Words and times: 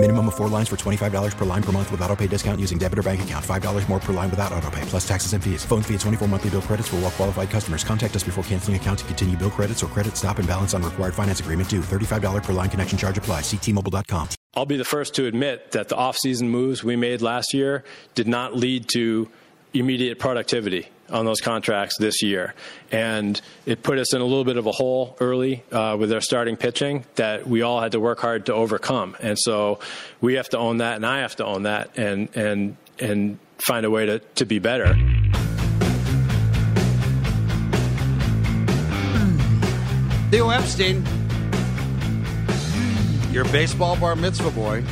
Minimum 0.00 0.28
of 0.28 0.36
four 0.36 0.48
lines 0.48 0.68
for 0.68 0.76
$25 0.76 1.36
per 1.36 1.44
line 1.44 1.62
per 1.62 1.72
month 1.72 1.90
with 1.90 2.00
auto 2.02 2.14
pay 2.14 2.28
discount 2.28 2.60
using 2.60 2.78
debit 2.78 3.00
or 3.00 3.02
bank 3.02 3.20
account. 3.22 3.44
$5 3.44 3.88
more 3.88 3.98
per 3.98 4.12
line 4.12 4.30
without 4.30 4.52
auto 4.52 4.70
pay, 4.70 4.80
plus 4.82 5.06
taxes 5.06 5.32
and 5.32 5.42
fees. 5.42 5.64
Phone 5.64 5.82
fee 5.82 5.94
at 5.94 6.00
24 6.00 6.28
monthly 6.28 6.50
bill 6.50 6.62
credits 6.62 6.86
for 6.86 6.96
all 6.96 7.02
well 7.02 7.10
qualified 7.10 7.50
customers. 7.50 7.82
Contact 7.82 8.14
us 8.14 8.22
before 8.22 8.44
canceling 8.44 8.76
account 8.76 9.00
to 9.00 9.04
continue 9.06 9.36
bill 9.36 9.50
credits 9.50 9.82
or 9.82 9.88
credit 9.88 10.16
stop 10.16 10.38
and 10.38 10.46
balance 10.46 10.72
on 10.72 10.84
required 10.84 11.14
finance 11.14 11.40
agreement 11.40 11.68
due. 11.68 11.80
$35 11.80 12.44
per 12.44 12.52
line 12.52 12.70
connection 12.70 12.96
charge 12.96 13.18
apply. 13.18 13.40
Ctmobile.com. 13.40 14.28
I'll 14.54 14.66
be 14.66 14.76
the 14.76 14.84
first 14.84 15.14
to 15.16 15.26
admit 15.26 15.72
that 15.72 15.88
the 15.88 15.96
off-season 15.96 16.48
moves 16.48 16.84
we 16.84 16.94
made 16.94 17.20
last 17.20 17.52
year 17.52 17.82
did 18.14 18.28
not 18.28 18.54
lead 18.54 18.88
to 18.90 19.28
immediate 19.74 20.20
productivity 20.20 20.90
on 21.10 21.24
those 21.24 21.40
contracts 21.40 21.96
this 21.98 22.22
year. 22.22 22.54
And 22.90 23.40
it 23.66 23.82
put 23.82 23.98
us 23.98 24.14
in 24.14 24.20
a 24.20 24.24
little 24.24 24.44
bit 24.44 24.56
of 24.56 24.66
a 24.66 24.72
hole 24.72 25.16
early 25.20 25.64
uh, 25.72 25.96
with 25.98 26.12
our 26.12 26.20
starting 26.20 26.56
pitching 26.56 27.04
that 27.16 27.46
we 27.46 27.62
all 27.62 27.80
had 27.80 27.92
to 27.92 28.00
work 28.00 28.20
hard 28.20 28.46
to 28.46 28.54
overcome. 28.54 29.16
And 29.20 29.38
so 29.38 29.80
we 30.20 30.34
have 30.34 30.48
to 30.50 30.58
own 30.58 30.78
that, 30.78 30.96
and 30.96 31.06
I 31.06 31.20
have 31.20 31.36
to 31.36 31.44
own 31.44 31.64
that, 31.64 31.96
and 31.96 32.28
and 32.34 32.76
and 32.98 33.38
find 33.58 33.84
a 33.84 33.90
way 33.90 34.06
to, 34.06 34.18
to 34.18 34.44
be 34.44 34.58
better. 34.58 34.94
Theo 40.30 40.50
Epstein, 40.50 41.04
your 43.32 43.44
baseball 43.44 43.96
bar 43.96 44.14
mitzvah 44.14 44.50
boy. 44.50 44.82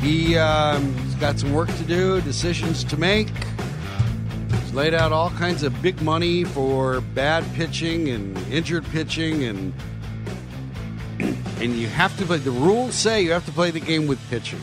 He, 0.00 0.36
um, 0.36 0.94
he's 0.98 1.14
got 1.14 1.38
some 1.38 1.52
work 1.52 1.68
to 1.68 1.82
do, 1.82 2.20
decisions 2.20 2.84
to 2.84 2.96
make. 2.96 3.28
Laid 4.74 4.92
out 4.92 5.12
all 5.12 5.30
kinds 5.30 5.62
of 5.62 5.80
big 5.82 6.02
money 6.02 6.42
for 6.42 7.00
bad 7.00 7.44
pitching 7.54 8.08
and 8.08 8.36
injured 8.52 8.84
pitching, 8.86 9.44
and 9.44 9.72
and 11.60 11.76
you 11.76 11.86
have 11.86 12.18
to 12.18 12.26
play. 12.26 12.38
The 12.38 12.50
rules 12.50 12.96
say 12.96 13.22
you 13.22 13.30
have 13.30 13.46
to 13.46 13.52
play 13.52 13.70
the 13.70 13.78
game 13.78 14.08
with 14.08 14.18
pitching. 14.30 14.60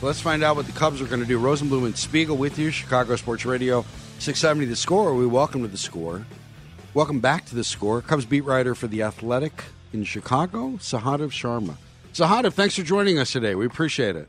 Let's 0.00 0.20
find 0.20 0.44
out 0.44 0.54
what 0.54 0.66
the 0.66 0.72
Cubs 0.72 1.02
are 1.02 1.06
going 1.06 1.18
to 1.18 1.26
do. 1.26 1.40
Rosenblum 1.40 1.84
and 1.84 1.98
Spiegel 1.98 2.36
with 2.36 2.60
you, 2.60 2.70
Chicago 2.70 3.16
Sports 3.16 3.44
Radio, 3.44 3.84
670 4.20 4.66
The 4.66 4.76
Score. 4.76 5.12
We 5.16 5.26
welcome 5.26 5.62
to 5.62 5.68
The 5.68 5.78
Score. 5.78 6.24
Welcome 6.94 7.18
back 7.18 7.44
to 7.46 7.56
The 7.56 7.64
Score. 7.64 8.00
Cubs 8.02 8.26
beat 8.26 8.42
writer 8.42 8.76
for 8.76 8.86
The 8.86 9.02
Athletic 9.02 9.64
in 9.92 10.04
Chicago, 10.04 10.74
Sahadev 10.78 11.32
Sharma. 11.32 11.74
Sahadev, 12.12 12.52
thanks 12.52 12.76
for 12.76 12.84
joining 12.84 13.18
us 13.18 13.32
today. 13.32 13.56
We 13.56 13.66
appreciate 13.66 14.14
it. 14.14 14.28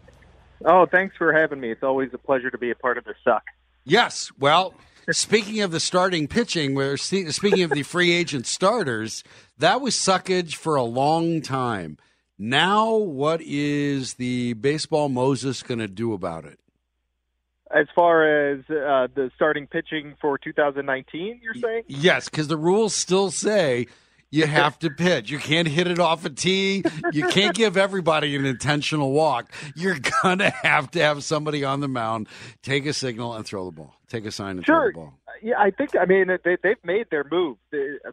Oh, 0.65 0.87
thanks 0.87 1.15
for 1.15 1.31
having 1.31 1.59
me. 1.59 1.69
It's 1.69 1.83
always 1.83 2.09
a 2.11 2.17
pleasure 2.17 2.49
to 2.49 2.57
be 2.57 2.71
a 2.71 2.75
part 2.75 2.97
of 2.97 3.03
the 3.03 3.13
suck. 3.23 3.43
Yes. 3.83 4.31
Well, 4.39 4.73
speaking 5.13 5.61
of 5.61 5.71
the 5.71 5.79
starting 5.79 6.27
pitching, 6.27 6.75
we're 6.75 6.97
speaking 6.97 7.61
of 7.61 7.71
the 7.71 7.83
free 7.83 8.11
agent 8.11 8.47
starters, 8.47 9.23
that 9.57 9.81
was 9.81 9.95
suckage 9.95 10.55
for 10.55 10.75
a 10.75 10.83
long 10.83 11.41
time. 11.41 11.97
Now, 12.37 12.95
what 12.95 13.41
is 13.41 14.15
the 14.15 14.53
baseball 14.53 15.09
Moses 15.09 15.63
going 15.63 15.79
to 15.79 15.87
do 15.87 16.13
about 16.13 16.45
it? 16.45 16.59
As 17.73 17.87
far 17.95 18.51
as 18.51 18.59
uh, 18.69 19.07
the 19.13 19.31
starting 19.35 19.67
pitching 19.67 20.15
for 20.21 20.37
2019, 20.37 21.39
you're 21.41 21.53
saying? 21.55 21.83
Yes, 21.87 22.29
because 22.29 22.47
the 22.47 22.57
rules 22.57 22.93
still 22.93 23.31
say 23.31 23.87
you 24.35 24.47
have 24.47 24.77
to 24.79 24.89
pitch. 24.89 25.31
You 25.31 25.39
can't 25.39 25.67
hit 25.67 25.87
it 25.87 25.99
off 25.99 26.25
a 26.25 26.29
tee. 26.29 26.83
You 27.11 27.27
can't 27.29 27.55
give 27.55 27.77
everybody 27.77 28.35
an 28.35 28.45
intentional 28.45 29.11
walk. 29.11 29.51
You're 29.75 29.97
going 30.23 30.39
to 30.39 30.49
have 30.49 30.91
to 30.91 31.01
have 31.01 31.23
somebody 31.23 31.63
on 31.63 31.79
the 31.79 31.87
mound 31.87 32.27
take 32.61 32.85
a 32.85 32.93
signal 32.93 33.33
and 33.33 33.45
throw 33.45 33.65
the 33.65 33.71
ball. 33.71 33.95
Take 34.07 34.25
a 34.25 34.31
sign 34.31 34.57
and 34.57 34.65
sure. 34.65 34.91
throw 34.91 35.03
the 35.03 35.07
ball. 35.07 35.19
Yeah, 35.41 35.59
I 35.59 35.71
think, 35.71 35.95
I 35.95 36.05
mean, 36.05 36.27
they, 36.43 36.57
they've 36.61 36.83
made 36.83 37.07
their 37.11 37.25
move. 37.29 37.57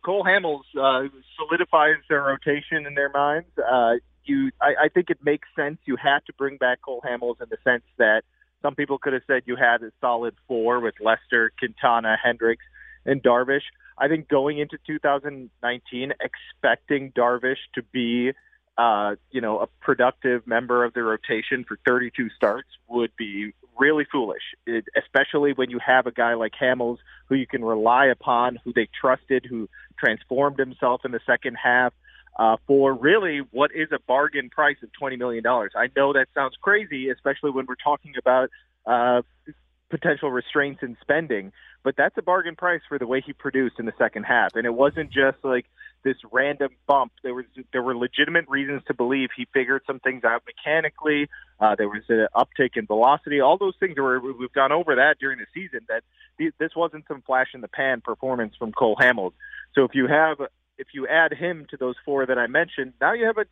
Cole 0.04 0.24
Hamels 0.24 0.62
uh, 0.78 1.08
solidifies 1.36 1.96
their 2.08 2.22
rotation 2.22 2.86
in 2.86 2.94
their 2.94 3.10
minds. 3.10 3.48
Uh, 3.58 3.94
you, 4.24 4.50
I, 4.60 4.84
I 4.84 4.88
think 4.88 5.10
it 5.10 5.18
makes 5.24 5.48
sense. 5.56 5.78
You 5.84 5.96
had 5.96 6.20
to 6.26 6.32
bring 6.36 6.56
back 6.56 6.82
Cole 6.82 7.02
Hamels 7.04 7.40
in 7.40 7.48
the 7.48 7.58
sense 7.64 7.84
that 7.98 8.22
some 8.60 8.74
people 8.74 8.98
could 8.98 9.12
have 9.12 9.22
said 9.26 9.42
you 9.46 9.56
had 9.56 9.82
a 9.82 9.90
solid 10.00 10.34
four 10.46 10.80
with 10.80 10.94
Lester, 11.00 11.52
Quintana, 11.58 12.16
Hendricks, 12.22 12.64
and 13.04 13.22
Darvish. 13.22 13.62
I 13.98 14.08
think 14.08 14.28
going 14.28 14.58
into 14.58 14.78
2019, 14.86 16.12
expecting 16.20 17.12
Darvish 17.12 17.58
to 17.74 17.82
be, 17.92 18.32
uh, 18.78 19.16
you 19.30 19.40
know, 19.40 19.60
a 19.60 19.66
productive 19.80 20.46
member 20.46 20.84
of 20.84 20.94
the 20.94 21.02
rotation 21.02 21.64
for 21.66 21.78
32 21.86 22.30
starts 22.30 22.68
would 22.88 23.14
be 23.16 23.52
really 23.78 24.06
foolish, 24.10 24.42
it, 24.66 24.84
especially 24.96 25.52
when 25.52 25.70
you 25.70 25.78
have 25.84 26.06
a 26.06 26.12
guy 26.12 26.34
like 26.34 26.52
Hamels 26.60 26.98
who 27.26 27.34
you 27.34 27.46
can 27.46 27.64
rely 27.64 28.06
upon, 28.06 28.58
who 28.64 28.72
they 28.72 28.88
trusted, 29.00 29.46
who 29.48 29.68
transformed 29.98 30.58
himself 30.58 31.02
in 31.04 31.12
the 31.12 31.20
second 31.26 31.56
half. 31.62 31.92
Uh, 32.34 32.56
for 32.66 32.94
really 32.94 33.40
what 33.50 33.70
is 33.74 33.88
a 33.92 33.98
bargain 34.08 34.48
price 34.48 34.78
of 34.82 34.88
$20 34.98 35.18
million. 35.18 35.46
I 35.46 35.90
know 35.94 36.14
that 36.14 36.28
sounds 36.34 36.56
crazy, 36.62 37.10
especially 37.10 37.50
when 37.50 37.66
we're 37.66 37.74
talking 37.74 38.14
about 38.18 38.48
uh, 38.86 39.20
potential 39.92 40.30
restraints 40.30 40.82
in 40.82 40.96
spending, 41.02 41.52
but 41.84 41.94
that's 41.98 42.16
a 42.16 42.22
bargain 42.22 42.56
price 42.56 42.80
for 42.88 42.98
the 42.98 43.06
way 43.06 43.20
he 43.24 43.34
produced 43.34 43.78
in 43.78 43.84
the 43.84 43.92
second 43.98 44.24
half. 44.24 44.56
And 44.56 44.64
it 44.64 44.72
wasn't 44.72 45.12
just 45.12 45.36
like 45.44 45.66
this 46.02 46.16
random 46.32 46.70
bump. 46.86 47.12
There 47.22 47.34
was 47.34 47.44
there 47.72 47.82
were 47.82 47.94
legitimate 47.94 48.48
reasons 48.48 48.82
to 48.86 48.94
believe 48.94 49.28
he 49.36 49.46
figured 49.52 49.82
some 49.86 50.00
things 50.00 50.24
out 50.24 50.44
mechanically. 50.46 51.28
Uh, 51.60 51.74
there 51.76 51.88
was 51.88 52.02
an 52.08 52.26
uptick 52.34 52.70
in 52.76 52.86
velocity. 52.86 53.40
All 53.40 53.58
those 53.58 53.74
things 53.78 53.98
were 53.98 54.18
we've 54.18 54.52
gone 54.52 54.72
over 54.72 54.96
that 54.96 55.16
during 55.20 55.38
the 55.38 55.46
season. 55.52 55.80
That 55.88 56.02
this 56.58 56.70
wasn't 56.74 57.04
some 57.06 57.20
flash 57.20 57.48
in 57.52 57.60
the 57.60 57.68
pan 57.68 58.00
performance 58.00 58.54
from 58.58 58.72
Cole 58.72 58.96
Hamels. 58.98 59.32
So 59.74 59.84
if 59.84 59.94
you 59.94 60.06
have 60.06 60.38
if 60.78 60.88
you 60.94 61.06
add 61.06 61.34
him 61.34 61.66
to 61.70 61.76
those 61.76 61.96
four 62.02 62.24
that 62.24 62.38
I 62.38 62.46
mentioned, 62.46 62.94
now 62.98 63.12
you 63.12 63.26
have 63.26 63.36
a 63.36 63.44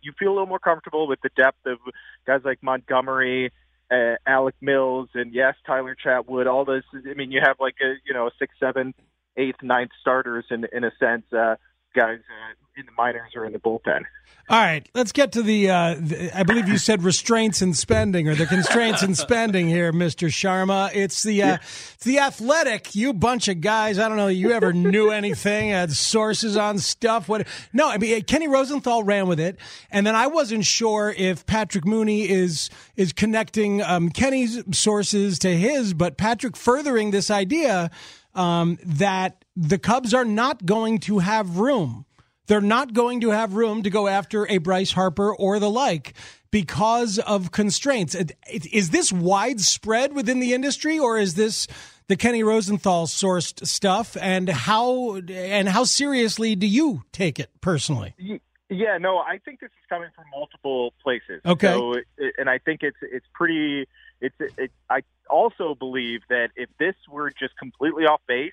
you 0.00 0.12
feel 0.16 0.28
a 0.28 0.34
little 0.34 0.46
more 0.46 0.60
comfortable 0.60 1.08
with 1.08 1.20
the 1.22 1.30
depth 1.36 1.66
of 1.66 1.78
guys 2.24 2.42
like 2.44 2.62
Montgomery, 2.62 3.52
uh, 3.90 4.16
Alec 4.26 4.54
Mills, 4.60 5.08
and 5.14 5.32
yes, 5.32 5.54
Tyler 5.66 5.96
Chatwood. 5.96 6.46
All 6.46 6.64
this. 6.64 6.84
I 6.94 7.14
mean, 7.14 7.30
you 7.30 7.40
have 7.42 7.56
like 7.60 7.76
a 7.82 7.94
you 8.06 8.14
know 8.14 8.30
six, 8.38 8.54
seven, 8.60 8.94
eighth, 9.36 9.62
ninth 9.62 9.90
starters 10.00 10.44
in 10.50 10.66
in 10.72 10.84
a 10.84 10.90
sense. 10.98 11.24
Uh, 11.32 11.56
guys 11.98 12.20
uh, 12.30 12.80
in 12.80 12.86
the 12.86 12.92
minors 12.96 13.32
or 13.34 13.44
in 13.44 13.52
the 13.52 13.58
bullpen. 13.58 14.02
All 14.50 14.58
right, 14.58 14.88
let's 14.94 15.12
get 15.12 15.32
to 15.32 15.42
the, 15.42 15.68
uh, 15.68 15.96
the, 16.00 16.30
I 16.34 16.42
believe 16.42 16.68
you 16.68 16.78
said 16.78 17.02
restraints 17.02 17.60
in 17.60 17.74
spending 17.74 18.30
or 18.30 18.34
the 18.34 18.46
constraints 18.46 19.02
in 19.02 19.14
spending 19.14 19.68
here, 19.68 19.92
Mister 19.92 20.28
Sharma. 20.28 20.90
It's 20.94 21.22
the 21.22 21.42
uh, 21.42 21.54
it's 21.56 22.04
the 22.04 22.18
athletic. 22.18 22.94
You 22.94 23.12
bunch 23.12 23.48
of 23.48 23.60
guys. 23.60 23.98
I 23.98 24.08
don't 24.08 24.16
know. 24.16 24.28
You 24.28 24.52
ever 24.52 24.72
knew 24.72 25.10
anything? 25.10 25.68
Had 25.68 25.92
sources 25.92 26.56
on 26.56 26.78
stuff. 26.78 27.28
What? 27.28 27.46
No, 27.74 27.90
I 27.90 27.98
mean 27.98 28.22
Kenny 28.22 28.48
Rosenthal 28.48 29.02
ran 29.02 29.28
with 29.28 29.38
it, 29.38 29.58
and 29.90 30.06
then 30.06 30.14
I 30.14 30.28
wasn't 30.28 30.64
sure 30.64 31.14
if 31.14 31.44
Patrick 31.44 31.84
Mooney 31.84 32.30
is 32.30 32.70
is 32.96 33.12
connecting 33.12 33.82
um, 33.82 34.08
Kenny's 34.08 34.62
sources 34.72 35.38
to 35.40 35.54
his, 35.54 35.92
but 35.92 36.16
Patrick 36.16 36.56
furthering 36.56 37.10
this 37.10 37.30
idea 37.30 37.90
um, 38.38 38.78
that 38.84 39.44
the 39.56 39.78
Cubs 39.78 40.14
are 40.14 40.24
not 40.24 40.64
going 40.64 41.00
to 41.00 41.18
have 41.18 41.58
room. 41.58 42.06
They're 42.46 42.60
not 42.62 42.94
going 42.94 43.20
to 43.22 43.30
have 43.30 43.54
room 43.54 43.82
to 43.82 43.90
go 43.90 44.08
after 44.08 44.46
a 44.48 44.56
Bryce 44.58 44.92
Harper 44.92 45.34
or 45.34 45.58
the 45.58 45.68
like 45.68 46.14
because 46.50 47.18
of 47.18 47.50
constraints. 47.50 48.16
Is 48.50 48.90
this 48.90 49.12
widespread 49.12 50.14
within 50.14 50.40
the 50.40 50.54
industry, 50.54 50.98
or 50.98 51.18
is 51.18 51.34
this 51.34 51.66
the 52.06 52.16
Kenny 52.16 52.42
Rosenthal 52.42 53.06
sourced 53.06 53.66
stuff? 53.66 54.16
And 54.18 54.48
how 54.48 55.16
and 55.16 55.68
how 55.68 55.84
seriously 55.84 56.54
do 56.54 56.66
you 56.66 57.02
take 57.12 57.38
it 57.38 57.50
personally? 57.60 58.14
Yeah, 58.70 58.98
no, 58.98 59.18
I 59.18 59.38
think 59.44 59.60
this 59.60 59.70
is 59.70 59.86
coming 59.88 60.08
from 60.14 60.24
multiple 60.30 60.94
places. 61.02 61.42
Okay, 61.44 61.74
so, 61.74 61.96
and 62.38 62.48
I 62.48 62.58
think 62.58 62.82
it's 62.82 62.98
it's 63.02 63.26
pretty. 63.34 63.86
It's 64.20 64.34
it, 64.40 64.70
I 64.88 65.02
also 65.30 65.74
believe 65.74 66.20
that 66.28 66.48
if 66.56 66.68
this 66.78 66.94
were 67.10 67.30
just 67.30 67.56
completely 67.58 68.04
off 68.04 68.20
base, 68.26 68.52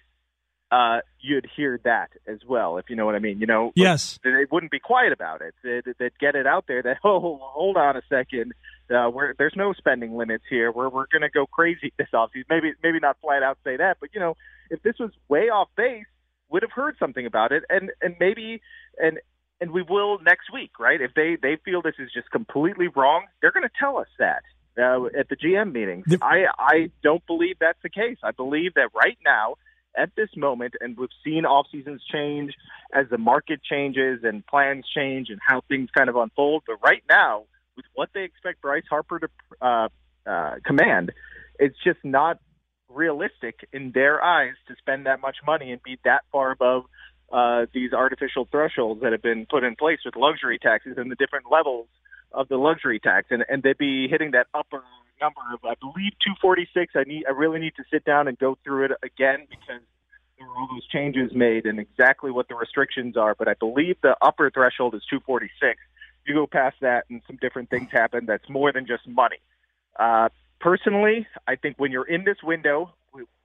uh, 0.71 0.99
you'd 1.19 1.47
hear 1.55 1.79
that 1.83 2.09
as 2.27 2.39
well, 2.47 2.77
if 2.77 2.89
you 2.89 2.95
know 2.95 3.05
what 3.05 3.15
I 3.15 3.19
mean. 3.19 3.39
You 3.39 3.47
know, 3.47 3.71
yes, 3.75 4.19
they 4.23 4.45
wouldn't 4.51 4.71
be 4.71 4.79
quiet 4.79 5.13
about 5.13 5.41
it. 5.41 5.53
They'd, 5.63 5.93
they'd 5.99 6.17
get 6.19 6.35
it 6.35 6.47
out 6.47 6.65
there 6.67 6.81
that 6.83 6.97
oh, 7.03 7.39
hold 7.41 7.77
on 7.77 7.95
a 7.95 8.01
second, 8.09 8.53
uh, 8.89 9.09
we're, 9.09 9.33
there's 9.37 9.53
no 9.55 9.73
spending 9.73 10.15
limits 10.15 10.43
here. 10.49 10.71
We're 10.71 10.89
we're 10.89 11.07
going 11.11 11.21
to 11.21 11.29
go 11.29 11.45
crazy 11.45 11.93
this 11.97 12.07
offseason. 12.13 12.45
Maybe 12.49 12.73
maybe 12.83 12.99
not 12.99 13.17
flat 13.21 13.43
out 13.43 13.57
say 13.63 13.77
that, 13.77 13.97
but 13.99 14.09
you 14.13 14.19
know, 14.19 14.35
if 14.69 14.81
this 14.83 14.95
was 14.99 15.11
way 15.27 15.49
off 15.49 15.69
base, 15.75 16.05
would 16.49 16.63
have 16.63 16.71
heard 16.71 16.95
something 16.99 17.25
about 17.25 17.51
it, 17.51 17.63
and 17.69 17.91
and 18.01 18.15
maybe 18.19 18.61
and 18.97 19.19
and 19.61 19.71
we 19.71 19.81
will 19.81 20.19
next 20.19 20.51
week, 20.53 20.79
right? 20.79 21.01
If 21.01 21.13
they 21.13 21.37
they 21.41 21.57
feel 21.63 21.81
this 21.81 21.95
is 21.99 22.09
just 22.13 22.29
completely 22.31 22.87
wrong, 22.87 23.25
they're 23.41 23.51
going 23.51 23.63
to 23.63 23.75
tell 23.79 23.97
us 23.97 24.07
that 24.19 24.43
uh, 24.77 25.05
at 25.17 25.29
the 25.29 25.35
GM 25.35 25.71
meetings. 25.71 26.05
The- 26.07 26.19
I 26.21 26.45
I 26.57 26.91
don't 27.03 27.25
believe 27.25 27.57
that's 27.59 27.81
the 27.83 27.89
case. 27.89 28.17
I 28.23 28.31
believe 28.31 28.73
that 28.75 28.89
right 28.93 29.17
now 29.25 29.55
at 29.97 30.15
this 30.15 30.29
moment, 30.35 30.73
and 30.81 30.97
we've 30.97 31.09
seen 31.23 31.45
off 31.45 31.67
seasons 31.71 32.01
change 32.11 32.53
as 32.93 33.07
the 33.09 33.17
market 33.17 33.61
changes 33.63 34.21
and 34.23 34.45
plans 34.45 34.85
change 34.93 35.29
and 35.29 35.39
how 35.45 35.61
things 35.69 35.89
kind 35.95 36.09
of 36.09 36.15
unfold. 36.15 36.63
But 36.67 36.77
right 36.83 37.03
now, 37.09 37.45
with 37.75 37.85
what 37.93 38.09
they 38.13 38.23
expect 38.23 38.61
Bryce 38.61 38.83
Harper 38.89 39.19
to 39.19 39.27
uh, 39.61 39.87
uh, 40.25 40.55
command, 40.65 41.11
it's 41.59 41.77
just 41.83 41.99
not 42.03 42.39
realistic 42.89 43.67
in 43.73 43.91
their 43.91 44.23
eyes 44.23 44.53
to 44.67 44.75
spend 44.77 45.05
that 45.05 45.21
much 45.21 45.37
money 45.45 45.71
and 45.71 45.81
be 45.83 45.97
that 46.03 46.23
far 46.31 46.51
above 46.51 46.83
uh, 47.31 47.65
these 47.73 47.91
artificial 47.93 48.47
thresholds 48.51 49.01
that 49.01 49.11
have 49.11 49.21
been 49.21 49.45
put 49.49 49.63
in 49.63 49.75
place 49.75 49.99
with 50.05 50.15
luxury 50.15 50.59
taxes 50.59 50.95
and 50.97 51.09
the 51.11 51.15
different 51.15 51.45
levels 51.51 51.87
of 52.35 52.47
the 52.49 52.57
luxury 52.57 52.99
tax, 52.99 53.27
and 53.29 53.43
and 53.49 53.63
they'd 53.63 53.77
be 53.77 54.07
hitting 54.07 54.31
that 54.31 54.47
upper 54.53 54.83
number 55.21 55.41
of 55.53 55.63
I 55.63 55.75
believe 55.79 56.13
246. 56.23 56.93
I 56.95 57.03
need 57.03 57.25
I 57.27 57.31
really 57.31 57.59
need 57.59 57.75
to 57.77 57.83
sit 57.91 58.05
down 58.05 58.27
and 58.27 58.37
go 58.37 58.57
through 58.63 58.85
it 58.85 58.91
again 59.03 59.47
because 59.49 59.81
there 60.37 60.47
were 60.47 60.55
all 60.55 60.67
those 60.71 60.85
changes 60.87 61.31
made 61.33 61.65
and 61.65 61.79
exactly 61.79 62.31
what 62.31 62.47
the 62.47 62.55
restrictions 62.55 63.15
are. 63.17 63.35
But 63.35 63.47
I 63.47 63.53
believe 63.53 63.97
the 64.01 64.15
upper 64.21 64.49
threshold 64.49 64.95
is 64.95 65.01
246. 65.09 65.79
You 66.27 66.33
go 66.33 66.47
past 66.47 66.77
that, 66.81 67.05
and 67.09 67.21
some 67.27 67.37
different 67.37 67.69
things 67.69 67.89
happen. 67.91 68.25
That's 68.25 68.49
more 68.49 68.71
than 68.71 68.85
just 68.85 69.07
money. 69.07 69.37
Uh, 69.97 70.29
personally, 70.59 71.27
I 71.47 71.55
think 71.55 71.77
when 71.77 71.91
you're 71.91 72.07
in 72.07 72.23
this 72.25 72.37
window, 72.43 72.93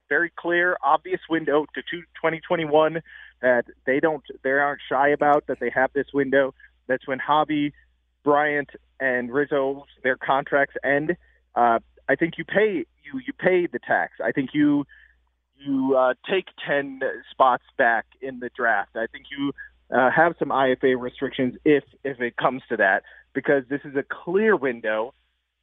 very 0.08 0.32
clear, 0.34 0.76
obvious 0.82 1.20
window 1.30 1.64
to 1.74 1.82
2021 1.82 3.00
that 3.40 3.64
they 3.86 4.00
don't, 4.00 4.24
they 4.42 4.50
aren't 4.50 4.80
shy 4.88 5.08
about 5.10 5.46
that 5.46 5.60
they 5.60 5.70
have 5.70 5.90
this 5.94 6.08
window. 6.12 6.52
That's 6.88 7.06
when 7.06 7.20
Javy, 7.20 7.72
Bryant, 8.24 8.70
and 8.98 9.32
Rizzo 9.32 9.84
their 10.02 10.16
contracts 10.16 10.76
end. 10.84 11.16
Uh, 11.54 11.78
I 12.08 12.16
think 12.16 12.34
you 12.38 12.44
pay 12.44 12.84
you 13.04 13.20
you 13.26 13.32
pay 13.38 13.66
the 13.66 13.78
tax. 13.78 14.14
I 14.22 14.32
think 14.32 14.50
you 14.52 14.84
you 15.56 15.96
uh, 15.96 16.14
take 16.28 16.46
ten 16.66 17.00
spots 17.30 17.64
back 17.76 18.06
in 18.20 18.40
the 18.40 18.50
draft. 18.54 18.96
I 18.96 19.06
think 19.06 19.26
you 19.36 19.52
uh, 19.94 20.10
have 20.10 20.34
some 20.38 20.48
IFA 20.48 21.00
restrictions 21.00 21.54
if 21.64 21.84
if 22.04 22.20
it 22.20 22.36
comes 22.36 22.62
to 22.68 22.76
that, 22.76 23.02
because 23.34 23.64
this 23.68 23.80
is 23.84 23.94
a 23.96 24.04
clear 24.24 24.56
window 24.56 25.14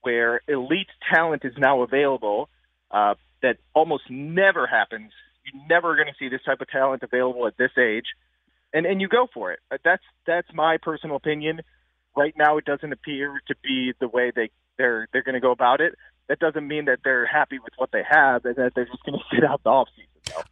where 0.01 0.41
elite 0.47 0.87
talent 1.13 1.43
is 1.43 1.53
now 1.57 1.81
available 1.81 2.49
uh, 2.91 3.15
that 3.41 3.57
almost 3.73 4.03
never 4.09 4.67
happens. 4.67 5.11
You're 5.43 5.67
never 5.67 5.95
going 5.95 6.07
to 6.07 6.13
see 6.19 6.29
this 6.29 6.41
type 6.45 6.61
of 6.61 6.69
talent 6.69 7.03
available 7.03 7.47
at 7.47 7.57
this 7.57 7.71
age, 7.77 8.05
and 8.73 8.85
and 8.85 9.01
you 9.01 9.07
go 9.07 9.27
for 9.33 9.51
it. 9.51 9.59
That's 9.83 10.03
that's 10.25 10.47
my 10.53 10.77
personal 10.81 11.15
opinion. 11.15 11.61
Right 12.17 12.33
now, 12.35 12.57
it 12.57 12.65
doesn't 12.65 12.91
appear 12.91 13.39
to 13.47 13.55
be 13.63 13.93
the 13.99 14.07
way 14.07 14.31
they 14.35 14.49
they're 14.77 15.07
they're 15.13 15.23
going 15.23 15.35
to 15.35 15.39
go 15.39 15.51
about 15.51 15.81
it. 15.81 15.93
That 16.27 16.39
doesn't 16.39 16.67
mean 16.67 16.85
that 16.85 16.99
they're 17.03 17.27
happy 17.27 17.59
with 17.59 17.73
what 17.77 17.91
they 17.91 18.01
have, 18.09 18.43
and 18.43 18.55
that 18.55 18.73
they're 18.75 18.85
just 18.85 19.03
going 19.05 19.19
to 19.19 19.35
sit 19.35 19.43
out 19.43 19.63
the 19.63 19.69
offseason. 19.69 20.43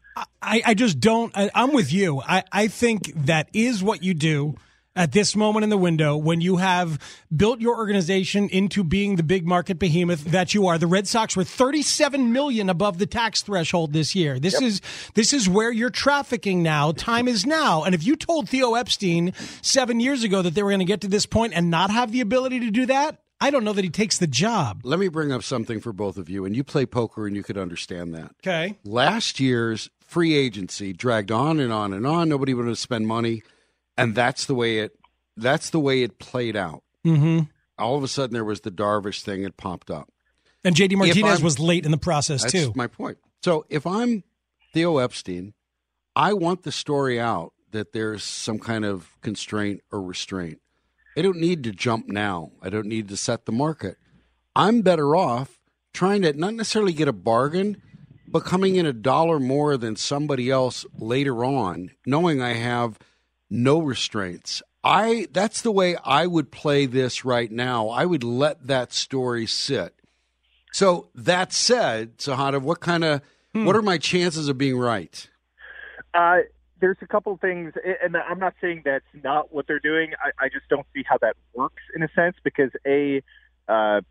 I, 0.41 0.61
I 0.65 0.73
just 0.75 0.99
don't. 0.99 1.35
I, 1.35 1.49
I'm 1.53 1.73
with 1.73 1.91
you. 1.91 2.21
I, 2.21 2.43
I 2.51 2.67
think 2.67 3.11
that 3.25 3.49
is 3.51 3.83
what 3.83 4.03
you 4.03 4.13
do 4.13 4.55
at 4.95 5.11
this 5.11 5.35
moment 5.35 5.63
in 5.63 5.69
the 5.69 5.77
window 5.77 6.15
when 6.15 6.41
you 6.41 6.57
have 6.57 6.99
built 7.35 7.59
your 7.59 7.77
organization 7.77 8.49
into 8.49 8.83
being 8.83 9.17
the 9.17 9.23
big 9.23 9.45
market 9.45 9.77
behemoth 9.77 10.23
that 10.25 10.53
you 10.53 10.67
are. 10.67 10.77
The 10.77 10.87
Red 10.87 11.07
Sox 11.07 11.35
were 11.35 11.43
37 11.43 12.31
million 12.31 12.69
above 12.69 12.97
the 12.97 13.05
tax 13.05 13.41
threshold 13.41 13.93
this 13.93 14.15
year. 14.15 14.39
This 14.39 14.53
yep. 14.53 14.63
is 14.63 14.81
this 15.13 15.33
is 15.33 15.49
where 15.49 15.71
you're 15.71 15.89
trafficking 15.89 16.63
now. 16.63 16.91
Time 16.91 17.27
is 17.27 17.45
now. 17.45 17.83
And 17.83 17.93
if 17.93 18.05
you 18.05 18.15
told 18.15 18.49
Theo 18.49 18.75
Epstein 18.75 19.33
7 19.61 19.99
years 19.99 20.23
ago 20.23 20.41
that 20.41 20.53
they 20.53 20.63
were 20.63 20.71
going 20.71 20.79
to 20.79 20.85
get 20.85 21.01
to 21.01 21.07
this 21.07 21.25
point 21.25 21.53
and 21.53 21.69
not 21.69 21.91
have 21.91 22.11
the 22.11 22.21
ability 22.21 22.61
to 22.61 22.71
do 22.71 22.85
that, 22.85 23.19
I 23.41 23.49
don't 23.51 23.65
know 23.65 23.73
that 23.73 23.83
he 23.83 23.89
takes 23.89 24.17
the 24.17 24.27
job. 24.27 24.81
Let 24.83 24.99
me 24.99 25.09
bring 25.09 25.31
up 25.31 25.43
something 25.43 25.81
for 25.81 25.91
both 25.91 26.17
of 26.17 26.29
you 26.29 26.45
and 26.45 26.55
you 26.55 26.63
play 26.63 26.85
poker 26.85 27.27
and 27.27 27.35
you 27.35 27.43
could 27.43 27.57
understand 27.57 28.15
that. 28.15 28.31
Okay. 28.41 28.77
Last 28.85 29.39
year's 29.39 29.89
free 29.99 30.35
agency 30.35 30.93
dragged 30.93 31.31
on 31.31 31.59
and 31.59 31.73
on 31.73 31.91
and 31.91 32.07
on. 32.07 32.29
Nobody 32.29 32.53
wanted 32.53 32.69
to 32.69 32.75
spend 32.77 33.07
money 33.07 33.43
and 33.97 34.15
that's 34.15 34.45
the 34.45 34.55
way 34.55 34.79
it 34.79 34.97
that's 35.37 35.69
the 35.69 35.79
way 35.79 36.03
it 36.03 36.19
played 36.19 36.55
out. 36.55 36.83
Mm-hmm. 37.05 37.41
All 37.77 37.97
of 37.97 38.03
a 38.03 38.07
sudden, 38.07 38.33
there 38.33 38.45
was 38.45 38.61
the 38.61 38.71
Darvish 38.71 39.21
thing 39.21 39.43
It 39.43 39.57
popped 39.57 39.91
up, 39.91 40.09
and 40.63 40.75
JD 40.75 40.95
Martinez 40.97 41.41
was 41.41 41.59
late 41.59 41.85
in 41.85 41.91
the 41.91 41.97
process 41.97 42.41
that's 42.41 42.51
too. 42.51 42.73
My 42.75 42.87
point. 42.87 43.17
So 43.43 43.65
if 43.69 43.85
I'm 43.85 44.23
Theo 44.73 44.97
Epstein, 44.97 45.53
I 46.15 46.33
want 46.33 46.63
the 46.63 46.71
story 46.71 47.19
out 47.19 47.53
that 47.71 47.91
there's 47.91 48.23
some 48.23 48.57
kind 48.57 48.85
of 48.85 49.09
constraint 49.21 49.81
or 49.91 50.01
restraint. 50.01 50.61
I 51.17 51.21
don't 51.21 51.37
need 51.37 51.63
to 51.65 51.71
jump 51.71 52.07
now. 52.07 52.51
I 52.61 52.69
don't 52.69 52.87
need 52.87 53.09
to 53.09 53.17
set 53.17 53.45
the 53.45 53.51
market. 53.51 53.97
I'm 54.55 54.81
better 54.81 55.15
off 55.15 55.59
trying 55.93 56.21
to 56.23 56.33
not 56.33 56.53
necessarily 56.53 56.93
get 56.93 57.07
a 57.07 57.13
bargain, 57.13 57.81
but 58.27 58.43
coming 58.43 58.75
in 58.75 58.85
a 58.85 58.93
dollar 58.93 59.39
more 59.39 59.77
than 59.77 59.95
somebody 59.95 60.49
else 60.49 60.85
later 60.97 61.43
on, 61.43 61.91
knowing 62.05 62.41
I 62.41 62.53
have 62.53 62.99
no 63.49 63.79
restraints. 63.79 64.61
I 64.83 65.27
that's 65.31 65.61
the 65.61 65.71
way 65.71 65.95
I 66.03 66.27
would 66.27 66.51
play 66.51 66.85
this 66.85 67.25
right 67.25 67.51
now. 67.51 67.89
I 67.89 68.05
would 68.05 68.23
let 68.23 68.67
that 68.67 68.93
story 68.93 69.47
sit. 69.47 69.95
So 70.71 71.07
that 71.15 71.53
said, 71.53 72.17
Sahada, 72.17 72.61
what 72.61 72.81
kind 72.81 73.03
of 73.03 73.21
hmm. 73.53 73.65
what 73.65 73.75
are 73.75 73.81
my 73.81 73.97
chances 73.97 74.47
of 74.47 74.57
being 74.57 74.77
right? 74.77 75.27
Uh, 76.13 76.39
there's 76.79 76.97
a 77.01 77.07
couple 77.07 77.35
things, 77.37 77.73
and 78.03 78.15
I'm 78.15 78.39
not 78.39 78.53
saying 78.61 78.83
that's 78.85 79.05
not 79.23 79.53
what 79.53 79.65
they're 79.67 79.79
doing. 79.79 80.11
I, 80.23 80.45
I 80.45 80.49
just 80.49 80.67
don't 80.69 80.85
see 80.93 81.03
how 81.07 81.17
that 81.21 81.35
works 81.53 81.81
in 81.95 82.03
a 82.03 82.09
sense 82.15 82.35
because 82.43 82.71
a 82.85 83.23
uh, 83.67 84.01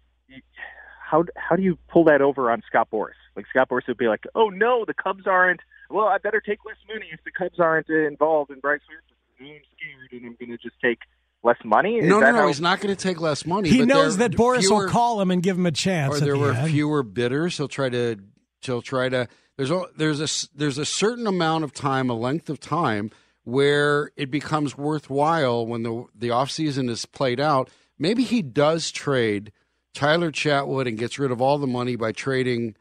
how 1.00 1.24
how 1.36 1.54
do 1.54 1.62
you 1.62 1.78
pull 1.88 2.04
that 2.04 2.20
over 2.20 2.50
on 2.50 2.62
Scott 2.66 2.88
Boras? 2.92 3.12
Like 3.36 3.46
Scott 3.48 3.68
Boras 3.68 3.86
would 3.86 3.98
be 3.98 4.08
like, 4.08 4.24
"Oh 4.34 4.48
no, 4.48 4.84
the 4.84 4.94
Cubs 4.94 5.26
aren't. 5.26 5.60
Well, 5.88 6.06
I 6.06 6.18
better 6.18 6.40
take 6.40 6.64
less 6.64 6.76
Mooney 6.92 7.10
if 7.12 7.20
the 7.24 7.30
Cubs 7.30 7.60
aren't 7.60 7.88
involved." 7.88 8.50
in 8.50 8.58
Bryce 8.58 8.80
Harper 8.88 9.04
I'm 9.40 9.46
scared 9.46 10.12
and 10.12 10.26
I'm 10.26 10.36
going 10.38 10.50
to 10.50 10.58
just 10.58 10.80
take 10.80 10.98
less 11.42 11.58
money? 11.64 11.98
Is 11.98 12.06
no, 12.06 12.20
no, 12.20 12.32
no. 12.32 12.38
How... 12.38 12.46
He's 12.48 12.60
not 12.60 12.80
going 12.80 12.94
to 12.94 13.00
take 13.00 13.20
less 13.20 13.46
money. 13.46 13.68
He 13.68 13.84
knows 13.84 14.16
that 14.18 14.32
Boras 14.32 14.60
fewer, 14.60 14.84
will 14.84 14.88
call 14.90 15.20
him 15.20 15.30
and 15.30 15.42
give 15.42 15.56
him 15.56 15.66
a 15.66 15.72
chance. 15.72 16.16
Or 16.16 16.20
there 16.20 16.32
the 16.34 16.38
were 16.38 16.52
end. 16.52 16.70
fewer 16.70 17.02
bidders. 17.02 17.56
He'll 17.56 17.68
try 17.68 17.88
to. 17.88 18.16
He'll 18.62 18.82
try 18.82 19.08
to. 19.08 19.28
There's 19.56 19.70
a 19.70 19.84
there's 19.96 20.20
a 20.20 20.48
there's 20.56 20.78
a 20.78 20.86
certain 20.86 21.26
amount 21.26 21.64
of 21.64 21.72
time, 21.72 22.10
a 22.10 22.14
length 22.14 22.50
of 22.50 22.58
time 22.58 23.10
where 23.44 24.10
it 24.16 24.30
becomes 24.30 24.76
worthwhile 24.76 25.66
when 25.66 25.82
the 25.82 26.06
the 26.14 26.30
off 26.30 26.50
season 26.50 26.88
is 26.88 27.06
played 27.06 27.40
out. 27.40 27.70
Maybe 27.98 28.24
he 28.24 28.42
does 28.42 28.90
trade 28.90 29.52
Tyler 29.92 30.32
Chatwood 30.32 30.88
and 30.88 30.98
gets 30.98 31.18
rid 31.18 31.30
of 31.30 31.40
all 31.40 31.58
the 31.58 31.66
money 31.66 31.94
by 31.94 32.12
trading 32.12 32.74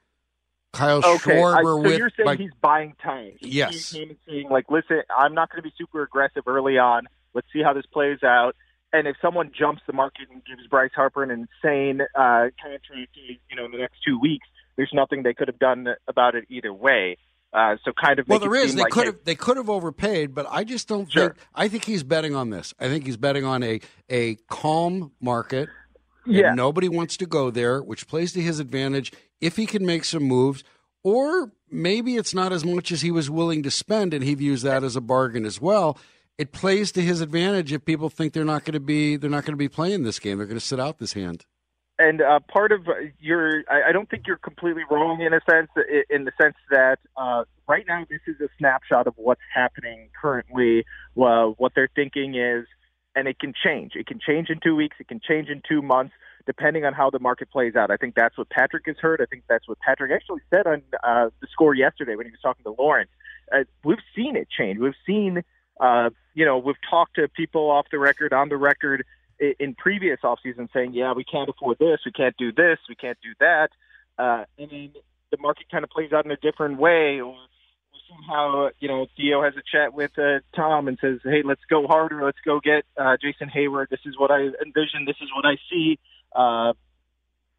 Kyle 0.74 0.98
okay, 0.98 1.36
Schwarber 1.36 1.58
I, 1.58 1.64
so 1.64 1.81
with. 1.81 1.98
you're 2.00 2.12
saying 2.18 2.40
he's 2.40 2.54
buying 2.60 2.96
time. 3.02 3.34
yes. 3.40 3.92
He 3.92 4.00
came 4.00 4.18
saying, 4.28 4.50
like, 4.50 4.66
listen, 4.70 5.02
I'm 5.16 5.36
not 5.36 5.52
going 5.52 5.62
to 5.64 5.70
be 5.70 5.74
super 5.78 6.02
aggressive 6.02 6.44
early 6.48 6.80
on. 6.80 7.04
Let's 7.34 7.48
see 7.54 7.62
how 7.64 7.74
this 7.74 7.86
plays 7.86 8.24
out. 8.24 8.56
And 8.92 9.08
if 9.08 9.16
someone 9.22 9.52
jumps 9.58 9.81
the 9.88 9.94
market 9.94 10.28
and 10.31 10.44
gives 10.46 10.68
Bryce 10.68 10.92
Harper 10.96 11.24
an 11.24 11.31
insane 11.31 12.02
uh, 12.02 12.50
contract, 12.62 13.16
you 13.16 13.56
know, 13.56 13.66
in 13.66 13.71
the 13.71 13.78
next 13.78 13.97
two 14.06 14.19
weeks, 14.19 14.47
there's 14.76 14.92
nothing 14.94 15.24
they 15.24 15.33
could 15.33 15.47
have 15.47 15.59
done 15.59 15.88
about 16.07 16.36
it 16.36 16.45
either 16.50 16.74
way. 16.74 17.18
Uh, 17.54 17.76
so 17.86 17.92
kind 17.92 18.18
of 18.18 18.28
well, 18.28 18.40
there 18.40 18.56
is. 18.56 18.74
They 18.74 18.81
like, 18.81 18.92
could 18.92 19.06
have 19.06 19.18
they 19.26 19.36
could 19.36 19.57
have 19.57 19.69
overpaid, 19.69 20.33
but 20.33 20.47
I 20.50 20.64
just 20.64 20.88
don't 20.88 21.12
sure. 21.12 21.30
think. 21.30 21.40
I 21.54 21.68
think 21.68 21.86
he's 21.86 22.02
betting 22.02 22.36
on 22.36 22.50
this. 22.50 22.74
I 22.80 22.88
think 22.88 23.06
he's 23.06 23.18
betting 23.18 23.45
on 23.45 23.62
a 23.62 23.80
a 24.09 24.36
calm 24.50 25.12
market. 25.21 25.69
Yeah. 26.25 26.53
nobody 26.53 26.89
wants 26.89 27.18
to 27.18 27.25
go 27.25 27.49
there, 27.49 27.81
which 27.81 28.07
plays 28.07 28.33
to 28.33 28.42
his 28.42 28.59
advantage 28.59 29.11
if 29.42 29.56
he 29.57 29.65
can 29.65 29.85
make 29.85 30.06
some 30.06 30.23
moves. 30.23 30.63
Or 31.03 31.51
maybe 31.69 32.15
it's 32.15 32.33
not 32.33 32.53
as 32.53 32.63
much 32.63 32.92
as 32.92 33.01
he 33.01 33.11
was 33.11 33.30
willing 33.30 33.61
to 33.63 33.71
spend, 33.71 34.13
and 34.13 34.23
he 34.23 34.35
views 34.35 34.61
that 34.61 34.83
as 34.83 34.95
a 34.95 35.01
bargain 35.01 35.45
as 35.45 35.59
well. 35.59 35.97
It 36.37 36.51
plays 36.51 36.92
to 36.94 37.01
his 37.01 37.21
advantage 37.21 37.73
if 37.73 37.85
people 37.85 38.09
think 38.09 38.33
they're 38.33 38.45
not 38.45 38.63
going 38.63 38.73
to 38.73 38.80
be 38.80 39.18
they're 39.18 39.30
not 39.30 39.45
going 39.45 39.53
to 39.53 39.57
be 39.57 39.69
playing 39.69 40.03
this 40.03 40.19
game. 40.19 40.37
They're 40.37 40.47
going 40.47 40.59
to 40.59 40.65
sit 40.65 40.80
out 40.80 40.97
this 40.99 41.13
hand. 41.13 41.45
And 41.99 42.21
uh, 42.21 42.39
part 42.51 42.71
of 42.71 42.87
your, 43.19 43.63
I, 43.69 43.89
I 43.89 43.92
don't 43.92 44.09
think 44.09 44.23
you're 44.25 44.37
completely 44.37 44.81
wrong 44.89 45.21
in 45.21 45.33
a 45.33 45.39
sense, 45.47 45.69
in 46.09 46.25
the 46.25 46.31
sense 46.42 46.56
that 46.71 46.97
uh, 47.15 47.44
right 47.68 47.85
now 47.87 48.03
this 48.09 48.21
is 48.25 48.42
a 48.42 48.49
snapshot 48.57 49.06
of 49.06 49.13
what's 49.15 49.42
happening 49.53 50.09
currently. 50.19 50.85
Uh, 51.15 51.47
what 51.57 51.73
they're 51.75 51.89
thinking 51.95 52.35
is, 52.35 52.65
and 53.16 53.28
it 53.28 53.40
can 53.40 53.54
change. 53.64 53.94
It 53.96 54.08
can 54.08 54.20
change 54.20 54.50
in 54.50 54.60
two 54.60 54.76
weeks. 54.76 54.98
It 55.00 55.08
can 55.08 55.20
change 55.20 55.50
in 55.50 55.62
two 55.68 55.82
months 55.82 56.14
depending 56.46 56.84
on 56.86 56.94
how 56.94 57.10
the 57.10 57.20
market 57.20 57.50
plays 57.50 57.76
out. 57.76 57.90
I 57.90 57.98
think 57.98 58.16
that's 58.16 58.38
what 58.38 58.50
Patrick 58.50 58.84
has 58.88 58.98
heard. 59.00 59.22
I 59.22 59.26
think 59.26 59.44
that's 59.48 59.68
what 59.68 59.80
Patrick 59.80 60.12
actually 60.12 60.42
said 60.50 60.68
on 60.68 60.82
uh, 61.04 61.30
the 61.40 61.48
score 61.52 61.74
yesterday 61.74 62.16
when 62.16 62.26
he 62.26 62.32
was 62.32 62.42
talking 62.42 62.64
to 62.64 62.76
Lawrence. 62.78 63.10
Uh, 63.52 63.64
we've 63.84 64.04
seen 64.16 64.36
it 64.36 64.48
change. 64.50 64.80
We've 64.80 64.94
seen, 65.06 65.44
uh, 65.80 66.10
you 66.34 66.46
know, 66.46 66.58
we've 66.58 66.76
talked 66.90 67.16
to 67.16 67.28
people 67.30 67.70
off 67.70 67.86
the 67.92 68.00
record, 68.00 68.34
on 68.34 68.50
the 68.50 68.58
record 68.58 69.06
in, 69.60 69.76
previous 69.76 70.20
off 70.24 70.40
seasons 70.44 70.70
saying, 70.74 70.94
yeah, 70.94 71.14
we 71.14 71.24
can't 71.24 71.50
afford 71.50 71.80
this, 71.80 72.00
we 72.06 72.12
can't 72.12 72.36
do 72.38 72.52
this, 72.52 72.80
we 72.90 72.96
can't 72.96 73.18
do 73.24 73.34
that. 73.40 73.70
Uh, 74.18 74.46
and 74.58 74.70
then 74.70 74.92
the 75.32 75.38
market 75.40 75.70
kind 75.72 75.84
of 75.84 75.90
plays 75.90 76.12
out 76.14 76.26
in 76.26 76.32
a 76.32 76.38
different 76.38 76.78
way 76.80 77.22
somehow, 78.14 78.70
you 78.80 78.88
know, 78.88 79.08
Theo 79.18 79.44
has 79.44 79.54
a 79.56 79.62
chat 79.70 79.94
with 79.94 80.12
uh, 80.18 80.40
Tom 80.56 80.88
and 80.88 80.98
says, 81.00 81.20
"Hey, 81.24 81.42
let's 81.44 81.64
go 81.70 81.88
harder. 81.88 82.24
Let's 82.24 82.40
go 82.46 82.60
get 82.60 82.86
uh, 82.98 83.18
Jason 83.22 83.50
Heyward. 83.50 83.90
This 83.90 84.00
is 84.06 84.18
what 84.18 84.32
I 84.32 84.42
envision. 84.64 85.06
This 85.06 85.18
is 85.22 85.30
what 85.36 85.46
I 85.46 85.58
see." 85.70 86.00
Uh, 86.36 86.74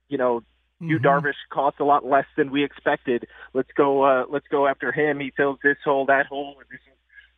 you 0.09 0.19
know, 0.19 0.41
mm-hmm. 0.41 0.91
Yu 0.91 0.99
Darvish 0.99 1.35
costs 1.51 1.81
a 1.81 1.85
lot 1.85 2.05
less 2.05 2.27
than 2.37 2.51
we 2.51 2.65
expected. 2.65 3.27
Let's 3.53 3.71
go. 3.77 4.03
Uh, 4.03 4.25
let's 4.29 4.47
go 4.49 4.67
after 4.67 4.93
him. 4.93 5.21
He 5.21 5.33
fills 5.37 5.59
this 5.63 5.77
hole, 5.85 6.07
that 6.07 6.27
hole, 6.27 6.57
and 6.59 6.67
this 6.71 6.81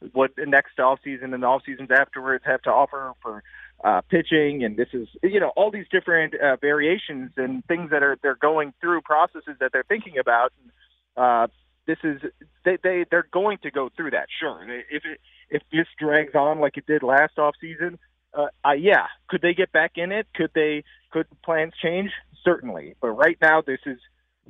is 0.09 0.15
what 0.15 0.37
the 0.37 0.47
next 0.47 0.79
off 0.79 1.01
season 1.03 1.35
and 1.35 1.43
the 1.43 1.47
off 1.47 1.63
seasons 1.65 1.91
afterwards 1.91 2.45
have 2.47 2.63
to 2.63 2.71
offer 2.71 3.13
for 3.23 3.43
uh, 3.83 4.01
pitching, 4.03 4.65
and 4.65 4.77
this 4.77 4.89
is 4.93 5.09
you 5.23 5.41
know 5.41 5.53
all 5.57 5.71
these 5.71 5.87
different 5.91 6.35
uh, 6.35 6.57
variations 6.57 7.31
and 7.37 7.65
things 7.67 7.91
that 7.91 8.03
are 8.03 8.17
they're 8.23 8.35
going 8.35 8.73
through 8.81 9.01
processes 9.03 9.57
that 9.61 9.73
they're 9.73 9.85
thinking 9.89 10.19
about. 10.19 10.53
And, 10.63 10.73
Uh, 11.17 11.47
this 11.87 11.99
is 12.02 12.21
they 12.64 12.78
they 12.83 13.05
they're 13.11 13.28
going 13.33 13.59
to 13.62 13.71
go 13.71 13.90
through 13.97 14.11
that. 14.11 14.26
Sure, 14.40 14.64
if 14.90 15.05
it, 15.05 15.21
if 15.50 15.62
this 15.73 15.87
drags 15.99 16.35
on 16.35 16.61
like 16.61 16.76
it 16.76 16.87
did 16.87 17.02
last 17.02 17.38
off 17.38 17.55
season, 17.61 17.99
uh, 18.35 18.49
uh, 18.64 18.73
yeah, 18.73 19.07
could 19.28 19.43
they 19.43 19.55
get 19.55 19.73
back 19.73 19.93
in 19.97 20.12
it? 20.12 20.26
Could 20.35 20.50
they? 20.55 20.85
Could 21.11 21.26
plans 21.43 21.73
change? 21.83 22.11
Certainly, 22.45 22.97
but 23.00 23.11
right 23.11 23.38
now 23.40 23.62
this 23.62 23.81
is 23.87 23.99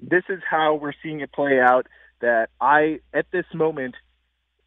this 0.01 0.25
is 0.29 0.41
how 0.49 0.75
we're 0.75 0.95
seeing 1.03 1.21
it 1.21 1.33
play 1.33 1.61
out. 1.61 1.87
That 2.21 2.49
I 2.61 3.01
at 3.13 3.27
this 3.31 3.47
moment, 3.55 3.95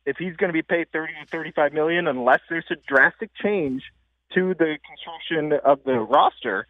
if 0.06 0.18
he's 0.18 0.36
going 0.36 0.50
to 0.50 0.54
be 0.54 0.62
paid 0.62 0.92
thirty 0.92 1.14
to 1.14 1.28
thirty-five 1.30 1.74
million, 1.74 2.08
unless 2.08 2.42
there's 2.50 2.66
a 2.72 2.76
drastic 2.88 3.32
change 3.42 3.84
to 4.36 4.54
the 4.54 4.78
construction 4.88 5.60
of 5.66 5.84
the 5.84 6.00
roster, 6.00 6.68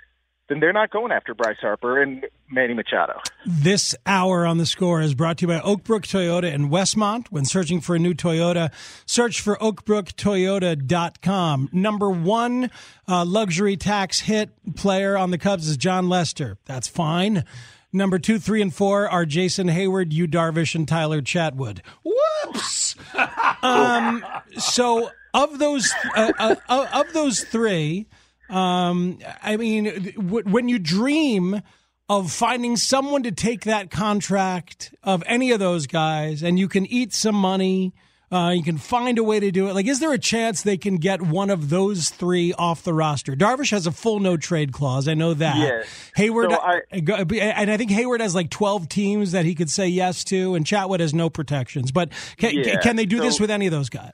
then 0.49 0.59
they're 0.59 0.73
not 0.73 0.89
going 0.89 1.11
after 1.11 1.33
Bryce 1.33 1.59
Harper 1.61 2.01
and 2.01 2.25
Manny 2.49 2.73
Machado. 2.73 3.21
This 3.45 3.95
hour 4.05 4.45
on 4.45 4.57
the 4.57 4.65
score 4.65 5.01
is 5.01 5.13
brought 5.13 5.37
to 5.37 5.43
you 5.43 5.47
by 5.47 5.59
Oakbrook 5.59 6.01
Toyota 6.01 6.51
in 6.51 6.69
Westmont. 6.69 7.27
When 7.29 7.45
searching 7.45 7.79
for 7.79 7.95
a 7.95 7.99
new 7.99 8.13
Toyota, 8.13 8.73
search 9.05 9.41
for 9.41 9.55
oakbrooktoyota.com. 9.57 11.69
Number 11.71 12.09
one 12.09 12.71
uh, 13.07 13.25
luxury 13.25 13.77
tax 13.77 14.21
hit 14.21 14.49
player 14.75 15.15
on 15.15 15.31
the 15.31 15.37
Cubs 15.37 15.69
is 15.69 15.77
Jon 15.77 16.09
Lester. 16.09 16.57
That's 16.65 16.87
fine. 16.87 17.45
Number 17.91 18.19
two, 18.19 18.37
three, 18.37 18.61
and 18.61 18.73
four 18.73 19.09
are 19.09 19.25
Jason 19.25 19.67
Heyward, 19.67 20.11
Yu 20.11 20.27
Darvish, 20.27 20.75
and 20.75 20.87
Tyler 20.87 21.21
Chatwood. 21.21 21.79
Whoops. 22.03 22.95
um, 23.63 24.23
so 24.57 25.09
of 25.33 25.59
those 25.59 25.91
uh, 26.15 26.31
uh, 26.37 26.55
uh, 26.67 26.87
of 26.93 27.13
those 27.13 27.43
three, 27.43 28.07
um, 28.49 29.19
I 29.43 29.57
mean, 29.57 30.13
w- 30.15 30.43
when 30.49 30.67
you 30.69 30.79
dream 30.79 31.61
of 32.07 32.31
finding 32.31 32.75
someone 32.75 33.23
to 33.23 33.31
take 33.31 33.65
that 33.65 33.91
contract 33.91 34.93
of 35.03 35.23
any 35.27 35.51
of 35.51 35.59
those 35.59 35.85
guys, 35.87 36.41
and 36.41 36.57
you 36.57 36.67
can 36.67 36.85
eat 36.87 37.13
some 37.13 37.35
money. 37.35 37.93
Uh, 38.31 38.51
you 38.51 38.61
can 38.61 38.77
find 38.77 39.17
a 39.17 39.23
way 39.23 39.39
to 39.39 39.49
do 39.49 39.69
it. 39.69 39.73
Like, 39.73 39.87
is 39.87 39.99
there 39.99 40.13
a 40.13 40.17
chance 40.19 40.61
they 40.61 40.77
can 40.77 40.97
get 40.97 41.19
one 41.19 41.49
of 41.49 41.71
those 41.71 42.09
three 42.11 42.53
off 42.53 42.83
the 42.83 42.93
roster? 42.93 43.33
Darvish 43.35 43.71
has 43.71 43.87
a 43.87 43.91
full 43.91 44.19
no 44.19 44.37
trade 44.37 44.71
clause. 44.71 45.07
I 45.07 45.15
know 45.15 45.33
that. 45.33 45.57
Yes. 45.57 46.11
Heyward, 46.15 46.51
So 46.51 46.57
I- 46.61 46.83
and 46.91 47.71
I 47.71 47.77
think 47.77 47.89
Heyward 47.89 48.19
has 48.19 48.35
like 48.35 48.51
12 48.51 48.87
teams 48.87 49.31
that 49.31 49.45
he 49.45 49.55
could 49.55 49.71
say 49.71 49.87
yes 49.87 50.23
to, 50.25 50.53
and 50.53 50.63
Chatwood 50.63 50.99
has 50.99 51.11
no 51.11 51.31
protections. 51.31 51.91
But 51.91 52.11
can, 52.37 52.53
Yeah. 52.55 52.79
can 52.81 52.97
they 52.97 53.07
do 53.07 53.19
this 53.19 53.39
with 53.39 53.49
any 53.49 53.65
of 53.65 53.71
those 53.71 53.89
guys? 53.89 54.13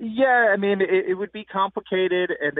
Yeah, 0.00 0.48
I 0.50 0.56
mean, 0.56 0.80
it, 0.80 0.88
it 1.10 1.14
would 1.18 1.32
be 1.32 1.44
complicated, 1.44 2.30
and 2.40 2.56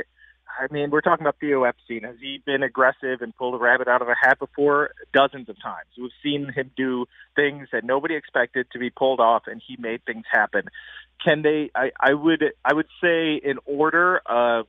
I 0.60 0.72
mean, 0.72 0.90
we're 0.90 1.00
talking 1.00 1.24
about 1.24 1.36
Theo 1.40 1.64
Epstein. 1.64 2.02
Has 2.02 2.16
he 2.20 2.42
been 2.44 2.62
aggressive 2.62 3.22
and 3.22 3.34
pulled 3.34 3.54
a 3.54 3.58
rabbit 3.58 3.88
out 3.88 4.02
of 4.02 4.08
a 4.08 4.14
hat 4.20 4.38
before? 4.38 4.90
Dozens 5.12 5.48
of 5.48 5.60
times. 5.62 5.88
We've 5.98 6.10
seen 6.22 6.52
him 6.52 6.70
do 6.76 7.06
things 7.36 7.68
that 7.72 7.84
nobody 7.84 8.14
expected 8.16 8.66
to 8.72 8.78
be 8.78 8.90
pulled 8.90 9.20
off, 9.20 9.44
and 9.46 9.62
he 9.66 9.76
made 9.78 10.04
things 10.04 10.24
happen. 10.30 10.64
Can 11.24 11.42
they? 11.42 11.70
I, 11.74 11.92
I 11.98 12.14
would, 12.14 12.44
I 12.64 12.74
would 12.74 12.88
say, 13.00 13.34
in 13.36 13.58
order 13.64 14.18
of 14.26 14.66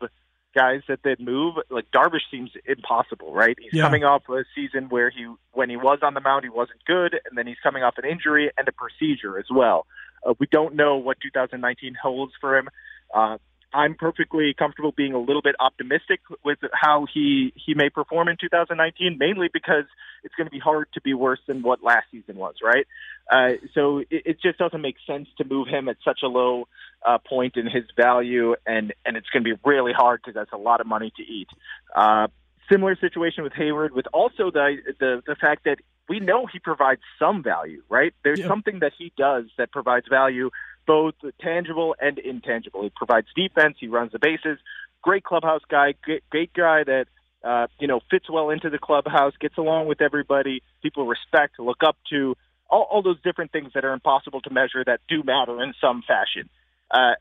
guys 0.55 0.81
that 0.87 0.99
they'd 1.03 1.19
move, 1.19 1.55
like 1.69 1.85
Darvish 1.91 2.21
seems 2.29 2.51
impossible, 2.65 3.33
right? 3.33 3.57
He's 3.59 3.73
Yeah. 3.73 3.83
coming 3.83 4.03
off 4.03 4.29
a 4.29 4.43
season 4.53 4.87
where 4.89 5.09
he, 5.09 5.27
when 5.51 5.69
he 5.69 5.77
was 5.77 5.99
on 6.03 6.13
the 6.13 6.21
mound, 6.21 6.43
he 6.43 6.49
wasn't 6.49 6.85
good, 6.85 7.19
and 7.25 7.35
then 7.37 7.47
he's 7.47 7.57
coming 7.63 7.81
off 7.83 7.97
an 7.97 8.05
injury 8.05 8.51
and 8.57 8.67
a 8.67 8.71
procedure 8.71 9.39
as 9.39 9.45
well. 9.51 9.87
Uh, 10.25 10.35
we 10.39 10.45
don't 10.51 10.75
know 10.75 10.97
what 10.97 11.17
2019 11.21 11.95
holds 12.01 12.33
for 12.39 12.55
him. 12.57 12.69
Uh, 13.13 13.37
I'm 13.73 13.95
perfectly 13.95 14.53
comfortable 14.57 14.91
being 14.91 15.13
a 15.13 15.19
little 15.19 15.41
bit 15.41 15.55
optimistic 15.59 16.19
with 16.43 16.59
how 16.73 17.07
he 17.13 17.53
he 17.55 17.73
may 17.73 17.89
perform 17.89 18.27
in 18.27 18.37
2019, 18.39 19.17
mainly 19.17 19.49
because 19.51 19.85
it's 20.23 20.35
going 20.35 20.47
to 20.47 20.51
be 20.51 20.59
hard 20.59 20.87
to 20.93 21.01
be 21.01 21.13
worse 21.13 21.39
than 21.47 21.61
what 21.63 21.83
last 21.83 22.05
season 22.11 22.35
was, 22.35 22.55
right? 22.63 22.87
Uh, 23.31 23.53
so 23.73 23.99
it, 23.99 24.07
it 24.11 24.41
just 24.41 24.57
doesn't 24.59 24.81
make 24.81 24.95
sense 25.07 25.27
to 25.37 25.43
move 25.45 25.67
him 25.67 25.89
at 25.89 25.97
such 26.05 26.19
a 26.23 26.27
low 26.27 26.67
uh, 27.05 27.17
point 27.17 27.57
in 27.57 27.65
his 27.65 27.83
value, 27.97 28.55
and 28.65 28.93
and 29.05 29.17
it's 29.17 29.29
going 29.29 29.43
to 29.43 29.55
be 29.55 29.59
really 29.65 29.93
hard 29.93 30.21
because 30.21 30.35
that's 30.35 30.53
a 30.53 30.57
lot 30.57 30.81
of 30.81 30.87
money 30.87 31.11
to 31.17 31.23
eat. 31.23 31.47
Uh, 31.95 32.27
similar 32.71 32.95
situation 32.95 33.43
with 33.43 33.53
Heyward, 33.53 33.91
with 33.91 34.05
also 34.13 34.51
the 34.51 34.77
the 34.99 35.21
the 35.25 35.35
fact 35.35 35.63
that 35.65 35.77
we 36.09 36.19
know 36.19 36.45
he 36.45 36.59
provides 36.59 37.01
some 37.17 37.41
value, 37.43 37.81
right? 37.89 38.13
There's 38.23 38.39
Yeah. 38.39 38.47
something 38.49 38.79
that 38.79 38.91
he 38.97 39.13
does 39.17 39.45
that 39.57 39.71
provides 39.71 40.05
value, 40.09 40.49
both 40.85 41.15
tangible 41.39 41.95
and 41.99 42.19
intangible. 42.19 42.83
He 42.83 42.91
provides 42.95 43.27
defense. 43.35 43.77
He 43.79 43.87
runs 43.87 44.11
the 44.11 44.19
bases. 44.19 44.59
Great 45.01 45.23
clubhouse 45.23 45.61
guy. 45.69 45.95
Great, 46.01 46.53
guy 46.53 46.83
that 46.83 47.05
uh, 47.43 47.67
you 47.79 47.87
know 47.87 47.99
fits 48.09 48.29
well 48.29 48.49
into 48.49 48.69
the 48.69 48.79
clubhouse, 48.79 49.33
gets 49.39 49.57
along 49.57 49.87
with 49.87 50.01
everybody. 50.01 50.61
People 50.81 51.05
respect, 51.05 51.59
look 51.59 51.83
up 51.85 51.97
to. 52.09 52.35
All, 52.69 52.87
all 52.89 53.01
those 53.03 53.21
different 53.21 53.51
things 53.51 53.71
that 53.75 53.85
are 53.85 53.93
impossible 53.93 54.41
to 54.41 54.49
measure 54.49 54.83
that 54.83 55.01
do 55.07 55.21
matter 55.21 55.61
in 55.61 55.73
some 55.79 56.01
fashion. 56.07 56.49
Uh, 56.89 57.11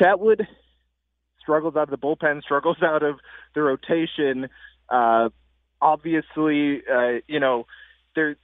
Chatwood 0.00 0.46
struggles 1.40 1.74
out 1.76 1.84
of 1.84 1.90
the 1.90 1.98
bullpen, 1.98 2.42
struggles 2.42 2.76
out 2.82 3.02
of 3.02 3.18
the 3.54 3.62
rotation. 3.62 4.48
Uh, 4.88 5.30
obviously, 5.80 6.82
uh, 6.88 7.20
you 7.26 7.40
know, 7.40 7.66
there 8.14 8.36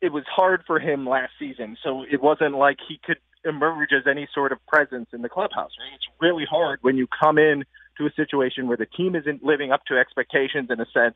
it 0.00 0.12
was 0.12 0.24
hard 0.28 0.62
for 0.66 0.78
him 0.78 1.08
last 1.08 1.32
season, 1.38 1.76
so 1.82 2.04
it 2.10 2.20
wasn't 2.20 2.54
like 2.54 2.78
he 2.86 3.00
could 3.02 3.18
emerge 3.46 3.90
as 3.96 4.06
any 4.06 4.28
sort 4.34 4.52
of 4.52 4.64
presence 4.66 5.08
in 5.12 5.22
the 5.22 5.28
clubhouse. 5.28 5.72
Right? 5.78 5.94
It's 5.94 6.06
really 6.20 6.44
hard 6.48 6.80
when 6.82 6.96
you 6.96 7.06
come 7.06 7.38
in 7.38 7.64
to 7.98 8.06
a 8.06 8.12
situation 8.14 8.68
where 8.68 8.76
the 8.76 8.86
team 8.86 9.14
isn't 9.16 9.42
living 9.42 9.72
up 9.72 9.84
to 9.86 9.98
expectations 9.98 10.68
in 10.70 10.80
a 10.80 10.86
sense, 10.86 11.14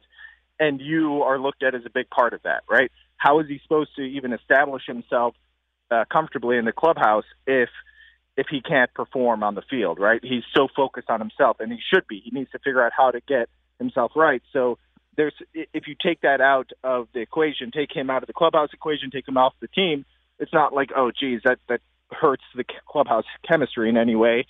and 0.59 0.81
you 0.81 1.23
are 1.23 1.39
looked 1.39 1.63
at 1.63 1.75
as 1.75 1.83
a 1.85 1.91
big 1.91 2.09
part 2.11 2.33
of 2.33 2.43
that. 2.43 2.63
Right? 2.69 2.91
How 3.17 3.41
is 3.41 3.49
he 3.49 3.61
supposed 3.63 3.95
to 3.97 4.03
even 4.03 4.33
establish 4.33 4.85
himself 4.87 5.35
uh, 5.91 6.05
comfortably 6.11 6.57
in 6.57 6.65
the 6.65 6.73
clubhouse 6.73 7.25
if 7.47 7.69
if 8.37 8.47
he 8.51 8.63
can't 8.63 8.93
perform 8.95 9.43
on 9.43 9.55
the 9.55 9.63
field, 9.69 9.99
right? 9.99 10.21
He's 10.23 10.45
so 10.55 10.69
focused 10.75 11.11
on 11.11 11.21
himself, 11.21 11.59
and 11.61 11.71
he 11.71 11.79
should 11.93 12.07
be. 12.07 12.23
He 12.25 12.31
needs 12.31 12.51
to 12.53 12.59
figure 12.59 12.83
out 12.83 12.93
how 12.97 13.11
to 13.11 13.21
get 13.21 13.49
himself 13.79 14.13
right. 14.15 14.43
So 14.53 14.79
there's 15.17 15.35
if 15.53 15.87
you 15.87 15.95
take 16.01 16.23
that 16.23 16.41
out 16.41 16.71
of 16.83 17.09
the 17.13 17.21
equation, 17.21 17.71
take 17.71 17.95
him 17.95 18.09
out 18.09 18.23
of 18.23 18.29
the 18.29 18.33
clubhouse 18.33 18.71
equation, 18.73 19.11
take 19.11 19.29
him 19.29 19.37
off 19.37 19.55
the 19.61 19.69
team. 19.69 20.07
It's 20.39 20.53
not 20.53 20.73
like 20.73 20.91
oh, 20.97 21.11
geez, 21.11 21.41
that 21.45 21.59
that 21.69 21.81
hurts 22.13 22.45
the 22.55 22.65
clubhouse 22.87 23.25
chemistry 23.47 23.89
in 23.89 23.97
any 23.97 24.17
way. 24.17 24.47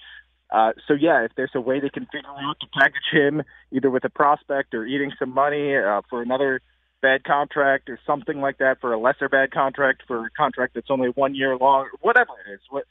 Uh, 0.51 0.73
so 0.89 0.95
yeah, 0.95 1.25
if 1.25 1.33
there's 1.37 1.51
a 1.55 1.61
way 1.61 1.79
they 1.81 1.91
can 1.91 2.07
figure 2.07 2.29
out 2.29 2.59
to 2.61 2.67
package 2.75 3.11
him 3.13 3.43
either 3.71 3.89
with 3.89 4.05
a 4.05 4.09
prospect 4.09 4.75
or 4.75 4.85
eating 4.85 5.13
some 5.19 5.33
money 5.33 5.77
uh, 5.77 6.01
for 6.11 6.23
another 6.23 6.61
bad 7.01 7.25
contract 7.25 7.89
or 7.89 7.99
something 8.07 8.41
like 8.41 8.59
that 8.59 8.81
for 8.81 8.93
a 8.93 8.99
lesser 8.99 9.29
bad 9.29 9.53
contract 9.53 10.03
for 10.07 10.27
a 10.27 10.31
contract 10.31 10.75
that's 10.75 10.91
only 10.91 11.09
one 11.09 11.35
year 11.35 11.57
long, 11.57 11.89
whatever 12.01 12.33
it 12.47 12.53
is. 12.53 12.61
What 12.69 12.85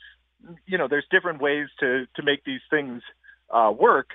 you 0.65 0.77
know, 0.77 0.88
there's 0.88 1.05
different 1.11 1.41
ways 1.41 1.67
to 1.79 2.05
to 2.15 2.23
make 2.23 2.43
these 2.45 2.61
things 2.69 3.01
uh, 3.49 3.71
work. 3.77 4.09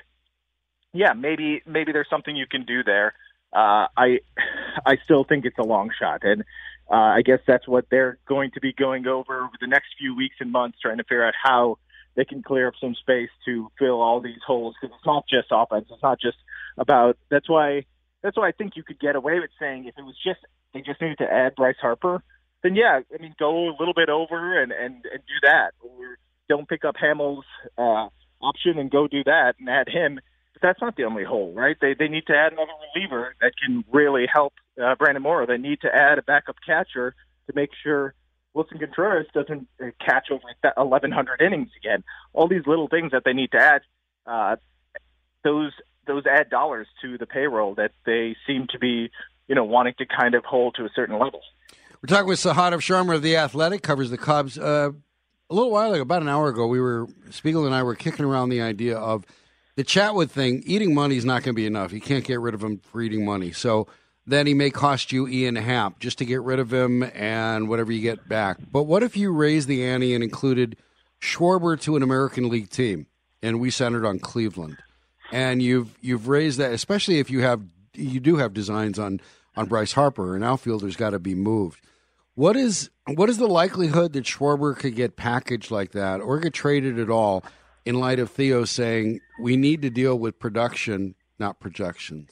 Yeah, 0.92 1.12
maybe 1.12 1.62
maybe 1.66 1.92
there's 1.92 2.08
something 2.08 2.34
you 2.34 2.46
can 2.46 2.64
do 2.64 2.82
there. 2.82 3.14
Uh, 3.52 3.86
I 3.96 4.20
I 4.86 4.96
still 5.04 5.24
think 5.24 5.44
it's 5.44 5.58
a 5.58 5.64
long 5.64 5.90
shot, 5.98 6.20
and 6.22 6.44
uh, 6.90 6.94
I 6.94 7.22
guess 7.22 7.40
that's 7.46 7.66
what 7.66 7.86
they're 7.90 8.18
going 8.26 8.50
to 8.52 8.60
be 8.60 8.72
going 8.72 9.06
over 9.06 9.44
over 9.44 9.54
the 9.60 9.66
next 9.66 9.88
few 9.98 10.14
weeks 10.14 10.36
and 10.40 10.52
months, 10.52 10.78
trying 10.80 10.98
to 10.98 11.04
figure 11.04 11.26
out 11.26 11.34
how 11.40 11.78
they 12.14 12.24
can 12.24 12.42
clear 12.42 12.68
up 12.68 12.74
some 12.80 12.94
space 12.94 13.30
to 13.46 13.70
fill 13.78 14.00
all 14.00 14.20
these 14.20 14.42
holes. 14.46 14.74
Because 14.80 14.94
it's 14.94 15.06
not 15.06 15.24
just 15.28 15.48
offense; 15.50 15.86
it's 15.90 16.02
not 16.02 16.20
just 16.20 16.36
about. 16.76 17.16
That's 17.30 17.48
why 17.48 17.86
that's 18.22 18.36
why 18.36 18.48
I 18.48 18.52
think 18.52 18.76
you 18.76 18.82
could 18.82 19.00
get 19.00 19.16
away 19.16 19.40
with 19.40 19.50
saying 19.58 19.86
if 19.86 19.98
it 19.98 20.02
was 20.02 20.16
just 20.24 20.40
they 20.72 20.80
just 20.80 21.00
needed 21.00 21.18
to 21.18 21.32
add 21.32 21.54
Bryce 21.54 21.76
Harper, 21.80 22.22
then 22.62 22.74
yeah, 22.74 23.00
I 23.12 23.22
mean 23.22 23.34
go 23.38 23.68
a 23.68 23.76
little 23.78 23.94
bit 23.94 24.08
over 24.08 24.60
and 24.60 24.72
and, 24.72 24.94
and 24.94 25.22
do 25.26 25.48
that, 25.48 25.72
or 25.80 26.18
don't 26.48 26.68
pick 26.68 26.84
up 26.84 26.96
Hamels' 26.96 27.42
uh, 27.78 28.08
option 28.42 28.78
and 28.78 28.90
go 28.90 29.08
do 29.08 29.24
that 29.24 29.54
and 29.58 29.68
add 29.68 29.88
him. 29.88 30.20
That's 30.64 30.80
not 30.80 30.96
the 30.96 31.04
only 31.04 31.24
hole, 31.24 31.52
right? 31.52 31.76
They 31.78 31.92
they 31.92 32.08
need 32.08 32.26
to 32.28 32.32
add 32.34 32.54
another 32.54 32.72
reliever 32.94 33.34
that 33.42 33.52
can 33.62 33.84
really 33.92 34.26
help 34.32 34.54
uh, 34.82 34.94
Brandon 34.94 35.22
Morrow. 35.22 35.44
They 35.46 35.58
need 35.58 35.82
to 35.82 35.94
add 35.94 36.18
a 36.18 36.22
backup 36.22 36.56
catcher 36.66 37.14
to 37.48 37.52
make 37.54 37.68
sure 37.82 38.14
Willson 38.56 38.80
Contreras 38.80 39.26
doesn't 39.34 39.68
uh, 39.78 39.88
catch 40.00 40.30
over 40.30 40.42
1,100 40.62 41.42
innings 41.42 41.68
again. 41.76 42.02
All 42.32 42.48
these 42.48 42.66
little 42.66 42.88
things 42.88 43.12
that 43.12 43.24
they 43.26 43.34
need 43.34 43.52
to 43.52 43.58
add, 43.58 43.82
uh, 44.26 44.56
those 45.42 45.72
those 46.06 46.24
add 46.24 46.48
dollars 46.48 46.86
to 47.02 47.18
the 47.18 47.26
payroll 47.26 47.74
that 47.74 47.90
they 48.06 48.34
seem 48.46 48.66
to 48.70 48.78
be, 48.78 49.10
you 49.48 49.54
know, 49.54 49.64
wanting 49.64 49.94
to 49.98 50.06
kind 50.06 50.34
of 50.34 50.46
hold 50.46 50.76
to 50.76 50.86
a 50.86 50.90
certain 50.96 51.18
level. 51.18 51.42
We're 52.00 52.08
talking 52.08 52.28
with 52.28 52.38
Sahadev 52.38 52.80
Sharma 52.80 53.16
of 53.16 53.22
The 53.22 53.36
Athletic, 53.36 53.82
covers 53.82 54.08
the 54.08 54.18
Cubs. 54.18 54.58
Uh, 54.58 54.92
a 55.50 55.54
little 55.54 55.70
while 55.70 55.92
ago, 55.92 56.02
about 56.02 56.22
an 56.22 56.28
hour 56.28 56.48
ago, 56.48 56.66
we 56.66 56.80
were, 56.80 57.06
Spiegel 57.30 57.66
and 57.66 57.74
I 57.74 57.82
were 57.82 57.94
kicking 57.94 58.24
around 58.24 58.48
the 58.48 58.62
idea 58.62 58.96
of 58.96 59.26
the 59.76 59.84
Chatwood 59.84 60.30
thing. 60.30 60.62
Eating 60.66 60.94
money 60.94 61.16
is 61.16 61.24
not 61.24 61.42
going 61.42 61.54
to 61.54 61.60
be 61.60 61.66
enough. 61.66 61.92
You 61.92 62.00
can't 62.00 62.24
get 62.24 62.40
rid 62.40 62.54
of 62.54 62.62
him 62.62 62.78
for 62.78 63.00
eating 63.00 63.24
money. 63.24 63.52
So 63.52 63.86
then 64.26 64.46
he 64.46 64.54
may 64.54 64.70
cost 64.70 65.12
you 65.12 65.28
Ian 65.28 65.56
Happ 65.56 65.98
just 65.98 66.18
to 66.18 66.24
get 66.24 66.42
rid 66.42 66.58
of 66.58 66.72
him 66.72 67.02
and 67.02 67.68
whatever 67.68 67.92
you 67.92 68.00
get 68.00 68.28
back. 68.28 68.58
But 68.70 68.84
what 68.84 69.02
if 69.02 69.16
you 69.16 69.32
raised 69.32 69.68
the 69.68 69.84
ante 69.84 70.14
and 70.14 70.24
included 70.24 70.76
Schwarber 71.20 71.80
to 71.82 71.96
an 71.96 72.02
American 72.02 72.48
League 72.48 72.70
team 72.70 73.06
and 73.42 73.60
we 73.60 73.70
centered 73.70 74.06
on 74.06 74.18
Cleveland? 74.18 74.78
and 75.32 75.62
you've 75.62 75.96
you've 76.00 76.28
raised 76.28 76.58
that, 76.58 76.72
especially 76.72 77.18
if 77.18 77.30
you 77.30 77.40
have 77.42 77.62
you 77.94 78.20
do 78.20 78.36
have 78.36 78.54
designs 78.54 78.98
on 78.98 79.20
on 79.56 79.66
Bryce 79.66 79.92
Harper, 79.92 80.34
an 80.34 80.42
outfielder's 80.42 80.96
got 80.96 81.10
to 81.10 81.18
be 81.18 81.34
moved. 81.34 81.80
What 82.34 82.56
is 82.56 82.90
what 83.06 83.28
is 83.28 83.38
the 83.38 83.46
likelihood 83.46 84.12
that 84.12 84.24
Schwarber 84.24 84.76
could 84.76 84.94
get 84.94 85.16
packaged 85.16 85.70
like 85.70 85.92
that 85.92 86.20
or 86.20 86.38
get 86.38 86.52
traded 86.52 86.98
at 86.98 87.10
all 87.10 87.44
in 87.84 87.96
light 87.96 88.18
of 88.18 88.30
Theo 88.30 88.64
saying 88.64 89.20
we 89.40 89.56
need 89.56 89.82
to 89.82 89.90
deal 89.90 90.18
with 90.18 90.38
production, 90.38 91.14
not 91.38 91.60
projections? 91.60 92.30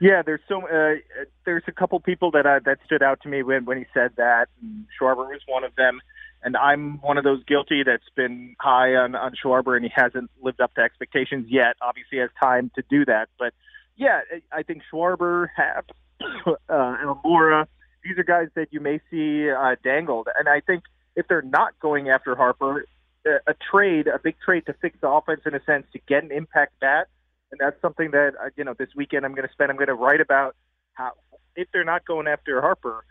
Yeah, 0.00 0.22
there's 0.24 0.40
so 0.48 0.66
uh, 0.66 0.96
there's 1.44 1.62
a 1.68 1.72
couple 1.72 1.98
people 2.00 2.32
that 2.32 2.46
uh, 2.46 2.60
that 2.64 2.78
stood 2.84 3.02
out 3.02 3.20
to 3.22 3.28
me 3.28 3.42
when 3.42 3.64
when 3.64 3.78
he 3.78 3.84
said 3.94 4.12
that. 4.16 4.48
And 4.60 4.86
Schwarber 5.00 5.28
was 5.28 5.40
one 5.46 5.62
of 5.62 5.74
them, 5.76 6.00
and 6.42 6.56
I'm 6.56 7.00
one 7.02 7.18
of 7.18 7.24
those 7.24 7.44
guilty 7.44 7.84
that's 7.84 8.08
been 8.16 8.56
high 8.58 8.96
on 8.96 9.14
on 9.14 9.32
Schwarber, 9.42 9.76
and 9.76 9.84
he 9.84 9.92
hasn't 9.94 10.30
lived 10.40 10.60
up 10.60 10.74
to 10.74 10.80
expectations 10.80 11.46
yet. 11.48 11.76
Obviously, 11.80 12.18
has 12.18 12.30
time 12.42 12.72
to 12.74 12.82
do 12.90 13.04
that, 13.04 13.28
but 13.38 13.54
yeah, 13.96 14.22
I 14.50 14.64
think 14.64 14.82
Schwarber, 14.92 15.46
Happ, 15.56 15.92
uh, 16.46 16.52
Almora 16.68 17.66
these 18.02 18.18
are 18.18 18.24
guys 18.24 18.48
that 18.54 18.68
you 18.70 18.80
may 18.80 19.00
see 19.10 19.50
uh, 19.50 19.76
dangled. 19.82 20.28
And 20.38 20.48
I 20.48 20.60
think 20.60 20.84
if 21.16 21.28
they're 21.28 21.42
not 21.42 21.78
going 21.80 22.08
after 22.08 22.34
Harper, 22.34 22.86
a, 23.24 23.54
trade, 23.70 24.06
a 24.06 24.18
big 24.18 24.36
trade 24.44 24.66
to 24.66 24.72
fix 24.74 24.96
the 25.00 25.08
offense 25.08 25.42
in 25.46 25.54
a 25.54 25.62
sense 25.64 25.86
to 25.92 26.00
get 26.08 26.24
an 26.24 26.32
impact 26.32 26.78
bat, 26.80 27.08
and 27.50 27.60
that's 27.60 27.80
something 27.80 28.10
that 28.12 28.32
uh, 28.42 28.48
you 28.56 28.64
know 28.64 28.74
this 28.74 28.88
weekend 28.96 29.24
I'm 29.24 29.34
going 29.34 29.46
to 29.46 29.52
spend. 29.52 29.70
I'm 29.70 29.76
going 29.76 29.88
to 29.88 29.94
write 29.94 30.20
about 30.20 30.56
how 30.94 31.12
if 31.54 31.68
they're 31.72 31.84
not 31.84 32.04
going 32.04 32.26
after 32.26 32.60
Harper, 32.60 33.04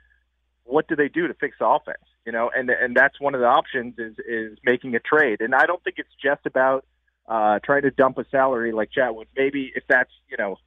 what 0.63 0.87
do 0.87 0.95
they 0.95 1.07
do 1.07 1.27
to 1.27 1.33
fix 1.35 1.57
the 1.59 1.67
offense? 1.67 2.03
You 2.25 2.31
know, 2.31 2.51
and 2.55 2.69
and 2.69 2.95
that's 2.95 3.19
one 3.19 3.35
of 3.35 3.41
the 3.41 3.47
options 3.47 3.95
is 3.97 4.15
is 4.27 4.57
making 4.63 4.95
a 4.95 4.99
trade. 4.99 5.41
And 5.41 5.55
I 5.55 5.65
don't 5.65 5.83
think 5.83 5.97
it's 5.97 6.13
just 6.21 6.45
about 6.45 6.85
uh, 7.27 7.59
trying 7.63 7.83
to 7.83 7.91
dump 7.91 8.17
a 8.17 8.25
salary 8.29 8.71
like 8.71 8.89
Chatwood. 8.95 9.27
Maybe 9.35 9.71
if 9.75 9.83
that's 9.87 10.11
you 10.29 10.37
know 10.37 10.57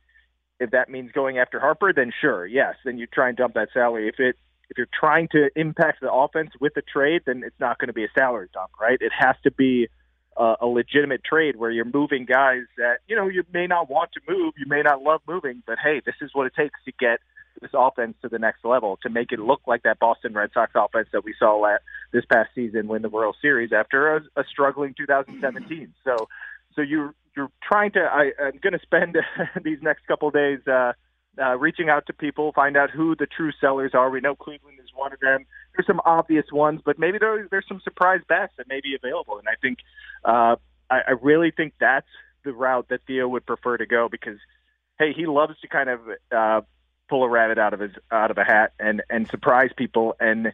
if 0.60 0.70
that 0.70 0.88
means 0.88 1.10
going 1.12 1.38
after 1.38 1.58
Harper, 1.60 1.92
then 1.92 2.12
sure, 2.20 2.46
yes, 2.46 2.74
then 2.84 2.98
you 2.98 3.06
try 3.06 3.28
and 3.28 3.36
dump 3.36 3.54
that 3.54 3.68
salary. 3.74 4.08
If 4.08 4.20
it 4.20 4.36
if 4.70 4.78
you're 4.78 4.88
trying 4.98 5.28
to 5.28 5.50
impact 5.56 6.00
the 6.00 6.12
offense 6.12 6.50
with 6.60 6.76
a 6.76 6.82
trade, 6.82 7.22
then 7.26 7.42
it's 7.44 7.58
not 7.60 7.78
going 7.78 7.88
to 7.88 7.92
be 7.92 8.04
a 8.04 8.08
salary 8.16 8.48
dump, 8.52 8.70
right? 8.80 8.98
It 9.00 9.12
has 9.16 9.36
to 9.44 9.50
be 9.50 9.88
a, 10.36 10.54
a 10.62 10.66
legitimate 10.66 11.22
trade 11.24 11.56
where 11.56 11.70
you're 11.70 11.84
moving 11.84 12.24
guys 12.24 12.62
that 12.76 12.98
you 13.06 13.16
know 13.16 13.28
you 13.28 13.44
may 13.52 13.66
not 13.66 13.90
want 13.90 14.10
to 14.12 14.20
move, 14.28 14.54
you 14.56 14.66
may 14.66 14.82
not 14.82 15.02
love 15.02 15.20
moving, 15.28 15.62
but 15.66 15.78
hey, 15.82 16.00
this 16.04 16.16
is 16.20 16.30
what 16.32 16.46
it 16.46 16.54
takes 16.56 16.78
to 16.84 16.92
get 16.98 17.20
this 17.60 17.70
offense 17.72 18.16
to 18.20 18.28
the 18.28 18.38
next 18.38 18.64
level 18.64 18.98
to 19.02 19.08
make 19.08 19.30
it 19.30 19.38
look 19.38 19.60
like 19.66 19.84
that 19.84 19.98
Boston 19.98 20.34
Red 20.34 20.50
Sox 20.52 20.72
offense 20.74 21.08
that 21.12 21.24
we 21.24 21.34
saw 21.38 21.56
last, 21.56 21.82
this 22.12 22.24
past 22.24 22.50
season 22.54 22.88
win 22.88 23.02
the 23.02 23.08
World 23.08 23.36
Series 23.40 23.72
after 23.72 24.16
a, 24.16 24.20
a 24.36 24.44
struggling 24.50 24.94
2017. 24.96 25.94
So 26.04 26.28
so 26.74 26.82
you 26.82 27.14
you're 27.36 27.50
trying 27.62 27.92
to. 27.92 28.00
I, 28.00 28.32
I'm 28.40 28.58
going 28.62 28.72
to 28.72 28.80
spend 28.80 29.16
these 29.64 29.78
next 29.82 30.06
couple 30.06 30.28
of 30.28 30.34
days 30.34 30.60
uh, 30.66 30.92
uh, 31.40 31.56
reaching 31.58 31.88
out 31.88 32.06
to 32.06 32.12
people, 32.12 32.52
find 32.52 32.76
out 32.76 32.90
who 32.90 33.14
the 33.16 33.26
true 33.26 33.52
sellers 33.60 33.92
are. 33.94 34.10
We 34.10 34.20
know 34.20 34.34
Cleveland 34.34 34.78
is 34.82 34.90
one 34.94 35.12
of 35.12 35.20
them. 35.20 35.46
There's 35.74 35.86
some 35.86 36.00
obvious 36.04 36.46
ones, 36.52 36.80
but 36.84 36.98
maybe 36.98 37.18
there, 37.18 37.48
there's 37.50 37.66
some 37.68 37.80
surprise 37.82 38.20
bets 38.28 38.52
that 38.56 38.68
may 38.68 38.80
be 38.80 38.94
available. 38.94 39.38
And 39.38 39.48
I 39.48 39.56
think 39.60 39.78
uh, 40.24 40.56
I, 40.90 41.00
I 41.08 41.10
really 41.20 41.50
think 41.50 41.74
that's 41.80 42.06
the 42.44 42.52
route 42.52 42.88
that 42.90 43.00
Theo 43.06 43.26
would 43.28 43.46
prefer 43.46 43.76
to 43.76 43.86
go 43.86 44.08
because, 44.08 44.38
hey, 44.98 45.12
he 45.12 45.26
loves 45.26 45.58
to 45.60 45.68
kind 45.68 45.90
of 45.90 46.00
uh, 46.30 46.60
pull 47.08 47.24
a 47.24 47.28
rabbit 47.28 47.58
out 47.58 47.74
of 47.74 47.80
his 47.80 47.92
out 48.10 48.30
of 48.30 48.38
a 48.38 48.44
hat 48.44 48.72
and 48.78 49.02
and 49.10 49.28
surprise 49.28 49.70
people 49.76 50.16
and 50.20 50.52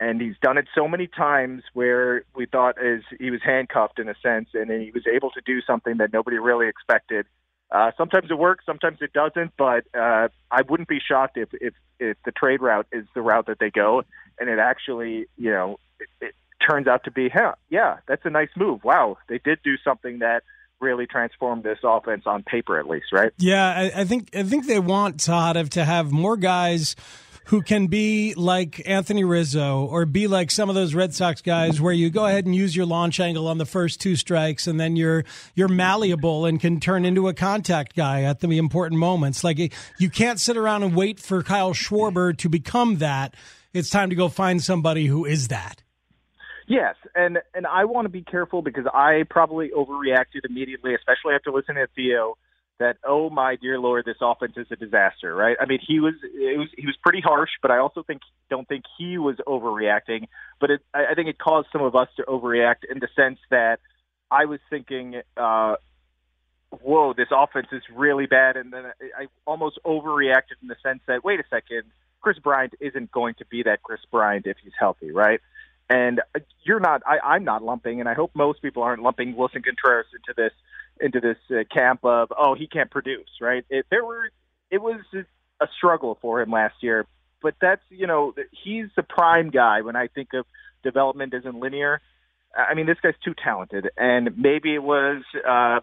and 0.00 0.20
he's 0.20 0.36
done 0.40 0.56
it 0.56 0.66
so 0.74 0.88
many 0.88 1.06
times 1.06 1.62
where 1.74 2.24
we 2.34 2.46
thought 2.46 2.82
as 2.82 3.02
he 3.18 3.30
was 3.30 3.42
handcuffed 3.44 3.98
in 3.98 4.08
a 4.08 4.14
sense, 4.22 4.48
and 4.54 4.70
he 4.70 4.90
was 4.92 5.06
able 5.06 5.30
to 5.32 5.42
do 5.44 5.60
something 5.60 5.98
that 5.98 6.10
nobody 6.10 6.38
really 6.38 6.68
expected. 6.68 7.26
Uh, 7.72 7.92
sometimes 7.96 8.30
it 8.30 8.38
works, 8.38 8.64
sometimes 8.66 8.98
it 9.00 9.12
doesn't, 9.12 9.52
but 9.56 9.84
uh, 9.94 10.28
I 10.50 10.62
wouldn't 10.68 10.88
be 10.88 10.98
shocked 11.00 11.36
if, 11.36 11.48
if 11.54 11.74
if 12.00 12.16
the 12.24 12.32
trade 12.32 12.62
route 12.62 12.86
is 12.90 13.04
the 13.14 13.20
route 13.20 13.46
that 13.46 13.58
they 13.58 13.70
go, 13.70 14.02
and 14.38 14.48
it 14.48 14.58
actually, 14.58 15.26
you 15.36 15.50
know, 15.50 15.78
it, 16.00 16.08
it 16.20 16.34
turns 16.66 16.86
out 16.86 17.04
to 17.04 17.10
be, 17.10 17.28
huh, 17.28 17.54
yeah, 17.68 17.98
that's 18.08 18.24
a 18.24 18.30
nice 18.30 18.48
move. 18.56 18.82
Wow, 18.82 19.18
they 19.28 19.38
did 19.38 19.60
do 19.62 19.76
something 19.84 20.18
that 20.20 20.42
really 20.80 21.06
transformed 21.06 21.62
this 21.62 21.78
offense 21.84 22.22
on 22.26 22.42
paper, 22.42 22.78
at 22.78 22.88
least, 22.88 23.12
right? 23.12 23.32
Yeah, 23.38 23.68
I, 23.68 24.00
I 24.00 24.04
think 24.04 24.34
I 24.34 24.42
think 24.42 24.66
they 24.66 24.80
want 24.80 25.18
Sahadev 25.18 25.68
to 25.70 25.84
have 25.84 26.10
more 26.10 26.36
guys 26.36 26.96
who 27.50 27.62
can 27.62 27.88
be 27.88 28.32
like 28.34 28.80
Anthony 28.86 29.24
Rizzo 29.24 29.84
or 29.86 30.06
be 30.06 30.28
like 30.28 30.52
some 30.52 30.68
of 30.68 30.76
those 30.76 30.94
Red 30.94 31.12
Sox 31.12 31.42
guys 31.42 31.80
where 31.80 31.92
you 31.92 32.08
go 32.08 32.24
ahead 32.24 32.46
and 32.46 32.54
use 32.54 32.76
your 32.76 32.86
launch 32.86 33.18
angle 33.18 33.48
on 33.48 33.58
the 33.58 33.66
first 33.66 34.00
two 34.00 34.14
strikes 34.14 34.68
and 34.68 34.78
then 34.78 34.94
you're 34.94 35.24
you're 35.56 35.66
malleable 35.66 36.46
and 36.46 36.60
can 36.60 36.78
turn 36.78 37.04
into 37.04 37.26
a 37.26 37.34
contact 37.34 37.96
guy 37.96 38.22
at 38.22 38.38
the 38.38 38.56
important 38.56 39.00
moments. 39.00 39.42
Like 39.42 39.58
you 39.98 40.10
can't 40.10 40.38
sit 40.38 40.56
around 40.56 40.84
and 40.84 40.94
wait 40.94 41.18
for 41.18 41.42
Kyle 41.42 41.72
Schwarber 41.72 42.38
to 42.38 42.48
become 42.48 42.98
that. 42.98 43.34
It's 43.74 43.90
time 43.90 44.10
to 44.10 44.16
go 44.16 44.28
find 44.28 44.62
somebody 44.62 45.06
who 45.06 45.24
is 45.24 45.48
that. 45.48 45.82
Yes, 46.68 46.94
and 47.16 47.40
and 47.52 47.66
I 47.66 47.84
want 47.84 48.04
to 48.04 48.10
be 48.10 48.22
careful 48.22 48.62
because 48.62 48.86
I 48.94 49.24
probably 49.28 49.70
overreacted 49.70 50.44
immediately, 50.48 50.94
especially 50.94 51.34
after 51.34 51.50
listening 51.50 51.84
to 51.84 51.88
Theo 51.96 52.36
that 52.80 52.96
oh 53.06 53.30
my 53.30 53.56
dear 53.56 53.78
lord 53.78 54.04
this 54.04 54.16
offense 54.20 54.54
is 54.56 54.66
a 54.72 54.76
disaster 54.76 55.34
right? 55.34 55.56
I 55.60 55.66
mean 55.66 55.78
he 55.86 56.00
was 56.00 56.14
it 56.24 56.58
was 56.58 56.68
he 56.76 56.86
was 56.86 56.96
pretty 57.04 57.20
harsh 57.20 57.50
but 57.62 57.70
i 57.70 57.78
also 57.78 58.02
think 58.02 58.22
don't 58.48 58.66
think 58.66 58.84
he 58.98 59.16
was 59.16 59.36
overreacting. 59.46 60.26
But 60.60 60.70
it 60.72 60.80
i, 60.92 61.14
think 61.14 61.28
it 61.28 61.38
caused 61.38 61.68
some 61.72 61.82
of 61.82 61.94
us 61.94 62.08
to 62.16 62.24
overreact 62.24 62.84
in 62.90 62.98
the 62.98 63.08
sense 63.14 63.38
that 63.50 63.78
i 64.30 64.46
was 64.46 64.58
thinking 64.68 65.20
uh 65.36 65.76
whoa 66.82 67.12
this 67.12 67.28
offense 67.30 67.68
is 67.70 67.82
really 67.94 68.26
bad. 68.26 68.56
And 68.56 68.72
then 68.72 68.86
i, 68.86 69.22
I 69.22 69.26
almost 69.46 69.78
overreacted 69.86 70.58
in 70.60 70.68
the 70.68 70.76
sense 70.82 71.00
that 71.06 71.22
wait 71.22 71.38
a 71.38 71.44
second 71.48 71.84
kris 72.20 72.38
bryant 72.38 72.74
isn't 72.80 73.12
going 73.12 73.34
to 73.34 73.46
be 73.46 73.62
that 73.62 73.82
kris 73.82 74.00
bryant 74.10 74.46
if 74.46 74.56
he's 74.62 74.72
healthy 74.78 75.12
right? 75.12 75.40
And 75.88 76.20
you're 76.62 76.80
not 76.80 77.02
I, 77.06 77.18
i'm 77.22 77.44
not 77.44 77.62
lumping 77.62 78.00
and 78.00 78.08
i 78.08 78.14
hope 78.14 78.30
most 78.34 78.62
people 78.62 78.82
aren't 78.82 79.02
lumping 79.02 79.34
willson 79.36 79.62
contreras 79.62 80.06
into 80.14 80.32
this 80.34 80.52
into 81.00 81.20
this 81.20 81.38
uh, 81.50 81.64
camp 81.72 82.00
of 82.04 82.32
oh 82.36 82.54
he 82.54 82.66
can't 82.66 82.90
produce 82.90 83.28
right. 83.40 83.64
It, 83.70 83.86
there 83.90 84.04
were 84.04 84.30
it 84.70 84.78
was 84.78 85.00
a 85.60 85.68
struggle 85.76 86.18
for 86.20 86.40
him 86.40 86.50
last 86.50 86.76
year, 86.80 87.06
but 87.42 87.54
that's 87.60 87.82
you 87.90 88.06
know 88.06 88.34
he's 88.64 88.86
the 88.96 89.02
prime 89.02 89.50
guy 89.50 89.82
when 89.82 89.96
I 89.96 90.08
think 90.08 90.34
of 90.34 90.46
development 90.82 91.34
isn't 91.34 91.56
linear. 91.56 92.00
I 92.56 92.74
mean 92.74 92.86
this 92.86 92.98
guy's 93.02 93.14
too 93.24 93.34
talented, 93.34 93.90
and 93.96 94.36
maybe 94.38 94.74
it 94.74 94.82
was. 94.82 95.22
uh 95.46 95.80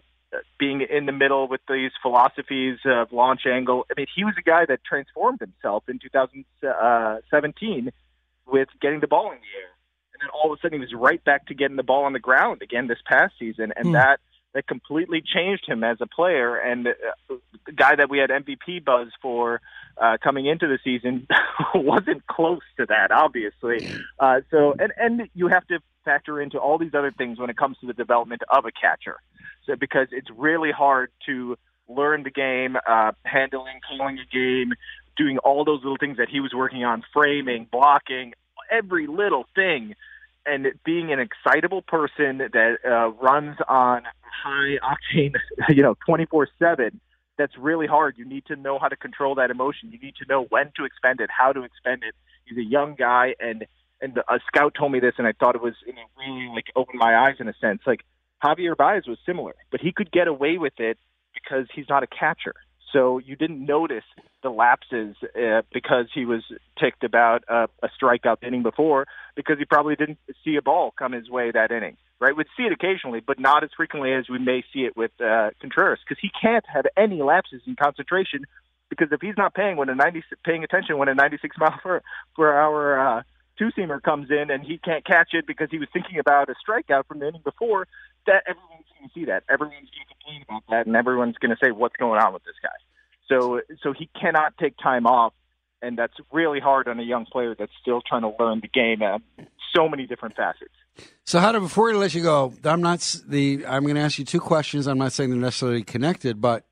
being 0.58 0.82
in 0.82 1.06
the 1.06 1.12
middle 1.12 1.48
with 1.48 1.60
these 1.68 1.90
philosophies 2.02 2.78
of 2.84 3.12
launch 3.12 3.46
angle. 3.46 3.86
I 3.90 3.94
mean, 3.96 4.06
he 4.14 4.24
was 4.24 4.34
a 4.38 4.42
guy 4.42 4.66
that 4.66 4.84
transformed 4.84 5.40
himself 5.40 5.84
in 5.88 5.98
2017 5.98 7.90
with 8.46 8.68
getting 8.80 9.00
the 9.00 9.06
ball 9.06 9.32
in 9.32 9.38
the 9.38 9.58
air. 9.58 9.70
And 10.12 10.22
then 10.22 10.30
all 10.30 10.52
of 10.52 10.58
a 10.58 10.60
sudden 10.60 10.78
he 10.78 10.80
was 10.80 10.92
right 10.92 11.22
back 11.24 11.46
to 11.46 11.54
getting 11.54 11.76
the 11.76 11.82
ball 11.82 12.04
on 12.04 12.12
the 12.12 12.18
ground 12.18 12.62
again 12.62 12.88
this 12.88 12.98
past 13.06 13.34
season. 13.38 13.72
And 13.76 13.88
mm. 13.88 13.92
that 13.92 14.20
that 14.54 14.66
completely 14.66 15.22
changed 15.22 15.64
him 15.66 15.84
as 15.84 15.98
a 16.00 16.06
player. 16.06 16.56
And 16.56 16.88
uh, 16.88 17.34
the 17.66 17.72
guy 17.72 17.96
that 17.96 18.08
we 18.08 18.18
had 18.18 18.30
MVP 18.30 18.84
buzz 18.84 19.08
for 19.20 19.60
uh, 20.00 20.16
coming 20.22 20.46
into 20.46 20.66
the 20.66 20.78
season 20.82 21.26
wasn't 21.74 22.26
close 22.26 22.62
to 22.78 22.86
that, 22.86 23.10
obviously. 23.10 23.88
Uh, 24.18 24.40
so, 24.50 24.74
and 24.78 24.92
and 24.96 25.28
you 25.34 25.48
have 25.48 25.66
to 25.68 25.80
factor 26.04 26.40
into 26.40 26.58
all 26.58 26.78
these 26.78 26.94
other 26.94 27.12
things 27.12 27.38
when 27.38 27.50
it 27.50 27.56
comes 27.56 27.76
to 27.80 27.86
the 27.86 27.92
development 27.92 28.42
of 28.48 28.64
a 28.64 28.72
catcher. 28.72 29.16
So, 29.66 29.76
because 29.76 30.08
it's 30.12 30.28
really 30.34 30.70
hard 30.70 31.10
to 31.26 31.56
learn 31.88 32.22
the 32.22 32.30
game, 32.30 32.76
uh, 32.86 33.12
handling, 33.24 33.80
calling 33.88 34.18
a 34.18 34.34
game, 34.34 34.72
doing 35.16 35.38
all 35.38 35.64
those 35.64 35.80
little 35.82 35.98
things 35.98 36.16
that 36.18 36.28
he 36.28 36.40
was 36.40 36.52
working 36.54 36.84
on, 36.84 37.02
framing, 37.12 37.66
blocking, 37.70 38.34
every 38.70 39.06
little 39.06 39.46
thing 39.54 39.94
and 40.48 40.66
being 40.84 41.12
an 41.12 41.20
excitable 41.20 41.82
person 41.82 42.38
that 42.38 42.78
uh, 42.84 43.10
runs 43.22 43.56
on 43.68 44.02
high 44.30 44.78
octane, 44.82 45.34
you 45.68 45.82
know, 45.82 45.96
24 46.06 46.48
7, 46.58 47.00
that's 47.36 47.56
really 47.56 47.86
hard. 47.86 48.16
You 48.18 48.24
need 48.24 48.46
to 48.46 48.56
know 48.56 48.78
how 48.78 48.88
to 48.88 48.96
control 48.96 49.34
that 49.36 49.50
emotion. 49.50 49.90
You 49.92 49.98
need 49.98 50.16
to 50.16 50.26
know 50.28 50.44
when 50.44 50.72
to 50.76 50.84
expend 50.84 51.20
it, 51.20 51.30
how 51.36 51.52
to 51.52 51.62
expend 51.62 52.02
it. 52.02 52.14
He's 52.44 52.58
a 52.58 52.68
young 52.68 52.94
guy, 52.98 53.34
and 53.40 53.66
and 54.00 54.16
a 54.16 54.40
scout 54.46 54.74
told 54.78 54.92
me 54.92 55.00
this, 55.00 55.14
and 55.18 55.26
I 55.26 55.32
thought 55.32 55.54
it 55.54 55.62
was 55.62 55.74
you 55.86 55.94
really 56.18 56.48
like 56.54 56.66
opened 56.76 56.98
my 56.98 57.16
eyes 57.16 57.36
in 57.38 57.48
a 57.48 57.54
sense. 57.60 57.80
Like 57.86 58.00
Javier 58.42 58.76
Baez 58.76 59.06
was 59.06 59.18
similar, 59.24 59.54
but 59.70 59.80
he 59.80 59.92
could 59.92 60.10
get 60.10 60.28
away 60.28 60.58
with 60.58 60.78
it 60.78 60.98
because 61.34 61.66
he's 61.74 61.88
not 61.88 62.02
a 62.02 62.06
catcher. 62.06 62.54
So 62.92 63.18
you 63.18 63.36
didn't 63.36 63.64
notice 63.64 64.04
the 64.42 64.50
lapses 64.50 65.16
uh, 65.36 65.62
because 65.72 66.06
he 66.14 66.24
was 66.24 66.42
ticked 66.78 67.04
about 67.04 67.44
uh, 67.48 67.66
a 67.82 67.88
strikeout 67.88 68.38
inning 68.42 68.62
before 68.62 69.06
because 69.36 69.58
he 69.58 69.64
probably 69.64 69.94
didn't 69.94 70.18
see 70.44 70.56
a 70.56 70.62
ball 70.62 70.94
come 70.98 71.12
his 71.12 71.28
way 71.28 71.50
that 71.50 71.70
inning. 71.70 71.96
Right? 72.20 72.36
We'd 72.36 72.48
see 72.56 72.64
it 72.64 72.72
occasionally, 72.72 73.20
but 73.20 73.38
not 73.38 73.62
as 73.62 73.70
frequently 73.76 74.12
as 74.12 74.28
we 74.28 74.40
may 74.40 74.64
see 74.72 74.80
it 74.80 74.96
with 74.96 75.12
uh, 75.20 75.50
Contreras 75.60 76.00
because 76.04 76.20
he 76.20 76.30
can't 76.40 76.64
have 76.66 76.84
any 76.96 77.22
lapses 77.22 77.62
in 77.64 77.76
concentration 77.76 78.44
because 78.88 79.08
if 79.12 79.20
he's 79.20 79.36
not 79.36 79.54
paying 79.54 79.76
when 79.76 79.88
a 79.88 79.94
90 79.94 80.24
paying 80.44 80.64
attention 80.64 80.98
when 80.98 81.08
a 81.08 81.14
96 81.14 81.56
mile 81.58 81.78
per, 81.80 82.02
per 82.34 82.60
hour 82.60 82.98
uh, 82.98 83.22
two 83.58 83.70
seamer 83.76 84.02
comes 84.02 84.30
in 84.30 84.50
and 84.50 84.64
he 84.64 84.78
can't 84.78 85.04
catch 85.04 85.30
it 85.32 85.46
because 85.46 85.68
he 85.70 85.78
was 85.78 85.88
thinking 85.92 86.18
about 86.18 86.48
a 86.48 86.54
strikeout 86.54 87.06
from 87.06 87.18
the 87.18 87.28
inning 87.28 87.42
before, 87.44 87.86
that 88.26 88.44
everyone's 88.46 88.86
going 88.96 89.08
to 89.08 89.14
see 89.14 89.24
that. 89.26 89.42
Everyone's 89.48 89.90
going 89.90 90.06
to 90.08 90.14
complain 90.14 90.44
about 90.48 90.62
that, 90.70 90.86
and 90.86 90.96
everyone's 90.96 91.36
going 91.38 91.50
to 91.50 91.56
say, 91.62 91.70
"What's 91.72 91.96
going 91.96 92.20
on 92.20 92.32
with 92.32 92.44
this 92.44 92.54
guy?" 92.62 92.68
So, 93.28 93.60
so 93.82 93.92
he 93.92 94.08
cannot 94.18 94.56
take 94.58 94.76
time 94.78 95.06
off, 95.06 95.34
and 95.82 95.98
that's 95.98 96.14
really 96.32 96.60
hard 96.60 96.88
on 96.88 96.98
a 96.98 97.02
young 97.02 97.26
player 97.26 97.54
that's 97.58 97.72
still 97.80 98.00
trying 98.00 98.22
to 98.22 98.32
learn 98.38 98.60
the 98.60 98.68
game 98.68 99.02
at 99.02 99.20
so 99.74 99.88
many 99.88 100.06
different 100.06 100.36
facets. 100.36 100.74
So, 101.24 101.40
how 101.40 101.52
to 101.52 101.60
before 101.60 101.84
we 101.84 101.92
let 101.92 102.14
you 102.14 102.22
go, 102.22 102.54
I'm 102.64 102.80
not 102.80 103.00
the. 103.26 103.66
I'm 103.66 103.82
going 103.82 103.96
to 103.96 104.00
ask 104.00 104.18
you 104.18 104.24
two 104.24 104.40
questions. 104.40 104.86
I'm 104.86 104.98
not 104.98 105.12
saying 105.12 105.30
they're 105.30 105.38
necessarily 105.38 105.82
connected, 105.82 106.40
but 106.40 106.64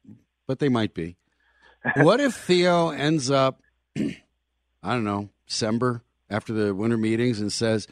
but 0.46 0.60
they 0.60 0.68
might 0.68 0.94
be. 0.94 1.16
what 1.96 2.20
if 2.20 2.34
Theo 2.34 2.88
ends 2.88 3.30
up, 3.30 3.60
I 3.98 4.14
don't 4.82 5.04
know, 5.04 5.28
December 5.46 6.02
after 6.30 6.52
the 6.52 6.74
winter 6.74 6.96
meetings 6.96 7.38
and 7.38 7.52
says, 7.52 7.86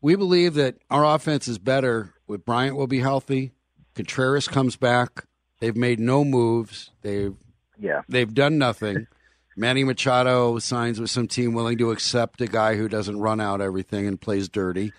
"We 0.00 0.16
believe 0.16 0.54
that 0.54 0.76
our 0.90 1.04
offense 1.04 1.48
is 1.48 1.58
better 1.58 2.14
with 2.26 2.46
Bryant 2.46 2.76
will 2.76 2.86
be 2.86 3.00
healthy. 3.00 3.52
Contreras 3.94 4.48
comes 4.48 4.76
back. 4.76 5.26
They've 5.60 5.76
made 5.76 6.00
no 6.00 6.24
moves. 6.24 6.92
They've 7.02 7.34
yeah. 7.78 8.02
they've 8.08 8.32
done 8.32 8.58
nothing." 8.58 9.06
Manny 9.58 9.84
Machado 9.84 10.58
signs 10.58 11.00
with 11.00 11.10
some 11.10 11.26
team 11.26 11.54
willing 11.54 11.78
to 11.78 11.90
accept 11.90 12.42
a 12.42 12.46
guy 12.46 12.76
who 12.76 12.88
doesn't 12.88 13.18
run 13.18 13.40
out 13.40 13.62
everything 13.62 14.06
and 14.06 14.20
plays 14.20 14.50
dirty. 14.50 14.92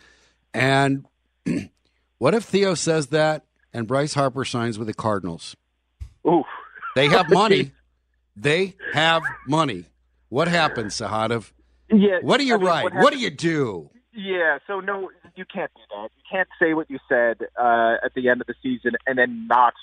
And 0.57 1.05
what 2.17 2.33
if 2.33 2.43
Theo 2.45 2.73
says 2.73 3.07
that 3.07 3.43
and 3.73 3.87
Bryce 3.87 4.13
Harper 4.13 4.45
signs 4.45 4.77
with 4.77 4.87
the 4.87 4.93
Cardinals? 4.93 5.55
Ooh. 6.27 6.43
They 6.95 7.07
have 7.07 7.29
money. 7.31 7.71
they 8.35 8.75
have 8.93 9.21
money. 9.47 9.85
What 10.29 10.47
happens, 10.47 10.95
Sahadev? 10.95 11.51
Yeah. 11.89 12.19
What 12.21 12.37
do 12.39 12.45
you 12.45 12.55
I 12.55 12.57
mean, 12.57 12.65
write? 12.67 12.83
what 12.85 12.93
What, 12.95 13.13
do 13.13 13.19
you 13.19 13.29
do? 13.29 13.89
Yeah, 14.13 14.57
so 14.65 14.79
no, 14.79 15.11
you 15.35 15.45
can't 15.45 15.71
do 15.75 15.81
that. 15.95 16.09
You 16.17 16.23
can't 16.29 16.49
say 16.59 16.73
what 16.73 16.89
you 16.89 16.97
said 17.07 17.37
uh, 17.55 17.95
at 18.03 18.13
the 18.15 18.29
end 18.29 18.41
of 18.41 18.47
the 18.47 18.55
season 18.63 18.93
and 19.05 19.17
then 19.17 19.47
not 19.47 19.73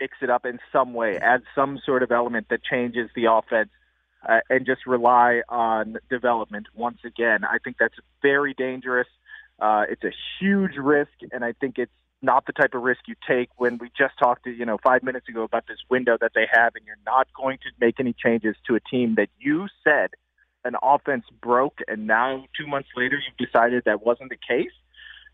mix 0.00 0.16
it 0.22 0.30
up 0.30 0.46
in 0.46 0.58
some 0.72 0.94
way, 0.94 1.18
add 1.18 1.42
some 1.54 1.78
sort 1.84 2.02
of 2.02 2.10
element 2.10 2.46
that 2.50 2.62
changes 2.62 3.10
the 3.14 3.26
offense, 3.30 3.70
uh, 4.28 4.40
and 4.50 4.64
just 4.66 4.86
rely 4.86 5.42
on 5.48 5.98
development 6.10 6.66
once 6.74 6.98
again. 7.04 7.44
I 7.44 7.58
think 7.62 7.76
that's 7.78 7.94
very 8.22 8.54
dangerous. 8.54 9.06
Uh, 9.58 9.84
it's 9.88 10.04
a 10.04 10.12
huge 10.40 10.76
risk, 10.76 11.12
and 11.32 11.44
I 11.44 11.52
think 11.52 11.78
it's 11.78 11.92
not 12.20 12.46
the 12.46 12.52
type 12.52 12.74
of 12.74 12.82
risk 12.82 13.00
you 13.06 13.14
take 13.28 13.48
when 13.56 13.78
we 13.78 13.90
just 13.96 14.18
talked 14.18 14.44
to 14.44 14.50
you 14.50 14.66
know 14.66 14.78
five 14.82 15.02
minutes 15.02 15.28
ago 15.28 15.42
about 15.42 15.66
this 15.66 15.78
window 15.88 16.16
that 16.20 16.32
they 16.34 16.46
have, 16.50 16.74
and 16.74 16.84
you're 16.86 16.96
not 17.06 17.28
going 17.34 17.58
to 17.58 17.70
make 17.80 18.00
any 18.00 18.12
changes 18.12 18.56
to 18.66 18.74
a 18.74 18.80
team 18.80 19.14
that 19.16 19.28
you 19.38 19.66
said 19.84 20.10
an 20.64 20.74
offense 20.82 21.24
broke, 21.40 21.78
and 21.88 22.06
now 22.06 22.44
two 22.56 22.66
months 22.66 22.88
later 22.96 23.16
you've 23.16 23.48
decided 23.48 23.84
that 23.86 24.04
wasn't 24.04 24.30
the 24.30 24.36
case. 24.36 24.72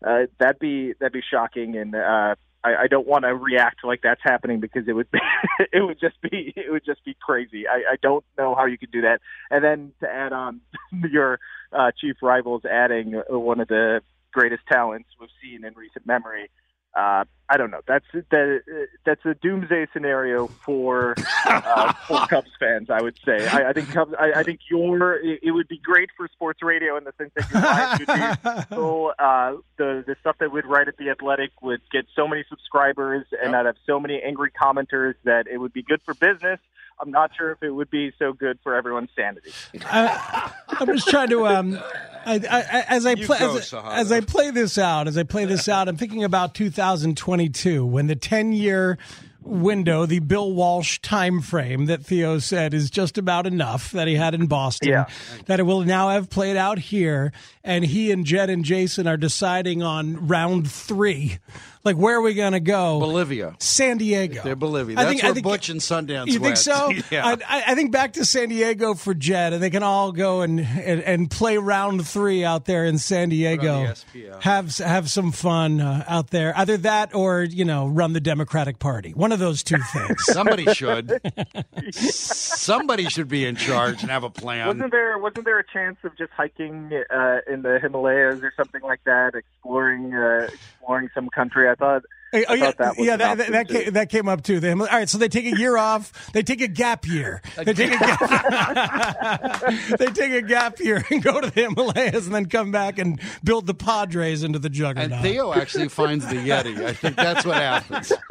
Uh, 0.05 0.25
that'd 0.39 0.59
be 0.59 0.93
that'd 0.99 1.13
be 1.13 1.23
shocking, 1.29 1.75
and 1.77 1.95
uh, 1.95 2.35
I, 2.65 2.83
I 2.83 2.87
don't 2.87 3.07
want 3.07 3.23
to 3.25 3.35
react 3.35 3.83
like 3.83 4.01
that's 4.01 4.21
happening 4.23 4.59
because 4.59 4.87
it 4.87 4.93
would 4.93 5.09
be, 5.11 5.19
it 5.71 5.81
would 5.81 5.99
just 5.99 6.19
be 6.21 6.53
it 6.55 6.71
would 6.71 6.83
just 6.85 7.03
be 7.05 7.15
crazy. 7.21 7.67
I, 7.67 7.93
I 7.93 7.95
don't 8.01 8.25
know 8.37 8.55
how 8.55 8.65
you 8.65 8.77
could 8.77 8.91
do 8.91 9.01
that. 9.01 9.21
And 9.51 9.63
then 9.63 9.93
to 10.01 10.09
add 10.09 10.33
on 10.33 10.61
your 11.11 11.39
uh, 11.71 11.91
chief 11.99 12.17
rivals 12.21 12.63
adding 12.65 13.21
one 13.29 13.59
of 13.59 13.67
the 13.67 14.01
greatest 14.35 14.67
talents 14.67 15.07
we've 15.17 15.29
seen 15.41 15.63
in 15.63 15.73
recent 15.75 16.05
memory. 16.05 16.49
Uh, 16.93 17.23
I 17.47 17.57
don't 17.57 17.71
know. 17.71 17.81
That's 17.87 18.05
that, 18.13 18.61
that's 19.05 19.25
a 19.25 19.33
doomsday 19.35 19.87
scenario 19.93 20.47
for 20.47 21.15
uh, 21.45 21.93
for 22.07 22.25
Cubs 22.27 22.51
fans. 22.59 22.89
I 22.89 23.01
would 23.01 23.17
say. 23.25 23.47
I, 23.47 23.69
I 23.69 23.73
think 23.73 23.91
Cubs. 23.91 24.13
I, 24.17 24.31
I 24.39 24.43
think 24.43 24.61
your 24.69 25.15
it, 25.15 25.51
would 25.51 25.67
be 25.67 25.77
great 25.77 26.09
for 26.17 26.27
sports 26.29 26.63
radio 26.63 26.97
in 26.97 27.03
the 27.03 27.13
sense 27.17 27.31
that 27.35 27.51
your 27.51 27.61
lives 27.61 27.99
would 27.99 28.69
be 28.69 28.75
so 28.75 29.07
uh, 29.19 29.57
the 29.77 30.03
the 30.07 30.15
stuff 30.21 30.37
that 30.39 30.51
we'd 30.51 30.65
write 30.65 30.87
at 30.87 30.97
the 30.97 31.09
Athletic 31.09 31.51
would 31.61 31.81
get 31.91 32.05
so 32.15 32.27
many 32.27 32.43
subscribers, 32.49 33.25
and 33.43 33.55
I'd 33.55 33.65
have 33.65 33.77
so 33.85 33.99
many 33.99 34.21
angry 34.21 34.51
commenters 34.51 35.15
that 35.25 35.47
it 35.47 35.57
would 35.57 35.73
be 35.73 35.83
good 35.83 36.01
for 36.03 36.13
business. 36.13 36.59
I'm 36.99 37.11
not 37.11 37.31
sure 37.37 37.51
if 37.51 37.61
it 37.61 37.71
would 37.71 37.89
be 37.89 38.11
so 38.17 38.31
good 38.33 38.57
for 38.63 38.75
everyone's 38.75 39.09
sanity. 39.15 39.51
I, 39.85 40.51
I'm 40.69 40.87
just 40.87 41.07
trying 41.09 41.29
to 41.29 41.45
um, 41.47 41.79
I, 42.25 42.35
I, 42.35 42.85
as 42.87 43.05
I 43.05 43.15
play 43.15 43.37
as, 43.39 43.73
as 43.73 44.11
I 44.11 44.21
play 44.21 44.51
this 44.51 44.77
out, 44.77 45.07
as 45.07 45.17
I 45.17 45.23
play 45.23 45.45
this 45.45 45.67
out, 45.67 45.87
I'm 45.87 45.97
thinking 45.97 46.23
about 46.23 46.55
2022 46.55 47.85
when 47.85 48.07
the 48.07 48.15
10 48.15 48.53
year 48.53 48.97
window, 49.41 50.05
the 50.07 50.19
Bill 50.19 50.51
Walsh 50.51 50.99
time 50.99 51.39
frame 51.41 51.85
that 51.85 52.03
Theo 52.03 52.39
said 52.39 52.73
is 52.73 52.89
just 52.89 53.17
about 53.17 53.45
enough 53.45 53.91
that 53.91 54.07
he 54.07 54.15
had 54.15 54.33
in 54.33 54.47
Boston, 54.47 54.89
Yeah. 54.89 55.05
that 55.45 55.59
it 55.59 55.63
will 55.63 55.83
now 55.83 56.09
have 56.09 56.29
played 56.31 56.57
out 56.57 56.79
here, 56.79 57.31
and 57.63 57.85
he 57.85 58.11
and 58.11 58.25
Jed 58.25 58.49
and 58.49 58.65
Jason 58.65 59.07
are 59.07 59.17
deciding 59.17 59.83
on 59.83 60.27
round 60.27 60.69
three. 60.71 61.37
Like, 61.85 61.95
where 61.97 62.17
are 62.17 62.21
we 62.21 62.33
going 62.33 62.53
to 62.53 62.59
go? 62.59 62.99
Bolivia. 62.99 63.55
San 63.59 63.97
Diego. 63.99 64.41
They're 64.43 64.55
Bolivia. 64.55 64.97
I 64.97 65.03
That's 65.05 65.09
think- 65.11 65.23
I 65.23 65.27
where 65.27 65.33
think- 65.35 65.43
Butch 65.45 65.69
and 65.69 65.79
Sundance 65.79 66.25
You 66.25 66.33
think 66.33 66.43
went. 66.43 66.57
so? 66.57 66.91
yeah. 67.11 67.25
I, 67.25 67.31
I- 67.47 67.63
I 67.67 67.75
think 67.75 67.91
back 67.91 68.13
to 68.13 68.25
San 68.25 68.49
Diego 68.49 68.95
for 68.95 69.13
Jed, 69.13 69.53
and 69.53 69.61
they 69.61 69.69
can 69.69 69.83
all 69.83 70.11
go 70.11 70.41
and, 70.41 70.59
and, 70.59 71.01
and 71.01 71.29
play 71.31 71.57
round 71.57 72.05
three 72.07 72.43
out 72.43 72.65
there 72.65 72.85
in 72.85 72.97
San 72.97 73.29
Diego. 73.29 73.93
Have 74.41 74.75
have 74.79 75.09
some 75.09 75.31
fun 75.31 75.79
uh, 75.79 76.03
out 76.07 76.31
there. 76.31 76.57
Either 76.57 76.77
that, 76.77 77.13
or 77.13 77.43
you 77.43 77.65
know, 77.65 77.87
run 77.87 78.13
the 78.13 78.19
Democratic 78.21 78.79
Party. 78.79 79.11
One 79.13 79.31
of 79.31 79.39
those 79.39 79.61
two 79.63 79.77
things. 79.93 80.23
Somebody 80.25 80.65
should. 80.73 81.19
Somebody 81.91 83.05
should 83.09 83.27
be 83.27 83.45
in 83.45 83.55
charge 83.55 84.01
and 84.01 84.09
have 84.11 84.23
a 84.23 84.29
plan. 84.29 84.67
Wasn't 84.67 84.91
there 84.91 85.17
wasn't 85.17 85.45
there 85.45 85.59
a 85.59 85.63
chance 85.71 85.97
of 86.03 86.17
just 86.17 86.31
hiking 86.31 86.91
uh, 87.09 87.37
in 87.51 87.61
the 87.61 87.79
Himalayas 87.81 88.41
or 88.43 88.53
something 88.57 88.81
like 88.81 89.03
that, 89.05 89.35
exploring 89.35 90.13
uh, 90.13 90.47
exploring 90.51 91.09
some 91.13 91.29
country? 91.29 91.67
I 91.75 91.83
thought. 91.83 92.03
Hey, 92.31 92.43
I 92.43 92.45
oh, 92.49 92.53
yeah, 92.55 92.65
thought 92.65 92.77
that 92.77 92.97
was 92.97 93.07
yeah, 93.07 93.17
that, 93.17 93.37
that, 93.37 93.51
that, 93.51 93.67
came, 93.69 93.93
that 93.93 94.09
came 94.09 94.27
up 94.27 94.43
too. 94.43 94.59
They, 94.59 94.71
all 94.71 94.77
right, 94.77 95.07
so 95.07 95.17
they 95.17 95.29
take 95.29 95.45
a 95.45 95.57
year 95.57 95.77
off. 95.77 96.31
They 96.33 96.43
take 96.43 96.59
a 96.59 96.67
gap 96.67 97.07
year. 97.07 97.41
They 97.55 97.73
take 97.73 97.93
a 97.93 97.97
gap. 97.97 99.61
they 99.99 100.07
take 100.07 100.33
a 100.33 100.41
gap 100.41 100.79
year 100.79 101.05
and 101.09 101.23
go 101.23 101.39
to 101.39 101.49
the 101.49 101.61
Himalayas, 101.61 102.25
and 102.25 102.35
then 102.35 102.47
come 102.47 102.71
back 102.71 102.97
and 102.97 103.21
build 103.43 103.67
the 103.67 103.73
Padres 103.73 104.43
into 104.43 104.59
the 104.59 104.69
juggernaut. 104.69 105.11
and 105.11 105.13
juggernaut. 105.13 105.33
Theo 105.33 105.53
actually 105.53 105.87
finds 105.89 106.27
the 106.27 106.35
Yeti. 106.35 106.83
I 106.83 106.93
think 106.93 107.15
that's 107.15 107.45
what 107.45 107.57
happens. 107.57 108.11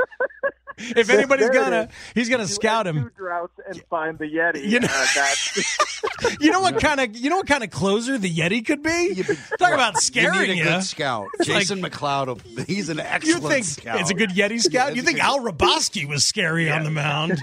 if 0.96 1.10
anybody's 1.10 1.48
There 1.50 1.62
gonna, 1.62 1.88
he's 2.14 2.28
gonna 2.28 2.44
You 2.44 2.48
scout 2.48 2.86
him. 2.86 3.02
Two 3.04 3.10
droughts 3.16 3.52
and 3.68 3.82
find 3.90 4.18
the 4.18 4.24
Yeti. 4.26 4.68
You 4.68 4.80
know- 4.80 4.88
uh, 4.90 6.30
You 6.40 6.52
know 6.52 6.60
what 6.60 6.78
kind 6.80 7.00
of 7.00 7.16
you 7.16 7.30
know 7.30 7.36
what 7.36 7.46
kind 7.46 7.64
of 7.64 7.70
closer 7.70 8.18
the 8.18 8.32
Yeti 8.32 8.64
could 8.64 8.82
be? 8.82 9.22
Talk 9.58 9.72
about 9.72 9.96
scaring 9.98 10.34
You 10.34 10.40
scaring 10.44 10.50
need 10.50 10.52
a 10.52 10.56
you. 10.56 10.64
good 10.64 10.84
scout. 10.84 11.28
Jason 11.42 11.82
McLeod, 11.82 12.66
he's 12.66 12.88
an 12.88 12.98
You 12.98 13.02
excellent 13.04 13.44
think 13.46 13.64
scout. 13.64 14.00
it's 14.00 14.10
a 14.10 14.14
good 14.14 14.30
Yeti 14.30 14.60
scout? 14.60 14.88
it's 14.90 14.96
you 14.96 15.02
think 15.02 15.16
good- 15.18 15.24
Al 15.24 15.40
Hrabosky 15.40 16.06
was 16.06 16.24
scary 16.24 16.70
on 16.70 16.84
the 16.84 16.90
mound? 16.90 17.40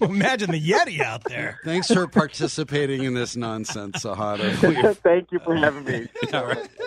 Imagine 0.00 0.50
the 0.50 0.60
Yeti 0.60 1.00
out 1.00 1.24
there. 1.24 1.60
Thanks 1.64 1.88
for 1.88 2.06
participating 2.08 3.04
in 3.04 3.14
this 3.14 3.36
nonsense, 3.36 4.04
Sahada. 4.04 4.96
thank 5.02 5.30
you 5.32 5.38
for 5.40 5.54
having 5.56 5.84
me. 5.84 6.08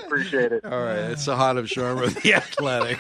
Appreciate 0.06 0.52
it. 0.52 0.66
All 0.66 0.72
right, 0.84 1.12
it's 1.12 1.26
Sahada 1.28 1.64
Sharma, 1.64 2.14
the 2.22 2.34
Athletic. 2.36 3.00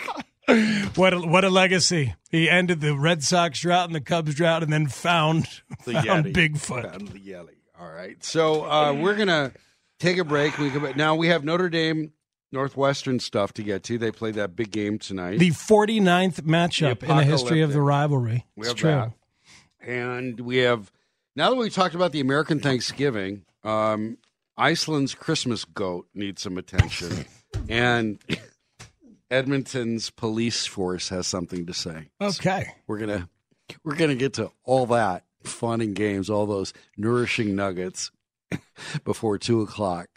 What 0.95 1.13
a, 1.13 1.19
what 1.19 1.43
a 1.43 1.49
legacy! 1.49 2.13
He 2.29 2.49
ended 2.49 2.79
the 2.81 2.95
Red 2.95 3.23
Sox 3.23 3.59
drought 3.59 3.87
and 3.87 3.95
the 3.95 4.01
Cubs 4.01 4.35
drought, 4.35 4.61
and 4.63 4.71
then 4.71 4.87
found, 4.87 5.47
The 5.85 5.93
found 5.93 6.25
Yeti. 6.27 6.33
Bigfoot. 6.33 6.91
Found 6.91 7.07
the 7.09 7.19
Yeti. 7.19 7.49
All 7.79 7.89
right, 7.91 8.23
so 8.23 8.63
uh, 8.63 8.93
we're 8.93 9.15
gonna 9.15 9.51
take 9.99 10.17
a 10.17 10.23
break. 10.23 10.57
We 10.57 10.69
come, 10.69 10.93
now 10.95 11.15
we 11.15 11.27
have 11.29 11.43
Notre 11.43 11.69
Dame 11.69 12.13
Northwestern 12.51 13.19
stuff 13.19 13.53
to 13.53 13.63
get 13.63 13.83
to. 13.83 13.97
They 13.97 14.11
play 14.11 14.31
that 14.31 14.55
big 14.55 14.71
game 14.71 14.97
tonight. 14.99 15.39
The 15.39 15.49
49th 15.49 16.41
matchup 16.41 17.01
in 17.03 17.09
the 17.17 17.23
history 17.23 17.61
of 17.61 17.73
the 17.73 17.81
rivalry. 17.81 18.45
We 18.55 18.61
It's 18.61 18.69
have 18.69 18.77
true. 18.77 18.89
that. 18.91 19.11
And 19.81 20.39
we 20.39 20.57
have 20.57 20.91
now 21.35 21.49
that 21.49 21.55
we 21.57 21.69
talked 21.69 21.95
about 21.95 22.11
the 22.13 22.21
American 22.21 22.59
Thanksgiving, 22.59 23.43
um, 23.63 24.17
Iceland's 24.57 25.15
Christmas 25.15 25.65
goat 25.65 26.07
needs 26.13 26.41
some 26.43 26.57
attention, 26.57 27.25
and 27.67 28.19
Edmonton's 29.35 30.09
police 30.11 30.65
force 30.65 31.09
has 31.09 31.27
something 31.27 31.65
to 31.65 31.73
say. 31.73 32.07
Okay. 32.21 32.71
We're 32.87 32.99
gonna 32.99 33.27
we're 33.83 33.95
gonna 33.95 34.15
get 34.15 34.33
to 34.35 34.49
all 34.63 34.85
that 34.87 35.25
fun 35.43 35.81
and 35.81 35.93
games, 35.93 36.29
all 36.29 36.45
those 36.45 36.71
nourishing 36.97 37.53
nuggets 37.53 38.11
before 39.03 39.37
two 39.37 39.59
o'clock. 39.61 40.07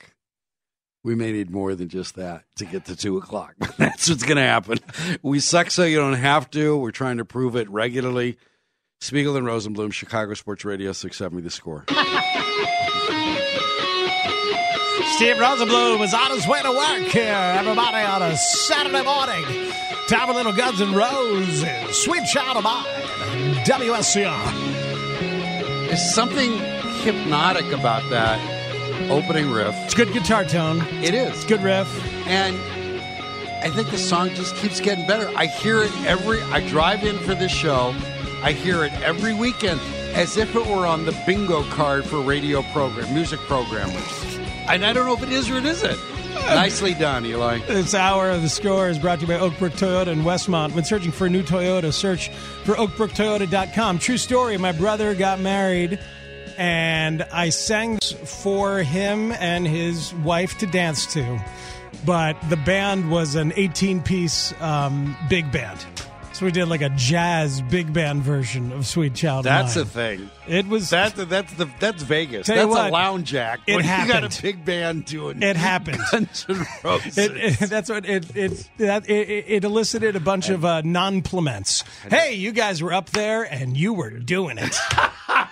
We 1.03 1.17
may 1.17 1.33
need 1.33 1.51
more 1.51 1.75
than 1.75 1.89
just 1.89 2.15
that 2.15 2.45
to 2.59 2.65
get 2.65 2.85
to 2.85 2.95
two 2.95 3.19
o'clock. 3.19 3.55
That's 3.77 4.09
what's 4.09 4.23
gonna 4.23 4.47
happen. 4.47 4.79
We 5.21 5.41
suck 5.41 5.73
so 5.73 5.83
you 5.83 5.97
don't 5.97 6.13
have 6.15 6.49
to. 6.51 6.77
We're 6.77 6.93
trying 6.93 7.17
to 7.17 7.25
prove 7.25 7.57
it 7.57 7.69
regularly. 7.71 8.39
Spiegel 9.01 9.37
and 9.37 9.47
Rosenblum, 9.47 9.93
Chicago 9.93 10.35
Sports 10.35 10.65
Radio, 10.65 10.93
six 10.93 11.17
seventy 11.17 11.43
the 11.43 11.51
score. 11.51 11.87
Steve 15.07 15.37
Rosenblum 15.37 16.01
is 16.03 16.15
on 16.15 16.31
his 16.31 16.47
way 16.47 16.63
to 16.63 16.71
work 16.71 17.09
here, 17.09 17.33
everybody, 17.33 18.05
on 18.05 18.23
a 18.23 18.37
Saturday 18.37 19.03
morning. 19.03 19.45
Time 20.09 20.29
for 20.29 20.35
Little 20.35 20.53
Guns 20.53 20.81
N' 20.81 20.95
Roses. 20.95 21.65
Sweet 22.05 22.25
Child 22.25 22.59
of 22.59 22.65
Mine. 22.65 22.85
WSCR. 23.65 24.53
There's 25.89 26.15
something 26.15 26.59
hypnotic 27.03 27.71
about 27.73 28.09
that. 28.11 28.39
opening 29.11 29.51
riff. 29.51 29.75
It's 29.85 29.95
good 29.95 30.13
guitar 30.13 30.45
tone. 30.45 30.83
It 31.03 31.15
is. 31.15 31.31
It's 31.31 31.45
good 31.45 31.63
riff. 31.63 31.89
And 32.27 32.57
I 33.65 33.71
think 33.71 33.91
the 33.91 33.99
song 33.99 34.31
just 34.35 34.55
keeps 34.57 34.81
getting 34.81 35.07
better. 35.07 35.31
I 35.37 35.47
hear 35.47 35.83
it 35.83 35.93
every 36.05 36.41
I 36.43 36.67
drive 36.69 37.05
in 37.05 37.19
for 37.19 37.35
this 37.35 37.53
show. 37.53 37.95
I 38.43 38.53
hear 38.53 38.85
it 38.85 38.93
every 39.03 39.35
weekend 39.35 39.81
as 40.15 40.37
if 40.37 40.55
it 40.55 40.67
were 40.67 40.87
on 40.87 41.07
the 41.07 41.13
bingo 41.27 41.63
card 41.71 42.05
for 42.05 42.21
radio 42.21 42.63
program, 42.73 43.13
music 43.15 43.41
programmers. 43.41 44.28
And 44.69 44.85
I 44.85 44.93
don't 44.93 45.07
know 45.07 45.15
if 45.15 45.23
it 45.23 45.31
is 45.31 45.51
or 45.51 45.57
it 45.57 45.65
isn't. 45.65 45.99
Nicely 46.35 46.95
done, 46.95 47.25
Eli. 47.27 47.59
This 47.67 47.95
hour 47.95 48.31
of 48.31 48.43
the 48.43 48.49
score 48.49 48.89
is 48.89 48.99
brought 48.99 49.21
to 49.21 49.27
you 49.27 49.29
by 49.29 49.39
Oakbrook 49.39 49.73
Toyota 49.73 50.09
in 50.09 50.21
Westmont. 50.21 50.75
When 50.75 50.85
searching 50.85 51.11
for 51.11 51.27
a 51.27 51.31
new 51.31 51.43
Toyota, 51.43 51.93
search 51.93 52.29
for 52.65 52.75
oakbrooktoyota.com. 52.75 53.99
True 53.99 54.19
story, 54.19 54.57
my 54.59 54.73
brother 54.73 55.15
got 55.15 55.41
married 55.41 55.99
and 56.59 57.23
I 57.33 57.51
sang 57.51 57.99
for 57.99 58.83
him 58.83 59.33
and 59.33 59.67
his 59.67 60.13
wife 60.17 60.59
to 60.59 60.67
dance 60.67 61.07
to. 61.15 61.41
But 62.05 62.37
the 62.49 62.57
band 62.57 63.11
was 63.11 63.37
an 63.37 63.53
18 63.57 64.03
piece 64.03 64.53
um, 64.61 65.17
big 65.29 65.51
band. 65.51 65.87
So 66.39 66.47
we 66.47 66.53
did 66.53 66.67
like 66.67 66.83
a 66.83 66.91
jazz 66.91 67.61
big 67.63 67.93
band 67.93 68.23
version 68.23 68.71
of 68.71 68.87
Sweet 68.87 69.13
Child 69.13 69.45
That's 69.45 69.75
a 69.75 69.85
thing. 69.85 70.31
It 70.47 70.69
was 70.69 70.91
That 70.91 71.17
that's 71.17 71.53
the 71.55 71.69
that's 71.81 72.05
Vegas. 72.05 72.47
That's 72.47 72.65
what, 72.65 72.91
a 72.91 72.93
lounge 72.93 73.35
act. 73.35 73.65
it 73.67 73.75
when 73.75 73.85
you 73.85 74.07
got 74.07 74.23
a 74.23 74.41
big 74.41 74.65
band 74.65 75.05
doing 75.05 75.43
It 75.43 75.57
happened. 75.57 75.99
Guns 76.13 76.47
N' 76.49 76.65
Roses. 76.85 77.19
It, 77.19 77.37
it, 77.37 77.59
that's 77.69 77.91
what 77.91 78.09
it 78.09 78.37
it 78.37 78.71
that 78.77 79.11
it, 79.11 79.47
it 79.49 79.65
elicited 79.65 80.15
a 80.15 80.21
bunch 80.21 80.49
of 80.49 80.65
uh, 80.65 80.83
non-plements. 80.83 81.83
Hey, 82.09 82.35
you 82.35 82.53
guys 82.53 82.85
were 82.85 82.93
up 82.93 83.11
there 83.11 83.43
and 83.43 83.77
you 83.77 83.93
were 83.93 84.11
doing 84.11 84.59
it. 84.59 84.77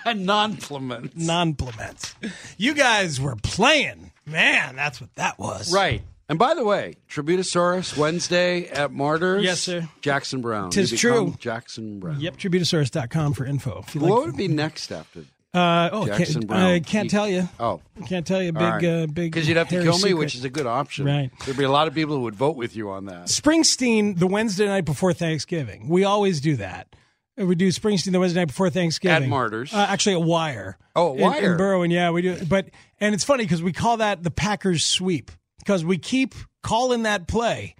non-plements. 0.15 1.17
non-plements. 1.17 2.15
You 2.57 2.73
guys 2.73 3.19
were 3.19 3.35
playing. 3.35 4.13
Man, 4.25 4.77
that's 4.77 5.01
what 5.01 5.13
that 5.15 5.37
was. 5.37 5.73
Right. 5.73 6.01
And 6.29 6.37
by 6.37 6.53
the 6.55 6.63
way, 6.65 6.95
Tributosaurus 7.09 7.95
Wednesday 7.97 8.67
at 8.67 8.91
Martyrs. 8.91 9.43
Yes, 9.43 9.61
sir. 9.61 9.87
Jackson 10.01 10.41
Browne. 10.41 10.71
Tis 10.71 10.91
true. 10.91 11.35
Jackson 11.39 11.99
Browne. 11.99 12.19
Yep, 12.19 12.37
tributosaurus.com 12.37 13.33
for 13.33 13.45
info. 13.45 13.83
If 13.87 13.95
you 13.95 14.01
What 14.01 14.09
like, 14.11 14.25
would 14.27 14.35
be 14.37 14.47
next 14.49 14.91
after? 14.91 15.21
uh, 15.53 15.89
oh, 15.93 16.05
Jackson 16.05 16.33
can't, 16.41 16.47
Brown? 16.47 16.61
I 16.65 16.79
can't 16.81 17.09
tell 17.09 17.29
you. 17.29 17.47
Oh, 17.59 17.81
Can't 18.07 18.27
tell 18.27 18.41
you. 18.43 18.51
Big, 18.51 18.61
right. 18.61 18.83
uh, 18.85 19.05
big. 19.07 19.31
Because 19.31 19.47
you'd 19.47 19.55
have 19.57 19.69
to 19.69 19.81
kill 19.81 19.93
me, 19.93 19.99
secret. 19.99 20.17
which 20.17 20.35
is 20.35 20.43
a 20.43 20.49
good 20.49 20.67
option. 20.67 21.05
Right. 21.05 21.31
There'd 21.45 21.57
be 21.57 21.63
a 21.63 21.71
lot 21.71 21.87
of 21.87 21.93
people 21.93 22.15
who 22.15 22.23
would 22.23 22.35
vote 22.35 22.57
with 22.57 22.75
you 22.75 22.89
on 22.89 23.05
that. 23.05 23.27
Springsteen 23.27 24.19
the 24.19 24.27
Wednesday 24.27 24.67
night 24.67 24.83
before 24.85 25.13
Thanksgiving. 25.13 25.87
We 25.87 26.03
always 26.03 26.41
do 26.41 26.57
that. 26.57 26.93
We 27.37 27.55
do 27.55 27.69
Springsteen 27.69 28.11
the 28.11 28.19
Wednesday 28.19 28.41
night 28.41 28.47
before 28.47 28.69
Thanksgiving 28.69 29.23
At 29.23 29.29
Martyrs. 29.29 29.73
Uh, 29.73 29.77
actually, 29.89 30.15
at 30.15 30.23
Wire. 30.23 30.77
Oh, 30.95 31.13
at 31.13 31.19
In- 31.19 31.21
Wire. 31.23 31.51
in, 31.53 31.59
Berwyn. 31.59 31.91
Yeah, 31.93 32.09
we 32.11 32.21
do. 32.23 32.37
But 32.45 32.69
and 32.99 33.15
it's 33.15 33.23
funny 33.23 33.45
because 33.45 33.63
we 33.63 33.71
call 33.71 33.97
that 33.97 34.23
the 34.23 34.31
Packers 34.31 34.83
sweep 34.83 35.31
because 35.67 35.83
we 35.83 35.97
keep 35.97 36.33
calling 36.63 37.03
that 37.03 37.27
play, 37.27 37.75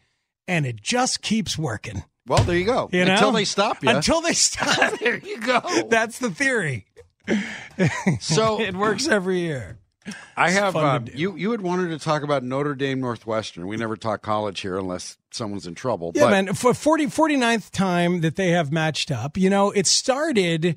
and 0.46 0.66
it 0.66 0.82
just 0.82 1.22
keeps 1.22 1.58
working. 1.58 2.04
Well, 2.28 2.44
there 2.44 2.58
you 2.58 2.66
go. 2.66 2.90
You 2.92 3.06
know? 3.06 3.14
Until 3.14 3.32
they 3.32 3.46
stop 3.46 3.82
you. 3.82 3.90
Until 3.90 4.20
they 4.20 4.34
stop. 4.34 5.00
there 5.00 5.18
you 5.18 5.40
go. 5.40 5.62
That's 5.90 6.20
the 6.20 6.30
theory. 6.30 6.86
So 8.20 8.60
It 8.60 8.76
works 8.76 9.08
every 9.08 9.40
year. 9.40 9.80
I 10.36 10.50
have 10.52 10.76
uh, 10.76 11.00
you. 11.14 11.36
You 11.38 11.52
had 11.52 11.62
wanted 11.62 11.90
to 11.90 12.00
talk 12.00 12.24
about 12.24 12.44
Notre 12.44 12.76
Dame 12.76 13.00
Northwestern. 13.00 13.68
We 13.68 13.78
never 13.78 13.96
talk 13.96 14.22
college 14.22 14.60
here 14.62 14.78
unless 14.78 15.18
someone's 15.32 15.68
in 15.68 15.76
trouble. 15.76 16.12
Yeah, 16.14 16.24
but 16.24 16.32
man. 16.32 16.54
For 16.56 16.74
40, 16.74 17.08
49th 17.08 17.72
time 17.72 18.22
that 18.22 18.36
they 18.38 18.52
have 18.52 18.72
matched 18.72 19.12
up, 19.12 19.38
you 19.38 19.50
know, 19.50 19.72
it 19.72 19.86
started 19.86 20.76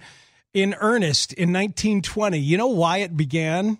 in 0.52 0.74
earnest 0.80 1.32
in 1.32 1.52
1920. 1.52 2.38
You 2.38 2.56
know 2.56 2.68
why 2.68 2.98
it 2.98 3.16
began? 3.16 3.78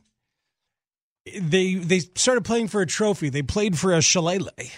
They 1.38 1.74
they 1.74 2.00
started 2.14 2.44
playing 2.44 2.68
for 2.68 2.80
a 2.80 2.86
trophy. 2.86 3.28
They 3.28 3.42
played 3.42 3.78
for 3.78 3.92
a 3.92 4.00
shillelagh. 4.00 4.70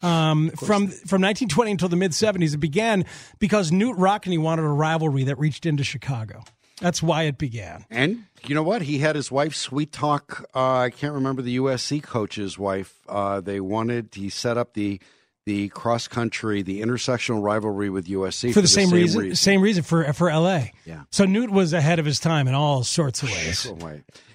Um, 0.00 0.50
from 0.50 0.86
from 0.86 1.22
1920 1.22 1.72
until 1.72 1.88
the 1.88 1.96
mid 1.96 2.12
70s, 2.12 2.54
it 2.54 2.58
began 2.58 3.04
because 3.40 3.72
Knute 3.72 3.96
Rockne 3.96 4.38
wanted 4.38 4.62
a 4.64 4.68
rivalry 4.68 5.24
that 5.24 5.38
reached 5.38 5.66
into 5.66 5.82
Chicago. 5.82 6.44
That's 6.80 7.02
why 7.02 7.24
it 7.24 7.38
began. 7.38 7.84
And 7.90 8.24
you 8.46 8.54
know 8.54 8.62
what? 8.62 8.82
He 8.82 8.98
had 8.98 9.16
his 9.16 9.32
wife 9.32 9.56
sweet 9.56 9.90
talk. 9.90 10.48
Uh, 10.54 10.76
I 10.78 10.90
can't 10.90 11.14
remember 11.14 11.42
the 11.42 11.56
USC 11.56 12.02
coach's 12.02 12.56
wife. 12.56 12.94
Uh, 13.08 13.40
they 13.40 13.60
wanted 13.60 14.14
he 14.14 14.28
set 14.28 14.56
up 14.56 14.74
the 14.74 15.00
the 15.44 15.68
cross 15.70 16.06
country, 16.06 16.62
the 16.62 16.82
intersectional 16.82 17.42
rivalry 17.42 17.88
with 17.88 18.06
USC 18.06 18.52
For 18.52 18.60
the, 18.60 18.68
same, 18.68 18.90
reason, 18.90 19.34
same 19.34 19.62
reason 19.62 19.82
for 19.82 20.12
for 20.12 20.30
LA. 20.30 20.66
Yeah. 20.84 21.04
So 21.10 21.24
Knute 21.24 21.50
was 21.50 21.72
ahead 21.72 21.98
of 21.98 22.04
his 22.04 22.20
time 22.20 22.46
in 22.46 22.54
all 22.54 22.84
sorts 22.84 23.22
of 23.22 23.30
ways. 23.30 23.66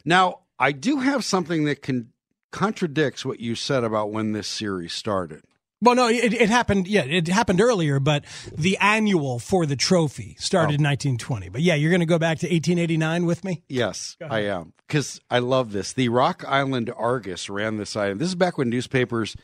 Now 0.04 0.40
I 0.64 0.72
do 0.72 1.00
have 1.00 1.26
something 1.26 1.66
that 1.66 1.82
can 1.82 2.14
contradicts 2.52 3.26
what 3.26 3.42
you 3.42 3.54
said 3.54 3.84
about 3.84 4.12
when 4.12 4.32
this 4.32 4.48
series 4.48 4.94
started. 4.94 5.44
Well, 5.82 5.96
no, 5.96 6.08
it, 6.08 6.34
it 6.34 6.50
happened. 6.50 6.88
Yeah, 6.88 7.04
it 7.04 7.28
happened 7.28 7.60
earlier, 7.60 8.00
but 8.00 8.24
the 8.58 8.78
annual 8.78 9.40
for 9.40 9.66
the 9.66 9.76
trophy 9.76 10.38
started 10.40 10.76
oh. 10.76 10.80
in 10.80 10.84
1920. 10.84 11.50
But 11.50 11.64
yeah, 11.64 11.76
you're 11.76 11.90
going 11.90 12.00
to 12.00 12.06
go 12.06 12.18
back 12.18 12.40
to 12.40 12.46
1889 12.46 13.26
with 13.26 13.44
me. 13.44 13.62
Yes, 13.68 14.16
I 14.22 14.46
am 14.46 14.72
because 14.88 15.20
I 15.30 15.40
love 15.40 15.74
this. 15.74 15.92
The 15.92 16.08
Rock 16.08 16.46
Island 16.48 16.90
Argus 16.96 17.50
ran 17.50 17.76
this 17.76 17.98
item. 17.98 18.20
This 18.20 18.30
is 18.30 18.36
back 18.36 18.58
when 18.58 18.70
newspapers 18.70 19.36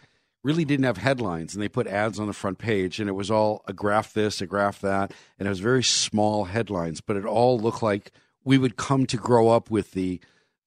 really 0.41 0.63
didn't 0.63 0.85
have 0.85 0.99
headlines 0.99 1.53
and 1.53 1.61
they 1.61 1.67
put 1.67 1.85
ads 1.85 2.17
on 2.17 2.27
the 2.27 2.33
front 2.33 2.59
page 2.59 3.01
and 3.01 3.09
it 3.09 3.13
was 3.13 3.29
all 3.29 3.61
a 3.67 3.73
graph 3.73 4.13
this, 4.13 4.39
a 4.39 4.47
graph 4.47 4.79
that, 4.79 5.11
and 5.37 5.47
it 5.47 5.49
was 5.49 5.59
very 5.59 5.83
small 5.83 6.45
headlines, 6.45 7.01
but 7.01 7.17
it 7.17 7.25
all 7.25 7.59
looked 7.59 7.83
like 7.83 8.13
we 8.45 8.57
would 8.57 8.77
come 8.77 9.05
to 9.07 9.17
grow 9.17 9.49
up 9.49 9.69
with 9.69 9.91
the 9.91 10.21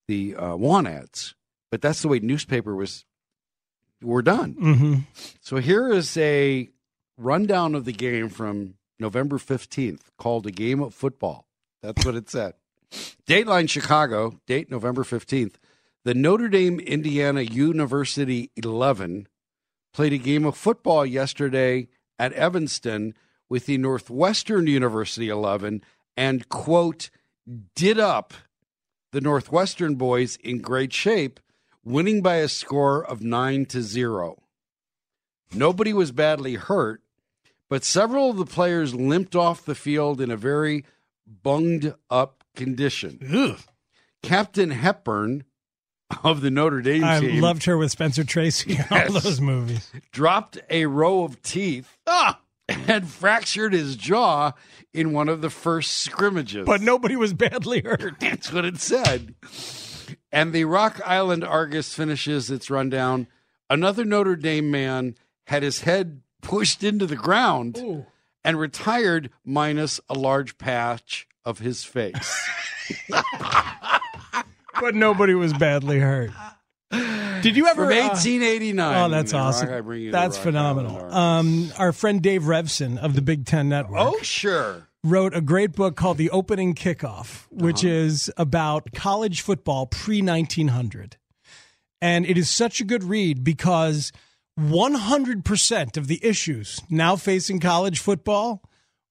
the 0.08 0.34
uh, 0.36 0.56
want 0.56 0.86
ads. 0.86 1.34
But 1.70 1.80
that's 1.80 2.02
the 2.02 2.08
way 2.08 2.20
newspaper 2.20 2.74
was. 2.74 3.04
We're 4.02 4.22
done. 4.22 4.54
Mm-hmm. 4.54 4.94
So 5.40 5.56
here 5.56 5.88
is 5.92 6.16
a 6.16 6.68
rundown 7.16 7.74
of 7.74 7.84
the 7.84 7.92
game 7.92 8.28
from 8.28 8.74
November 8.98 9.38
15th 9.38 10.00
called 10.18 10.46
A 10.46 10.50
Game 10.50 10.80
of 10.80 10.92
Football. 10.94 11.46
That's 11.82 12.04
what 12.04 12.14
it 12.16 12.28
said. 12.28 12.54
Dateline 13.26 13.68
Chicago, 13.68 14.40
date 14.46 14.70
November 14.70 15.02
15th. 15.02 15.54
The 16.04 16.14
Notre 16.14 16.48
Dame 16.48 16.80
Indiana 16.80 17.42
University 17.42 18.50
11 18.56 19.28
played 19.94 20.12
a 20.12 20.18
game 20.18 20.44
of 20.44 20.56
football 20.56 21.06
yesterday 21.06 21.88
at 22.18 22.32
Evanston 22.32 23.14
with 23.48 23.66
the 23.66 23.78
Northwestern 23.78 24.66
University 24.66 25.28
11 25.28 25.82
and, 26.16 26.48
quote, 26.48 27.10
did 27.74 27.98
up 28.00 28.34
the 29.12 29.20
Northwestern 29.20 29.94
boys 29.94 30.36
in 30.36 30.58
great 30.58 30.92
shape, 30.92 31.38
winning 31.84 32.22
by 32.22 32.36
a 32.36 32.48
score 32.48 33.04
of 33.04 33.22
9 33.22 33.66
to 33.66 33.82
0. 33.82 34.42
Nobody 35.54 35.92
was 35.92 36.12
badly 36.12 36.54
hurt, 36.54 37.02
but 37.68 37.84
several 37.84 38.30
of 38.30 38.36
the 38.36 38.46
players 38.46 38.94
limped 38.94 39.36
off 39.36 39.64
the 39.64 39.74
field 39.74 40.20
in 40.20 40.30
a 40.30 40.36
very 40.36 40.84
bunged 41.26 41.94
up 42.10 42.44
condition. 42.56 43.56
Captain 44.22 44.70
Hepburn 44.70 45.44
of 46.24 46.40
the 46.40 46.50
Notre 46.50 46.82
Dame 46.82 47.04
I 47.04 47.20
team 47.20 47.40
loved 47.40 47.64
her 47.64 47.76
with 47.76 47.90
Spencer 47.90 48.24
Tracy 48.24 48.74
in 48.76 48.84
all 48.90 49.12
those 49.12 49.40
movies. 49.40 49.90
dropped 50.10 50.58
a 50.70 50.86
row 50.86 51.24
of 51.24 51.40
teeth 51.42 51.96
ah! 52.06 52.40
and 52.88 53.08
fractured 53.08 53.72
his 53.72 53.96
jaw 53.96 54.52
in 54.92 55.12
one 55.12 55.28
of 55.28 55.40
the 55.40 55.50
first 55.50 55.92
scrimmages. 55.98 56.66
But 56.66 56.80
nobody 56.80 57.16
was 57.16 57.32
badly 57.32 57.80
hurt. 57.82 58.14
That's 58.20 58.52
what 58.52 58.64
it 58.64 58.80
said. 58.80 59.34
And 60.30 60.52
the 60.52 60.64
Rock 60.64 61.00
Island 61.04 61.44
Argus 61.44 61.94
finishes 61.94 62.50
its 62.50 62.70
rundown. 62.70 63.28
Another 63.70 64.04
Notre 64.04 64.36
Dame 64.36 64.70
man 64.70 65.14
had 65.46 65.62
his 65.62 65.82
head 65.82 66.22
pushed 66.42 66.82
into 66.82 67.06
the 67.06 67.16
ground 67.16 68.06
and 68.44 68.58
retired 68.58 69.30
minus 69.44 70.00
a 70.08 70.14
large 70.14 70.58
patch 70.58 71.26
of 71.44 71.60
his 71.60 71.84
face. 71.84 72.48
But 74.80 74.96
nobody 74.96 75.34
was 75.34 75.52
badly 75.52 76.00
hurt. 76.00 76.30
Did 76.92 77.56
you 77.56 77.66
ever? 77.66 77.86
From 77.86 77.92
uh, 77.98 78.08
1889. 78.08 78.96
Oh, 78.96 79.08
that's 79.08 79.32
The 79.32 79.38
Rock- 79.38 79.46
awesome. 79.46 79.72
I 79.72 79.80
bring 79.80 80.02
you 80.02 80.12
That's 80.12 80.36
Rock 80.36 80.44
phenomenal. 80.44 81.12
Um, 81.12 81.72
our 81.78 81.92
friend 81.92 82.22
Dave 82.22 82.42
Revsine 82.42 82.98
of 82.98 83.14
the 83.14 83.22
Big 83.22 83.46
Ten 83.46 83.68
Network. 83.68 83.98
oh, 84.00 84.18
sure. 84.22 84.88
wrote 85.02 85.34
a 85.34 85.40
great 85.40 85.72
book 85.72 85.96
called 85.96 86.18
The 86.18 86.30
Opening 86.30 86.74
Kickoff, 86.74 87.46
which 87.50 87.84
Uh-huh. 87.84 87.92
is 87.94 88.30
about 88.36 88.92
college 88.94 89.40
football 89.40 89.86
pre 89.86 90.22
1900. 90.22 91.16
And 92.00 92.26
it 92.26 92.36
is 92.38 92.50
such 92.50 92.80
a 92.80 92.84
good 92.84 93.02
read 93.04 93.42
because 93.42 94.12
100% 94.58 95.96
of 95.96 96.06
the 96.08 96.24
issues 96.24 96.80
now 96.90 97.16
facing 97.16 97.58
college 97.60 97.98
football 98.00 98.62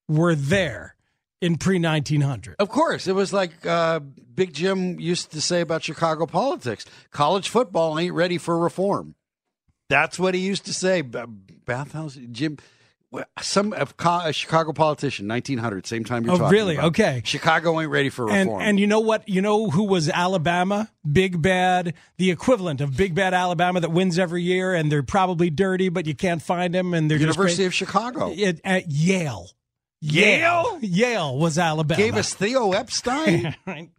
were 0.07 0.35
there 0.35 0.95
in 1.41 1.57
pre 1.57 1.79
1900. 1.79 2.55
Of 2.59 2.69
course, 2.69 3.07
it 3.07 3.13
was 3.15 3.33
like 3.33 3.65
uh, 3.65 3.99
Big 3.99 4.53
Jim 4.53 4.99
used 4.99 5.31
to 5.31 5.41
say 5.41 5.61
about 5.61 5.83
Chicago 5.83 6.25
politics: 6.25 6.85
college 7.11 7.49
football 7.49 7.97
ain't 7.99 8.13
ready 8.13 8.37
for 8.37 8.57
reform. 8.57 9.15
That's 9.89 10.17
what 10.17 10.33
he 10.35 10.41
used 10.41 10.65
to 10.65 10.73
say. 10.73 11.01
Bathhouse 11.01 12.17
Jim. 12.31 12.57
Some 13.41 13.73
a, 13.73 14.31
Chicago 14.31 14.71
politician, 14.71 15.27
1900, 15.27 15.85
same 15.85 16.05
time 16.05 16.23
you're 16.23 16.33
Oh, 16.33 16.37
talking 16.37 16.53
really? 16.53 16.75
about. 16.75 16.87
Okay. 16.91 17.21
Chicago 17.25 17.81
ain't 17.81 17.91
ready 17.91 18.07
for 18.07 18.29
And 18.31 18.47
reform. 18.47 18.61
and 18.61 18.79
you 18.79 18.87
know 18.87 19.01
what? 19.01 19.27
You 19.27 19.41
know 19.41 19.69
who 19.69 19.83
was 19.83 20.07
Alabama? 20.09 20.89
Big 21.11 21.41
Bad, 21.41 21.93
the 22.15 22.31
equivalent 22.31 22.79
of 22.79 22.95
Big 22.95 23.13
Bad 23.13 23.33
Alabama 23.33 23.81
that 23.81 23.89
wins 23.91 24.17
every 24.17 24.43
year, 24.43 24.73
and 24.73 24.89
they're 24.89 25.03
probably 25.03 25.49
dirty, 25.49 25.89
but 25.89 26.05
you 26.05 26.15
can't 26.15 26.41
find 26.41 26.73
them, 26.73 26.93
and 26.93 27.11
they're 27.11 27.17
just 27.17 27.35
University 27.35 27.65
of 27.65 27.73
Chicago. 27.73 28.31
It- 28.33 28.61
at 28.63 28.89
Yale. 28.89 29.49
Yale? 30.01 30.79
Yale 30.81 31.37
was 31.37 31.57
Alabama. 31.57 31.97
gave 32.01 32.15
us 32.15 32.33
Theo 32.33 32.71
Epstein. 32.71 33.55
right? 33.65 33.89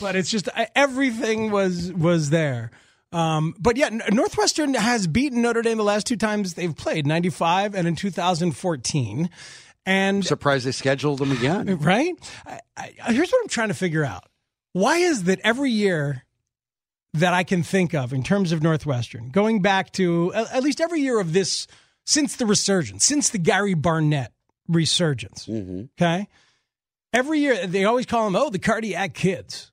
But 0.00 0.14
it's 0.14 0.30
just 0.30 0.48
everything 0.74 1.50
was 1.50 1.92
was 1.92 2.30
there. 2.30 2.70
Um, 3.12 3.54
but 3.58 3.76
yeah, 3.76 3.88
Northwestern 3.88 4.74
has 4.74 5.06
beaten 5.06 5.42
Notre 5.42 5.62
Dame 5.62 5.78
the 5.78 5.84
last 5.84 6.06
two 6.06 6.16
times 6.16 6.54
they've 6.54 6.74
played, 6.74 7.06
ninety 7.06 7.30
five 7.30 7.74
and 7.74 7.88
in 7.88 7.96
two 7.96 8.10
thousand 8.10 8.52
fourteen. 8.52 9.30
And 9.86 10.24
Surprised 10.24 10.66
they 10.66 10.72
scheduled 10.72 11.18
them 11.18 11.32
again. 11.32 11.78
right, 11.80 12.14
I, 12.46 12.60
I, 12.76 13.12
here's 13.12 13.30
what 13.30 13.40
I'm 13.42 13.48
trying 13.48 13.68
to 13.68 13.74
figure 13.74 14.04
out: 14.04 14.24
Why 14.74 14.98
is 14.98 15.24
that 15.24 15.40
every 15.42 15.70
year 15.70 16.24
that 17.14 17.32
I 17.32 17.42
can 17.42 17.62
think 17.62 17.94
of 17.94 18.12
in 18.12 18.22
terms 18.22 18.52
of 18.52 18.62
Northwestern, 18.62 19.30
going 19.30 19.62
back 19.62 19.90
to 19.92 20.32
at 20.34 20.54
at 20.54 20.62
least 20.62 20.80
every 20.80 21.00
year 21.00 21.18
of 21.18 21.32
this 21.32 21.66
since 22.04 22.36
the 22.36 22.46
resurgence, 22.46 23.04
since 23.04 23.30
the 23.30 23.38
Gary 23.38 23.74
Barnett 23.74 24.32
resurgence, 24.70 25.48
okay. 25.48 26.28
Every 27.12 27.40
year 27.40 27.66
they 27.66 27.84
always 27.84 28.06
call 28.06 28.24
them, 28.24 28.36
oh, 28.36 28.50
the 28.50 28.58
cardiac 28.58 29.14
kids. 29.14 29.72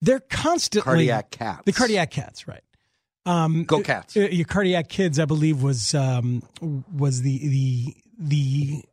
They're 0.00 0.20
constantly 0.20 0.84
Cardiac 1.08 1.30
cats. 1.32 1.62
The 1.66 1.72
cardiac 1.72 2.10
cats, 2.12 2.46
right? 2.46 2.62
Um, 3.26 3.64
Go 3.64 3.82
Cats. 3.82 4.16
uh, 4.16 4.20
your 4.20 4.46
cardiac 4.46 4.88
kids, 4.88 5.18
I 5.18 5.24
believe, 5.24 5.60
was 5.62 5.92
um, 5.94 6.42
was 6.60 7.22
the 7.22 7.38
the 7.48 7.96
the 8.18 8.84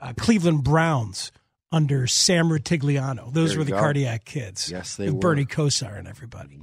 uh, 0.00 0.12
Cleveland 0.16 0.62
Browns 0.62 1.32
under 1.72 2.06
Sam 2.06 2.48
Rutigliano. 2.48 3.32
Those 3.34 3.50
There 3.50 3.58
were 3.58 3.64
the 3.64 3.72
go. 3.72 3.78
cardiac 3.80 4.24
kids. 4.24 4.70
Yes, 4.70 4.94
they 4.96 5.06
With 5.06 5.14
were. 5.14 5.20
Bernie 5.20 5.44
Kosar 5.46 5.98
and 5.98 6.06
everybody. 6.06 6.60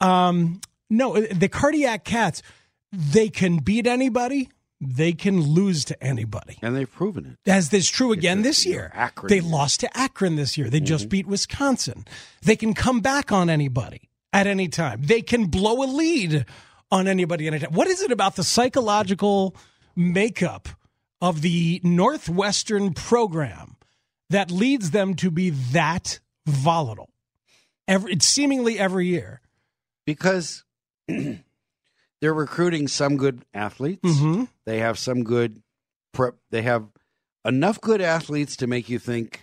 Um, 0.00 0.60
no, 0.90 1.20
the 1.20 1.48
cardiac 1.48 2.04
cats. 2.04 2.42
They 2.92 3.28
can 3.28 3.58
beat 3.58 3.86
anybody. 3.86 4.50
They 4.80 5.12
can 5.12 5.40
lose 5.42 5.84
to 5.86 6.02
anybody. 6.02 6.58
And 6.62 6.74
they've 6.74 6.90
proven 6.90 7.36
it. 7.44 7.50
As 7.50 7.68
this 7.68 7.88
true 7.88 8.12
again 8.12 8.42
this 8.42 8.64
year. 8.64 8.90
Akron. 8.94 9.28
They 9.28 9.40
lost 9.40 9.80
to 9.80 9.98
Akron 9.98 10.36
this 10.36 10.56
year. 10.56 10.70
They 10.70 10.80
just 10.80 11.04
mm-hmm. 11.04 11.10
beat 11.10 11.26
Wisconsin. 11.26 12.06
They 12.42 12.56
can 12.56 12.72
come 12.72 13.00
back 13.00 13.30
on 13.30 13.50
anybody 13.50 14.08
at 14.32 14.46
any 14.46 14.68
time. 14.68 15.02
They 15.02 15.20
can 15.20 15.46
blow 15.46 15.82
a 15.82 15.88
lead 15.88 16.46
on 16.90 17.08
anybody 17.08 17.46
at 17.46 17.54
any 17.54 17.64
time. 17.64 17.74
What 17.74 17.88
is 17.88 18.00
it 18.00 18.10
about 18.10 18.36
the 18.36 18.44
psychological 18.44 19.54
makeup 19.94 20.68
of 21.20 21.42
the 21.42 21.80
Northwestern 21.84 22.94
program 22.94 23.76
that 24.30 24.50
leads 24.50 24.92
them 24.92 25.14
to 25.16 25.30
be 25.30 25.50
that 25.50 26.20
volatile? 26.46 27.10
Every, 27.86 28.14
it's 28.14 28.26
seemingly 28.26 28.78
every 28.78 29.08
year. 29.08 29.40
because 30.06 30.64
they're 32.20 32.34
recruiting 32.34 32.86
some 32.88 33.16
good 33.16 33.44
athletes. 33.54 34.02
Mhm. 34.02 34.48
They 34.66 34.78
have 34.78 34.98
some 34.98 35.24
good 35.24 35.62
prep. 36.12 36.34
They 36.50 36.62
have 36.62 36.84
enough 37.44 37.80
good 37.80 38.00
athletes 38.00 38.56
to 38.56 38.66
make 38.66 38.88
you 38.88 38.98
think, 38.98 39.40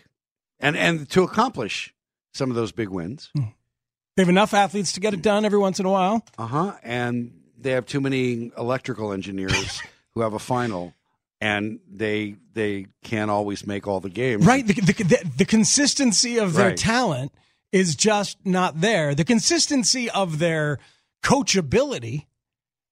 and 0.59 0.75
and 0.77 1.09
to 1.11 1.23
accomplish 1.23 1.93
some 2.33 2.49
of 2.49 2.55
those 2.55 2.71
big 2.71 2.89
wins. 2.89 3.31
They 3.35 4.21
have 4.23 4.29
enough 4.29 4.53
athletes 4.53 4.91
to 4.93 4.99
get 4.99 5.13
it 5.13 5.21
done 5.21 5.45
every 5.45 5.59
once 5.59 5.79
in 5.79 5.85
a 5.85 5.91
while. 5.91 6.25
Uh 6.37 6.47
huh. 6.47 6.73
And 6.83 7.39
they 7.57 7.71
have 7.71 7.85
too 7.85 8.01
many 8.01 8.51
electrical 8.57 9.11
engineers 9.11 9.81
who 10.13 10.21
have 10.21 10.33
a 10.33 10.39
final, 10.39 10.93
and 11.41 11.79
they 11.91 12.35
they 12.53 12.85
can't 13.03 13.31
always 13.31 13.65
make 13.65 13.87
all 13.87 13.99
the 13.99 14.09
games. 14.09 14.45
Right. 14.45 14.65
The, 14.65 14.73
the, 14.73 14.93
the, 15.03 15.31
the 15.39 15.45
consistency 15.45 16.37
of 16.37 16.53
their 16.53 16.69
Right. 16.69 16.77
talent 16.77 17.31
is 17.71 17.95
just 17.95 18.37
not 18.45 18.81
there. 18.81 19.13
The 19.15 19.25
consistency 19.25 20.09
of 20.11 20.37
their 20.39 20.77
coachability 21.23 22.25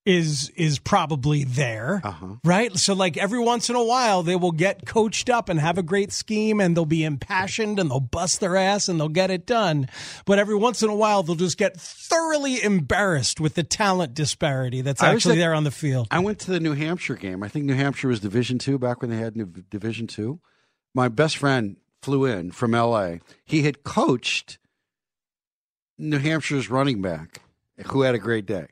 is 0.05 0.49
is 0.55 0.77
probably 0.77 1.43
there. 1.43 1.99
Uh-huh. 2.03 2.35
Right? 2.43 2.75
So 2.77 2.93
like 2.93 3.17
every 3.17 3.39
once 3.39 3.69
in 3.69 3.75
a 3.75 3.83
while 3.83 4.21
they 4.21 4.35
will 4.35 4.51
get 4.51 4.85
coached 4.85 5.29
up 5.29 5.49
and 5.49 5.59
have 5.59 5.77
a 5.77 5.83
great 5.83 6.11
scheme 6.11 6.61
and 6.61 6.77
they'll 6.77 6.85
be 6.85 7.03
impassioned 7.03 7.79
and 7.79 7.89
they'll 7.89 7.99
bust 7.99 8.39
their 8.39 8.55
ass 8.55 8.87
and 8.87 8.99
they'll 8.99 9.09
get 9.09 9.31
it 9.31 9.45
done. 9.47 9.87
But 10.25 10.37
every 10.37 10.55
once 10.55 10.83
in 10.83 10.89
a 10.89 10.95
while 10.95 11.23
they'll 11.23 11.35
just 11.35 11.57
get 11.57 11.79
thoroughly 11.79 12.61
embarrassed 12.63 13.39
with 13.39 13.55
the 13.55 13.63
talent 13.63 14.13
disparity 14.13 14.81
that's 14.81 15.01
actually 15.01 15.35
at- 15.35 15.39
there 15.39 15.53
on 15.55 15.63
the 15.63 15.71
field. 15.71 16.07
I 16.11 16.19
went 16.19 16.39
to 16.41 16.51
the 16.51 16.59
New 16.59 16.73
Hampshire 16.73 17.15
game. 17.15 17.41
I 17.41 17.47
think 17.47 17.65
New 17.65 17.75
Hampshire 17.75 18.07
was 18.09 18.19
Division 18.19 18.59
Two 18.59 18.77
back 18.77 19.01
when 19.01 19.09
they 19.09 19.17
had 19.17 19.35
New 19.35 19.47
Division 19.47 20.05
Two. 20.05 20.39
My 20.93 21.07
best 21.07 21.37
friend 21.37 21.77
flew 22.01 22.25
in 22.25 22.51
from 22.51 22.75
L.A. 22.75 23.19
He 23.43 23.63
had 23.63 23.83
coached 23.83 24.59
New 25.97 26.19
Hampshire's 26.19 26.69
running 26.69 27.01
back, 27.01 27.41
who 27.87 28.01
had 28.01 28.13
a 28.15 28.19
great 28.19 28.45
day, 28.45 28.67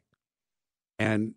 and 1.03 1.33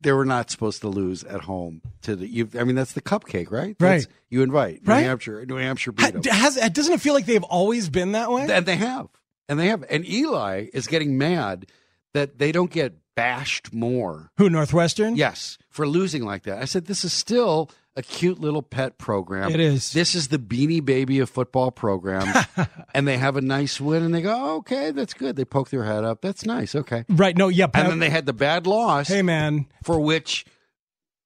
they 0.00 0.12
were 0.12 0.24
not 0.24 0.50
supposed 0.50 0.80
to 0.82 0.88
lose 0.88 1.24
at 1.24 1.40
home 1.42 1.82
to 2.02 2.14
the. 2.14 2.26
You, 2.26 2.48
I 2.58 2.64
mean, 2.64 2.76
that's 2.76 2.92
the 2.92 3.00
cupcake, 3.02 3.50
right? 3.50 3.76
That's- 3.78 4.04
Right. 4.06 4.14
You 4.30 4.42
invite 4.42 4.80
Right. 4.84 5.00
New 5.00 5.06
Hampshire. 5.08 5.46
New 5.46 5.56
Hampshire 5.56 5.92
Ha- 5.98 6.10
beat 6.12 6.22
them. 6.22 6.32
Has, 6.34 6.54
doesn't 6.72 6.92
it 6.94 7.00
feel 7.00 7.14
like 7.14 7.26
they've 7.26 7.42
always 7.42 7.88
been 7.88 8.12
that 8.12 8.30
way? 8.30 8.46
And 8.50 8.66
they 8.66 8.76
have. 8.76 9.08
And 9.48 9.58
they 9.58 9.68
have. 9.68 9.84
And 9.90 10.06
Eli 10.06 10.66
is 10.72 10.86
getting 10.86 11.16
mad 11.18 11.66
that 12.14 12.38
they 12.38 12.52
don't 12.52 12.70
get 12.70 12.94
bashed 13.16 13.72
more. 13.72 14.30
Who 14.38 14.48
Northwestern? 14.50 15.16
Yes, 15.16 15.58
for 15.70 15.86
losing 15.88 16.24
like 16.24 16.44
that. 16.44 16.60
I 16.62 16.66
said, 16.66 16.84
this 16.86 17.04
is 17.04 17.12
still 17.12 17.70
a 17.98 18.02
cute 18.02 18.40
little 18.40 18.62
pet 18.62 18.96
program. 18.96 19.50
It 19.50 19.58
is. 19.58 19.92
This 19.92 20.14
is 20.14 20.28
the 20.28 20.38
beanie 20.38 20.82
baby 20.82 21.18
of 21.18 21.28
football 21.28 21.72
programs. 21.72 22.34
and 22.94 23.08
they 23.08 23.18
have 23.18 23.36
a 23.36 23.40
nice 23.40 23.80
win 23.80 24.04
and 24.04 24.14
they 24.14 24.22
go, 24.22 24.32
oh, 24.32 24.56
okay, 24.58 24.92
that's 24.92 25.14
good. 25.14 25.34
They 25.34 25.44
poke 25.44 25.70
their 25.70 25.84
head 25.84 26.04
up. 26.04 26.22
That's 26.22 26.46
nice. 26.46 26.76
Okay. 26.76 27.04
Right. 27.08 27.36
No. 27.36 27.48
Yeah. 27.48 27.64
And 27.64 27.72
Pat- 27.72 27.88
then 27.88 27.98
they 27.98 28.08
had 28.08 28.24
the 28.24 28.32
bad 28.32 28.68
loss 28.68 29.08
hey, 29.08 29.22
man. 29.22 29.66
for 29.82 29.98
which 29.98 30.46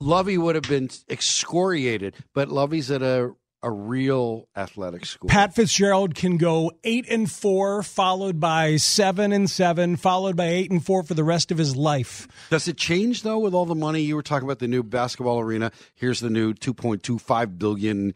Lovie 0.01 0.39
would 0.39 0.55
have 0.55 0.65
been 0.65 0.89
excoriated. 1.11 2.17
But 2.35 2.49
Lovie's 2.49 2.91
at 2.91 3.03
a, 3.03 3.35
a 3.63 3.71
real 3.71 4.49
athletic 4.57 5.07
school. 5.07 5.29
Pat 5.29 5.55
Fitzgerald 5.55 6.15
can 6.15 6.37
go 6.37 6.73
eight 6.85 7.07
and 7.09 7.31
four, 7.31 7.83
followed 7.83 8.41
by 8.41 8.77
seven 8.77 9.33
and 9.33 9.49
seven, 9.49 9.97
followed 9.97 10.37
by 10.37 10.47
eight 10.47 10.71
and 10.71 10.85
four 10.85 11.03
for 11.03 11.15
the 11.15 11.25
rest 11.25 11.51
of 11.51 11.59
his 11.59 11.77
life. 11.77 12.27
Does 12.51 12.69
it 12.69 12.77
change 12.77 13.23
though 13.23 13.39
with 13.39 13.55
all 13.55 13.67
the 13.67 13.75
money 13.75 14.01
you 14.01 14.17
were 14.17 14.23
talking 14.23 14.47
about 14.47 14.59
the 14.59 14.69
new 14.69 14.83
basketball 14.83 15.41
arena? 15.41 15.71
Here's 15.95 16.21
the 16.21 16.31
new 16.31 16.55
2.25 16.55 17.59
billion 17.59 18.15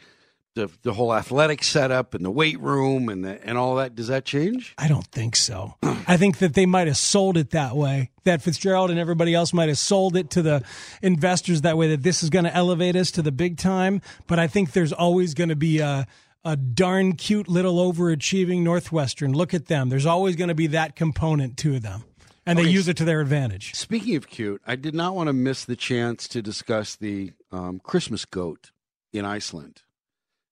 the 0.56 0.68
the 0.82 0.92
whole 0.94 1.14
athletic 1.14 1.62
setup 1.62 2.14
and 2.14 2.24
the 2.24 2.30
weight 2.30 2.58
room 2.60 3.08
and 3.08 3.24
the, 3.24 3.40
and 3.46 3.56
all 3.56 3.76
that. 3.76 3.94
Does 3.94 4.08
that 4.08 4.24
change? 4.24 4.74
I 4.76 4.88
don't 4.88 5.06
think 5.06 5.36
so. 5.36 5.74
I 5.82 6.16
think 6.16 6.38
that 6.38 6.54
they 6.54 6.66
might 6.66 6.88
have 6.88 6.96
sold 6.96 7.36
it 7.36 7.50
that 7.50 7.76
way. 7.76 8.10
That 8.24 8.42
Fitzgerald 8.42 8.90
and 8.90 8.98
everybody 8.98 9.32
else 9.34 9.52
might 9.52 9.68
have 9.68 9.78
sold 9.78 10.16
it 10.16 10.30
to 10.30 10.42
the 10.42 10.64
investors 11.02 11.60
that 11.60 11.76
way. 11.78 11.88
That 11.88 12.02
this 12.02 12.22
is 12.24 12.30
going 12.30 12.44
to 12.46 12.54
elevate 12.54 12.96
us 12.96 13.12
to 13.12 13.22
the 13.22 13.30
big 13.32 13.56
time. 13.58 14.00
But 14.26 14.38
I 14.40 14.48
think 14.48 14.72
there's 14.72 14.92
always 14.92 15.34
going 15.34 15.50
to 15.50 15.56
be 15.56 15.78
a 15.78 16.06
a 16.44 16.56
darn 16.56 17.12
cute 17.14 17.48
little 17.48 17.76
overachieving 17.92 18.62
Northwestern. 18.62 19.32
Look 19.32 19.52
at 19.54 19.66
them. 19.66 19.88
There's 19.88 20.06
always 20.06 20.36
going 20.36 20.48
to 20.48 20.54
be 20.54 20.68
that 20.68 20.94
component 20.96 21.56
to 21.58 21.80
them, 21.80 22.04
and 22.46 22.56
they 22.58 22.62
Okay. 22.62 22.70
use 22.70 22.86
it 22.86 22.96
to 22.98 23.04
their 23.04 23.20
advantage. 23.20 23.74
Speaking 23.74 24.14
of 24.14 24.28
cute, 24.28 24.62
I 24.66 24.76
did 24.76 24.94
not 24.94 25.16
want 25.16 25.26
to 25.26 25.32
miss 25.32 25.64
the 25.64 25.74
chance 25.76 26.28
to 26.28 26.40
discuss 26.42 26.94
the 26.94 27.32
um, 27.50 27.80
Christmas 27.82 28.24
goat 28.24 28.70
in 29.12 29.24
Iceland. 29.24 29.82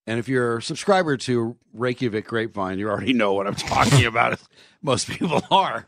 And 0.06 0.18
if 0.18 0.28
you're 0.28 0.58
a 0.58 0.62
subscriber 0.62 1.16
to 1.18 1.56
Reykjavik 1.72 2.26
Grapevine, 2.26 2.78
you 2.78 2.90
already 2.90 3.14
know 3.14 3.32
what 3.32 3.46
I'm 3.46 3.54
talking 3.54 4.04
about. 4.04 4.38
Most 4.82 5.08
people 5.08 5.42
are. 5.50 5.86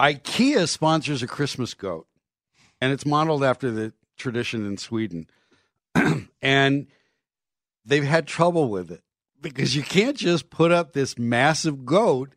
IKEA 0.00 0.68
sponsors 0.68 1.22
a 1.22 1.26
Christmas 1.26 1.72
goat, 1.72 2.06
and 2.80 2.92
it's 2.92 3.06
modeled 3.06 3.44
after 3.44 3.70
the 3.70 3.92
tradition 4.16 4.66
in 4.66 4.76
Sweden. 4.76 5.28
and 6.42 6.86
they've 7.84 8.04
had 8.04 8.26
trouble 8.26 8.68
with 8.68 8.90
it 8.90 9.02
because 9.40 9.76
you 9.76 9.82
can't 9.82 10.16
just 10.16 10.50
put 10.50 10.72
up 10.72 10.92
this 10.92 11.18
massive 11.18 11.86
goat 11.86 12.32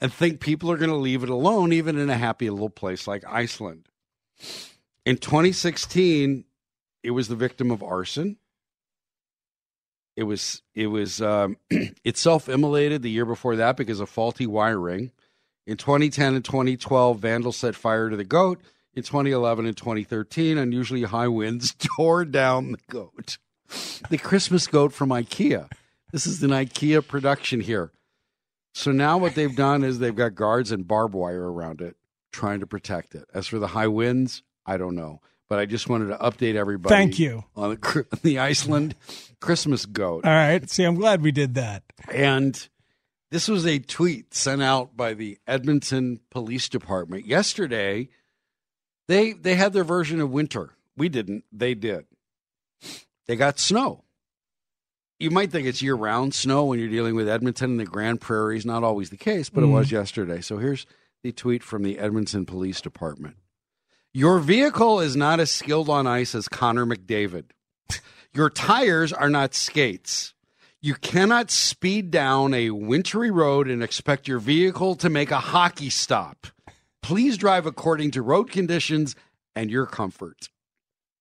and 0.00 0.12
think 0.12 0.40
people 0.40 0.70
are 0.70 0.76
going 0.76 0.90
to 0.90 0.96
leave 0.96 1.22
it 1.22 1.28
alone, 1.28 1.72
even 1.72 1.96
in 1.96 2.10
a 2.10 2.16
happy 2.16 2.50
little 2.50 2.70
place 2.70 3.06
like 3.06 3.24
Iceland. 3.26 3.88
In 5.04 5.16
2016, 5.16 6.44
it 7.02 7.10
was 7.12 7.28
the 7.28 7.36
victim 7.36 7.70
of 7.70 7.82
arson. 7.82 8.36
It 10.16 10.24
was 10.24 10.62
it 10.74 10.88
was 10.88 11.22
um, 11.22 11.56
it 11.70 12.16
self 12.16 12.48
immolated 12.48 13.02
the 13.02 13.10
year 13.10 13.24
before 13.24 13.56
that 13.56 13.76
because 13.76 14.00
of 14.00 14.08
faulty 14.08 14.46
wiring. 14.46 15.12
In 15.66 15.76
2010 15.76 16.34
and 16.34 16.44
2012, 16.44 17.18
vandals 17.18 17.56
set 17.56 17.74
fire 17.74 18.10
to 18.10 18.16
the 18.16 18.24
goat. 18.24 18.60
In 18.94 19.02
2011 19.02 19.64
and 19.64 19.76
2013, 19.76 20.58
unusually 20.58 21.02
high 21.04 21.28
winds 21.28 21.74
tore 21.78 22.24
down 22.24 22.72
the 22.72 22.78
goat. 22.90 23.38
The 24.10 24.18
Christmas 24.18 24.66
goat 24.66 24.92
from 24.92 25.08
IKEA. 25.10 25.70
This 26.10 26.26
is 26.26 26.42
an 26.42 26.50
IKEA 26.50 27.06
production 27.06 27.60
here. 27.60 27.90
So 28.74 28.92
now 28.92 29.16
what 29.16 29.34
they've 29.34 29.54
done 29.54 29.82
is 29.82 29.98
they've 29.98 30.14
got 30.14 30.34
guards 30.34 30.72
and 30.72 30.86
barbed 30.86 31.14
wire 31.14 31.50
around 31.50 31.80
it, 31.80 31.96
trying 32.32 32.60
to 32.60 32.66
protect 32.66 33.14
it. 33.14 33.24
As 33.32 33.46
for 33.46 33.58
the 33.58 33.68
high 33.68 33.86
winds, 33.86 34.42
I 34.66 34.76
don't 34.76 34.94
know. 34.94 35.20
But 35.52 35.58
I 35.58 35.66
just 35.66 35.86
wanted 35.86 36.06
to 36.06 36.16
update 36.16 36.54
everybody. 36.54 36.94
Thank 36.94 37.18
you. 37.18 37.44
on 37.54 37.76
the, 37.78 38.06
the 38.22 38.38
Iceland 38.38 38.94
Christmas 39.38 39.84
goat. 39.84 40.24
All 40.24 40.32
right. 40.32 40.66
See, 40.70 40.82
I'm 40.82 40.94
glad 40.94 41.20
we 41.20 41.30
did 41.30 41.56
that. 41.56 41.82
And 42.10 42.66
this 43.30 43.48
was 43.48 43.66
a 43.66 43.78
tweet 43.78 44.32
sent 44.32 44.62
out 44.62 44.96
by 44.96 45.12
the 45.12 45.36
Edmonton 45.46 46.20
Police 46.30 46.70
Department 46.70 47.26
yesterday. 47.26 48.08
They 49.08 49.34
they 49.34 49.54
had 49.56 49.74
their 49.74 49.84
version 49.84 50.22
of 50.22 50.30
winter. 50.30 50.70
We 50.96 51.10
didn't. 51.10 51.44
They 51.52 51.74
did. 51.74 52.06
They 53.26 53.36
got 53.36 53.58
snow. 53.58 54.04
You 55.18 55.30
might 55.30 55.52
think 55.52 55.66
it's 55.66 55.82
year 55.82 55.94
round 55.94 56.32
snow 56.32 56.64
when 56.64 56.78
you're 56.78 56.88
dealing 56.88 57.14
with 57.14 57.28
Edmonton 57.28 57.72
and 57.72 57.80
the 57.80 57.84
Grand 57.84 58.22
Prairies. 58.22 58.64
Not 58.64 58.84
always 58.84 59.10
the 59.10 59.18
case, 59.18 59.50
but 59.50 59.60
it 59.60 59.64
mm-hmm. 59.66 59.74
was 59.74 59.92
yesterday. 59.92 60.40
So 60.40 60.56
here's 60.56 60.86
the 61.22 61.30
tweet 61.30 61.62
from 61.62 61.82
the 61.82 61.98
Edmonton 61.98 62.46
Police 62.46 62.80
Department. 62.80 63.36
Your 64.14 64.38
vehicle 64.40 65.00
is 65.00 65.16
not 65.16 65.40
as 65.40 65.50
skilled 65.50 65.88
on 65.88 66.06
ice 66.06 66.34
as 66.34 66.48
Connor 66.48 66.84
McDavid. 66.86 67.44
Your 68.34 68.50
tires 68.50 69.12
are 69.12 69.30
not 69.30 69.54
skates. 69.54 70.34
You 70.80 70.94
cannot 70.94 71.50
speed 71.50 72.10
down 72.10 72.54
a 72.54 72.70
wintry 72.70 73.30
road 73.30 73.68
and 73.68 73.82
expect 73.82 74.26
your 74.28 74.38
vehicle 74.38 74.96
to 74.96 75.08
make 75.08 75.30
a 75.30 75.38
hockey 75.38 75.90
stop. 75.90 76.46
Please 77.02 77.36
drive 77.38 77.66
according 77.66 78.10
to 78.12 78.22
road 78.22 78.50
conditions 78.50 79.14
and 79.54 79.70
your 79.70 79.86
comfort. 79.86 80.48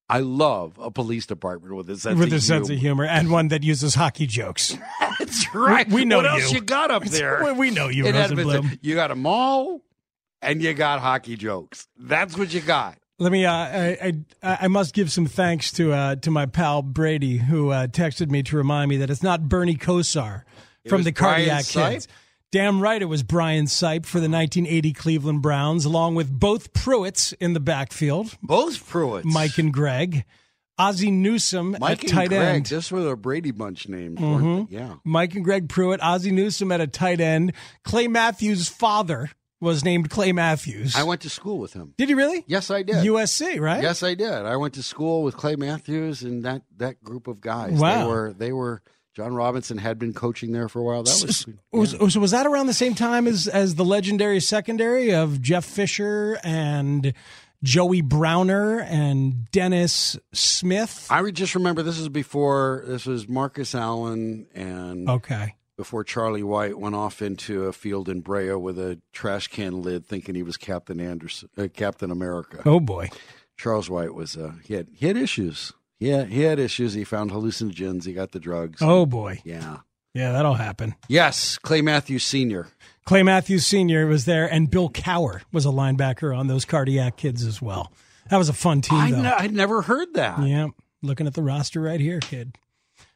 I 0.09 0.19
love 0.19 0.77
a 0.81 0.91
police 0.91 1.25
department 1.25 1.73
with 1.75 1.89
a 1.89 1.97
sense 1.97 2.19
With 2.19 2.29
of 2.29 2.33
a 2.33 2.41
sense 2.41 2.69
of 2.69 2.77
humor. 2.79 3.05
humor 3.05 3.05
and 3.05 3.31
one 3.31 3.47
that 3.49 3.63
uses 3.63 3.95
hockey 3.95 4.27
jokes. 4.27 4.77
That's 5.19 5.53
right. 5.55 5.87
We 5.89 6.03
know 6.03 6.17
what 6.17 6.25
else 6.25 6.49
you. 6.51 6.55
you 6.57 6.61
got 6.61 6.91
up 6.91 7.03
there? 7.05 7.41
We- 7.45 7.51
we 7.53 7.71
know 7.71 7.87
you, 7.87 8.05
in 8.07 8.15
Rosenbloom. 8.15 8.55
Edmonton. 8.55 8.79
You 8.81 8.95
got 8.95 9.11
a 9.11 9.15
mall 9.15 9.81
and 10.41 10.61
you 10.61 10.73
got 10.73 10.99
hockey 10.99 11.35
jokes. 11.35 11.87
That's 11.97 12.37
what 12.37 12.53
you 12.53 12.61
got. 12.61 12.97
Let 13.19 13.31
me. 13.31 13.45
Uh, 13.45 13.51
I, 13.53 14.13
I 14.41 14.57
I 14.63 14.67
must 14.67 14.93
give 14.95 15.11
some 15.11 15.27
thanks 15.27 15.71
to 15.73 15.93
uh, 15.93 16.15
to 16.17 16.31
my 16.31 16.45
pal 16.47 16.81
Brady 16.81 17.37
who 17.37 17.69
uh, 17.69 17.87
texted 17.87 18.29
me 18.31 18.41
to 18.43 18.57
remind 18.57 18.89
me 18.89 18.97
that 18.97 19.09
it's 19.09 19.21
not 19.23 19.47
Bernie 19.47 19.75
Kosar 19.75 20.43
from 20.89 21.03
the 21.03 21.11
Brian 21.11 21.45
Cardiac 21.47 21.65
Sipe? 21.65 21.91
Kids. 21.91 22.07
Damn 22.51 22.81
right, 22.81 23.01
it 23.01 23.05
was 23.05 23.23
Brian 23.23 23.65
Sipe 23.65 24.05
for 24.05 24.17
the 24.19 24.27
1980 24.27 24.91
Cleveland 24.93 25.41
Browns, 25.41 25.85
along 25.85 26.15
with 26.15 26.29
both 26.37 26.73
Pruitts 26.73 27.33
in 27.39 27.53
the 27.53 27.61
backfield, 27.61 28.35
Both 28.43 28.89
Pruitts. 28.89 29.23
Mike 29.23 29.57
and 29.57 29.71
Greg, 29.71 30.25
Ozzie 30.77 31.11
Newsome 31.11 31.77
Mike 31.79 31.99
at 31.99 32.03
and 32.05 32.09
tight 32.11 32.27
Greg. 32.29 32.41
end. 32.55 32.65
Just 32.65 32.91
were 32.91 32.99
the 33.03 33.15
Brady 33.15 33.51
Bunch 33.51 33.87
names, 33.87 34.19
Mm-hmm. 34.19 34.73
Yeah. 34.73 34.95
Mike 35.05 35.33
and 35.35 35.45
Greg 35.45 35.69
Pruitt, 35.69 36.01
Ozzie 36.03 36.31
Newsome 36.31 36.73
at 36.73 36.81
a 36.81 36.87
tight 36.87 37.21
end. 37.21 37.53
Clay 37.85 38.09
Matthews' 38.09 38.67
father 38.67 39.29
was 39.61 39.85
named 39.85 40.09
Clay 40.09 40.33
Matthews. 40.33 40.95
I 40.95 41.03
went 41.03 41.21
to 41.21 41.29
school 41.29 41.59
with 41.59 41.73
him. 41.73 41.93
Did 41.97 42.09
you 42.09 42.17
really? 42.17 42.43
Yes, 42.47 42.69
I 42.71 42.81
did. 42.81 42.95
USC, 42.95 43.61
right? 43.61 43.81
Yes, 43.81 44.03
I 44.03 44.15
did. 44.15 44.29
I 44.29 44.57
went 44.57 44.73
to 44.73 44.83
school 44.83 45.23
with 45.23 45.37
Clay 45.37 45.55
Matthews 45.55 46.23
and 46.23 46.43
that 46.43 46.63
that 46.77 47.01
group 47.03 47.27
of 47.27 47.39
guys. 47.39 47.73
Wow. 47.73 47.99
They 47.99 48.09
were 48.09 48.33
they 48.33 48.51
were 48.51 48.81
John 49.13 49.33
Robinson 49.33 49.77
had 49.77 49.99
been 49.99 50.13
coaching 50.13 50.51
there 50.51 50.67
for 50.67 50.79
a 50.79 50.83
while. 50.83 51.03
That 51.03 51.23
was 51.25 51.45
oh, 51.73 51.79
Was, 51.79 52.13
so 52.13 52.19
was 52.19 52.31
that 52.31 52.47
around 52.47 52.67
the 52.67 52.73
same 52.73 52.95
time 52.95 53.27
as 53.27 53.47
as 53.47 53.75
the 53.75 53.85
legendary 53.85 54.39
secondary 54.39 55.13
of 55.13 55.41
Jeff 55.41 55.63
Fisher 55.63 56.39
and 56.43 57.13
Joey 57.63 58.01
Browner 58.01 58.79
and 58.79 59.49
Dennis 59.51 60.17
Smith? 60.33 61.07
I 61.09 61.29
just 61.29 61.53
remember 61.55 61.83
this 61.83 61.99
is 61.99 62.09
before 62.09 62.83
this 62.87 63.05
was 63.05 63.27
Marcus 63.27 63.75
Allen 63.75 64.47
and 64.55 65.07
Okay. 65.07 65.55
Before 65.81 66.03
Charlie 66.03 66.43
White 66.43 66.77
went 66.77 66.93
off 66.93 67.23
into 67.23 67.63
a 67.65 67.73
field 67.73 68.07
in 68.07 68.21
Brea 68.21 68.53
with 68.53 68.77
a 68.77 69.01
trash 69.13 69.47
can 69.47 69.81
lid, 69.81 70.05
thinking 70.05 70.35
he 70.35 70.43
was 70.43 70.55
Captain 70.55 70.99
Anderson, 70.99 71.49
uh, 71.57 71.69
Captain 71.73 72.11
America. 72.11 72.61
Oh 72.67 72.79
boy. 72.79 73.09
Charles 73.57 73.89
White 73.89 74.13
was 74.13 74.37
uh, 74.37 74.51
he 74.63 74.75
had 74.75 74.89
he 74.93 75.07
had 75.07 75.17
issues. 75.17 75.73
Yeah, 75.99 76.25
he 76.25 76.41
had 76.43 76.59
issues. 76.59 76.93
He 76.93 77.03
found 77.03 77.31
hallucinogens. 77.31 78.05
He 78.05 78.13
got 78.13 78.31
the 78.31 78.39
drugs. 78.39 78.79
Oh 78.79 79.07
boy. 79.07 79.41
yeah. 79.43 79.77
Yeah, 80.13 80.33
that'll 80.33 80.53
happen. 80.53 80.93
Yes, 81.07 81.57
Clay 81.57 81.81
Matthews 81.81 82.25
Senior. 82.25 82.67
Clay 83.05 83.23
Matthews 83.23 83.65
Sr. 83.65 84.05
was 84.05 84.25
there, 84.25 84.45
and 84.45 84.69
Bill 84.69 84.87
Cowher 84.91 85.41
was 85.51 85.65
a 85.65 85.69
linebacker 85.69 86.37
on 86.37 86.45
those 86.45 86.63
cardiac 86.63 87.17
kids 87.17 87.43
as 87.43 87.59
well. 87.59 87.91
That 88.29 88.37
was 88.37 88.49
a 88.49 88.53
fun 88.53 88.81
team, 88.81 88.99
I 88.99 89.09
though. 89.09 89.17
n- 89.17 89.25
I'd 89.25 89.53
never 89.55 89.81
heard 89.81 90.13
that. 90.13 90.43
Yeah, 90.43 90.67
looking 91.01 91.25
at 91.25 91.33
the 91.33 91.41
roster 91.41 91.81
right 91.81 91.99
here, 91.99 92.19
kid. 92.19 92.55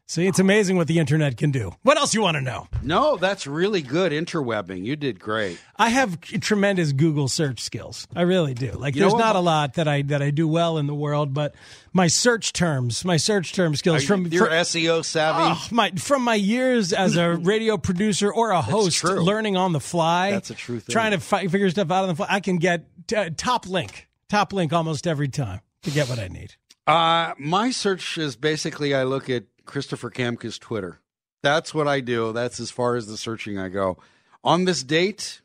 See, 0.08 0.28
it's 0.28 0.38
amazing 0.38 0.78
what 0.78 0.88
the 0.88 1.00
internet 1.00 1.36
can 1.36 1.50
do. 1.50 1.72
What 1.82 1.98
else 1.98 2.14
you 2.14 2.22
want 2.22 2.36
to 2.36 2.42
know? 2.42 2.68
No, 2.84 3.18
that's 3.18 3.48
really 3.48 3.82
good 3.82 4.12
interwebbing. 4.12 4.86
You 4.86 4.96
did 4.96 5.20
great. 5.20 5.60
I 5.78 5.90
have 5.90 6.22
tremendous 6.22 6.92
Google 6.92 7.28
search 7.28 7.60
skills. 7.60 8.08
I 8.16 8.22
really 8.22 8.54
do. 8.54 8.72
Like, 8.74 8.94
You 8.96 9.02
there's 9.02 9.16
not 9.16 9.36
a 9.36 9.40
lot 9.40 9.74
that 9.76 9.88
I 9.88 10.04
that 10.04 10.22
I 10.22 10.30
do 10.30 10.48
well 10.48 10.78
in 10.78 10.86
the 10.86 10.94
world, 10.94 11.34
but 11.34 11.56
my 11.92 12.06
search 12.06 12.54
terms, 12.54 13.04
my 13.04 13.18
search 13.18 13.54
term 13.54 13.76
skills 13.76 14.04
from 14.04 14.28
You're 14.28 14.46
from, 14.46 14.54
SEO 14.54 15.04
savvy. 15.04 15.40
oh, 15.44 15.68
my 15.72 15.90
from 15.92 16.22
my 16.22 16.36
years 16.36 16.94
as 16.94 17.18
a 17.18 17.34
radio 17.42 17.76
producer 17.76 18.32
or 18.32 18.52
a 18.52 18.62
host, 18.62 19.04
learning 19.04 19.58
on 19.58 19.72
the 19.74 19.80
fly. 19.80 20.32
That's 20.32 20.52
a 20.52 20.56
true 20.56 20.80
thing. 20.80 20.94
Trying 20.94 21.12
to 21.14 21.20
fi- 21.20 21.48
figure 21.48 21.70
stuff 21.72 21.90
out 21.90 22.04
on 22.04 22.10
the 22.10 22.16
fly. 22.16 22.28
I 22.30 22.42
can 22.42 22.58
get 22.58 22.86
uh, 23.18 23.32
top 23.36 23.66
link, 23.68 24.08
top 24.30 24.54
link 24.54 24.72
almost 24.72 25.08
every 25.08 25.30
time 25.30 25.62
to 25.82 25.90
get 25.90 26.08
what 26.10 26.20
I 26.20 26.28
need. 26.28 26.54
Uh, 26.86 27.34
my 27.40 27.72
search 27.72 28.20
is 28.20 28.36
basically 28.36 28.94
I 28.94 29.02
look 29.04 29.32
at 29.32 29.46
Christopher 29.66 30.10
Kamka's 30.10 30.58
Twitter. 30.58 31.00
That's 31.44 31.74
what 31.74 31.88
I 31.88 32.00
do. 32.00 32.34
That's 32.34 32.60
as 32.60 32.72
far 32.72 32.96
as 32.96 33.08
the 33.08 33.18
searching 33.18 33.58
I 33.60 33.70
go. 33.70 33.98
On 34.44 34.66
this 34.66 34.84
date, 34.84 35.42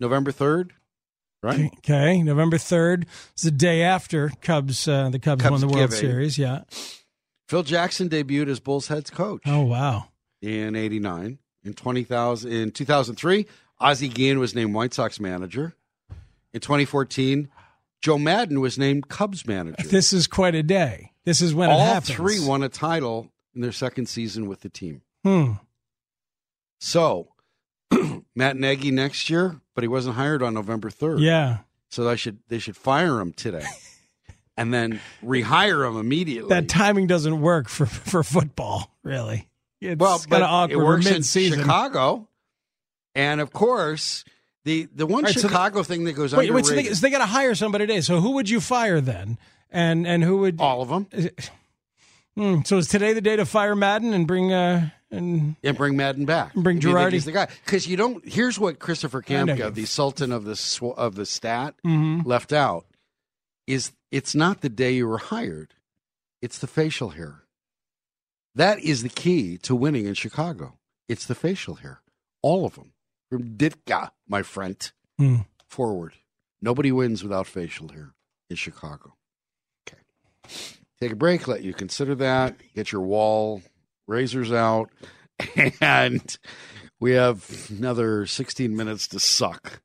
November 0.00 0.32
3rd, 0.32 0.70
right? 1.42 1.70
Okay, 1.78 2.22
November 2.22 2.58
third 2.58 3.06
is 3.36 3.42
the 3.42 3.50
day 3.50 3.82
after 3.82 4.30
Cubs. 4.40 4.86
Uh, 4.88 5.08
the 5.10 5.18
Cubs, 5.18 5.42
Cubs 5.42 5.50
won 5.52 5.60
the 5.60 5.66
World 5.66 5.90
giving. 5.90 5.96
Series. 5.98 6.38
Yeah. 6.38 6.62
Phil 7.48 7.62
Jackson 7.62 8.08
debuted 8.08 8.48
as 8.48 8.60
Bulls 8.60 8.88
heads 8.88 9.08
coach 9.10 9.42
Oh 9.46 9.62
wow. 9.62 10.08
in 10.42 10.74
89. 10.74 11.38
In 11.64 11.74
20,000 11.74 12.52
in 12.52 12.70
2003, 12.70 13.46
Ozzie 13.80 14.08
Guillen 14.08 14.38
was 14.38 14.54
named 14.54 14.74
White 14.74 14.94
Sox 14.94 15.18
manager. 15.20 15.74
In 16.52 16.60
2014, 16.60 17.48
Joe 18.00 18.18
Maddon 18.18 18.60
was 18.60 18.78
named 18.78 19.08
Cubs 19.08 19.46
manager. 19.46 19.86
This 19.88 20.12
is 20.12 20.26
quite 20.26 20.54
a 20.54 20.62
day. 20.62 21.12
This 21.24 21.40
is 21.40 21.54
when 21.54 21.70
it 21.70 21.74
All 21.74 22.00
three 22.00 22.38
won 22.40 22.62
a 22.62 22.68
title 22.68 23.32
in 23.56 23.62
their 23.62 23.72
second 23.72 24.06
season 24.06 24.46
with 24.46 24.60
the 24.60 24.68
team. 24.68 25.02
Hmm. 25.24 25.52
So, 26.78 27.28
Matt 28.36 28.56
Nagy 28.56 28.90
next 28.90 29.28
year, 29.28 29.60
but 29.74 29.82
he 29.82 29.88
wasn't 29.88 30.16
hired 30.16 30.42
on 30.42 30.54
November 30.54 30.90
3rd. 30.90 31.20
Yeah. 31.20 31.58
So 31.88 32.04
they 32.04 32.16
should 32.16 32.38
they 32.48 32.58
should 32.58 32.76
fire 32.76 33.18
him 33.20 33.32
today. 33.32 33.64
and 34.56 34.72
then 34.72 35.00
rehire 35.24 35.88
him 35.88 35.96
immediately. 35.96 36.48
That 36.48 36.68
timing 36.68 37.06
doesn't 37.06 37.40
work 37.40 37.68
for 37.68 37.86
for 37.86 38.22
football, 38.22 38.90
really. 39.02 39.48
It's 39.80 39.98
well, 39.98 40.18
kind 40.18 40.30
but 40.30 40.42
of 40.42 40.50
awkward. 40.50 40.72
it 40.72 40.84
works 40.84 41.06
in. 41.06 41.22
Chicago. 41.22 42.28
And 43.14 43.40
of 43.40 43.52
course, 43.52 44.24
the 44.64 44.88
the 44.94 45.06
one 45.06 45.24
right, 45.24 45.34
so 45.34 45.40
the- 45.40 45.48
Chicago 45.48 45.82
thing 45.82 46.04
that 46.04 46.12
goes 46.12 46.34
Wait, 46.34 46.52
wait. 46.52 46.66
So 46.66 46.74
they, 46.74 46.84
so 46.84 46.94
they 47.00 47.10
got 47.10 47.18
to 47.18 47.26
hire 47.26 47.54
somebody 47.54 47.86
today. 47.86 48.00
So 48.00 48.20
who 48.20 48.32
would 48.32 48.50
you 48.50 48.60
fire 48.60 49.00
then? 49.00 49.38
And 49.70 50.06
and 50.06 50.22
who 50.22 50.38
would? 50.38 50.60
all 50.60 50.82
of 50.82 50.88
them. 50.88 51.06
Hmm, 52.36 52.60
so 52.64 52.76
is 52.78 52.88
today 52.88 53.12
the 53.14 53.20
day 53.20 53.36
to 53.36 53.46
fire 53.46 53.74
Maddon 53.74 54.12
and 54.12 54.26
bring 54.26 54.52
uh 54.52 54.90
and 55.10 55.56
bring 55.76 55.96
Maddon 55.96 56.26
back. 56.26 56.52
Bring 56.54 56.80
Girardi. 56.80 57.12
he's 57.12 57.24
the 57.24 57.32
guy 57.32 57.48
because 57.64 57.86
you 57.86 57.96
don't. 57.96 58.26
Here's 58.28 58.58
what 58.58 58.78
Christopher 58.78 59.22
Kamka, 59.22 59.72
the 59.72 59.86
Sultan 59.86 60.32
of 60.32 60.44
the 60.44 60.56
sw- 60.56 60.82
of 60.96 61.14
the 61.14 61.24
stat, 61.24 61.74
Mhm. 61.86 62.26
left 62.26 62.52
out 62.52 62.84
is 63.66 63.92
it's 64.10 64.34
not 64.34 64.60
the 64.60 64.68
day 64.68 64.92
you 64.96 65.06
were 65.08 65.18
hired; 65.18 65.74
it's 66.42 66.58
the 66.58 66.66
facial 66.66 67.10
hair. 67.10 67.44
That 68.54 68.80
is 68.80 69.02
the 69.02 69.08
key 69.08 69.56
to 69.58 69.74
winning 69.74 70.06
in 70.06 70.14
Chicago. 70.14 70.78
It's 71.08 71.24
the 71.26 71.34
facial 71.34 71.76
hair, 71.76 72.02
all 72.42 72.66
of 72.66 72.74
them 72.74 72.92
from 73.30 73.56
Ditka, 73.56 74.10
my 74.28 74.42
friend. 74.42 74.90
Hmm. 75.18 75.36
Forward, 75.68 76.14
nobody 76.60 76.92
wins 76.92 77.22
without 77.22 77.46
facial 77.46 77.88
hair 77.88 78.12
in 78.50 78.56
Chicago. 78.56 79.14
Okay, 79.88 80.02
take 81.00 81.12
a 81.12 81.16
break. 81.16 81.46
Let 81.48 81.62
you 81.62 81.72
consider 81.74 82.14
that. 82.16 82.56
Get 82.74 82.92
your 82.92 83.02
wall 83.02 83.62
razors 84.06 84.52
out, 84.52 84.90
and 85.80 86.38
we 87.00 87.12
have 87.12 87.70
another 87.76 88.26
16 88.26 88.76
minutes 88.76 89.08
to 89.08 89.20
suck. 89.20 89.80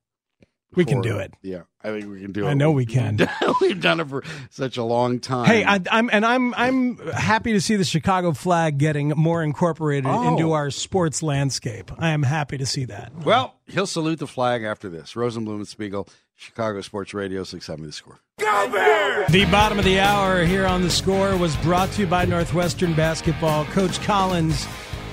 We 0.73 0.85
can 0.85 1.01
do 1.01 1.17
it. 1.17 1.33
Yeah, 1.41 1.63
I 1.83 1.89
think 1.89 2.09
we 2.09 2.21
can 2.21 2.31
do 2.31 2.45
it. 2.47 2.49
I 2.49 2.53
know 2.53 2.71
we 2.71 2.85
can. 2.85 3.17
We've 3.59 3.81
done 3.81 3.99
it 3.99 4.07
for 4.07 4.23
such 4.51 4.77
a 4.77 4.83
long 4.85 5.19
time. 5.19 5.45
Hey, 5.45 5.65
I, 5.65 5.81
I'm 5.91 6.09
and 6.13 6.25
I'm 6.25 6.53
I'm 6.53 6.97
happy 7.09 7.51
to 7.51 7.59
see 7.59 7.75
the 7.75 7.83
Chicago 7.83 8.31
flag 8.31 8.77
getting 8.77 9.09
more 9.09 9.43
incorporated 9.43 10.05
Oh. 10.09 10.29
into 10.31 10.53
our 10.53 10.69
sports 10.71 11.21
landscape. 11.21 11.91
I 11.99 12.11
am 12.11 12.23
happy 12.23 12.57
to 12.57 12.65
see 12.65 12.85
that. 12.85 13.11
well, 13.25 13.55
he'll 13.67 13.85
salute 13.85 14.19
the 14.19 14.27
flag 14.27 14.63
after 14.63 14.87
this. 14.87 15.11
Rosenbloom 15.15 15.55
and 15.55 15.67
Spiegel, 15.67 16.07
Chicago 16.35 16.79
Sports 16.79 17.13
Radio, 17.13 17.43
670 17.43 17.87
The 17.87 17.91
Score. 17.91 18.19
The 19.29 19.47
bottom 19.49 19.79
of 19.79 19.85
the 19.85 19.99
hour 19.99 20.43
here 20.43 20.65
on 20.65 20.81
the 20.81 20.89
score 20.89 21.37
was 21.37 21.55
brought 21.57 21.89
to 21.93 22.01
you 22.01 22.07
by 22.07 22.25
Northwestern 22.25 22.93
Basketball. 22.93 23.63
Coach 23.65 24.01
Collins 24.01 24.67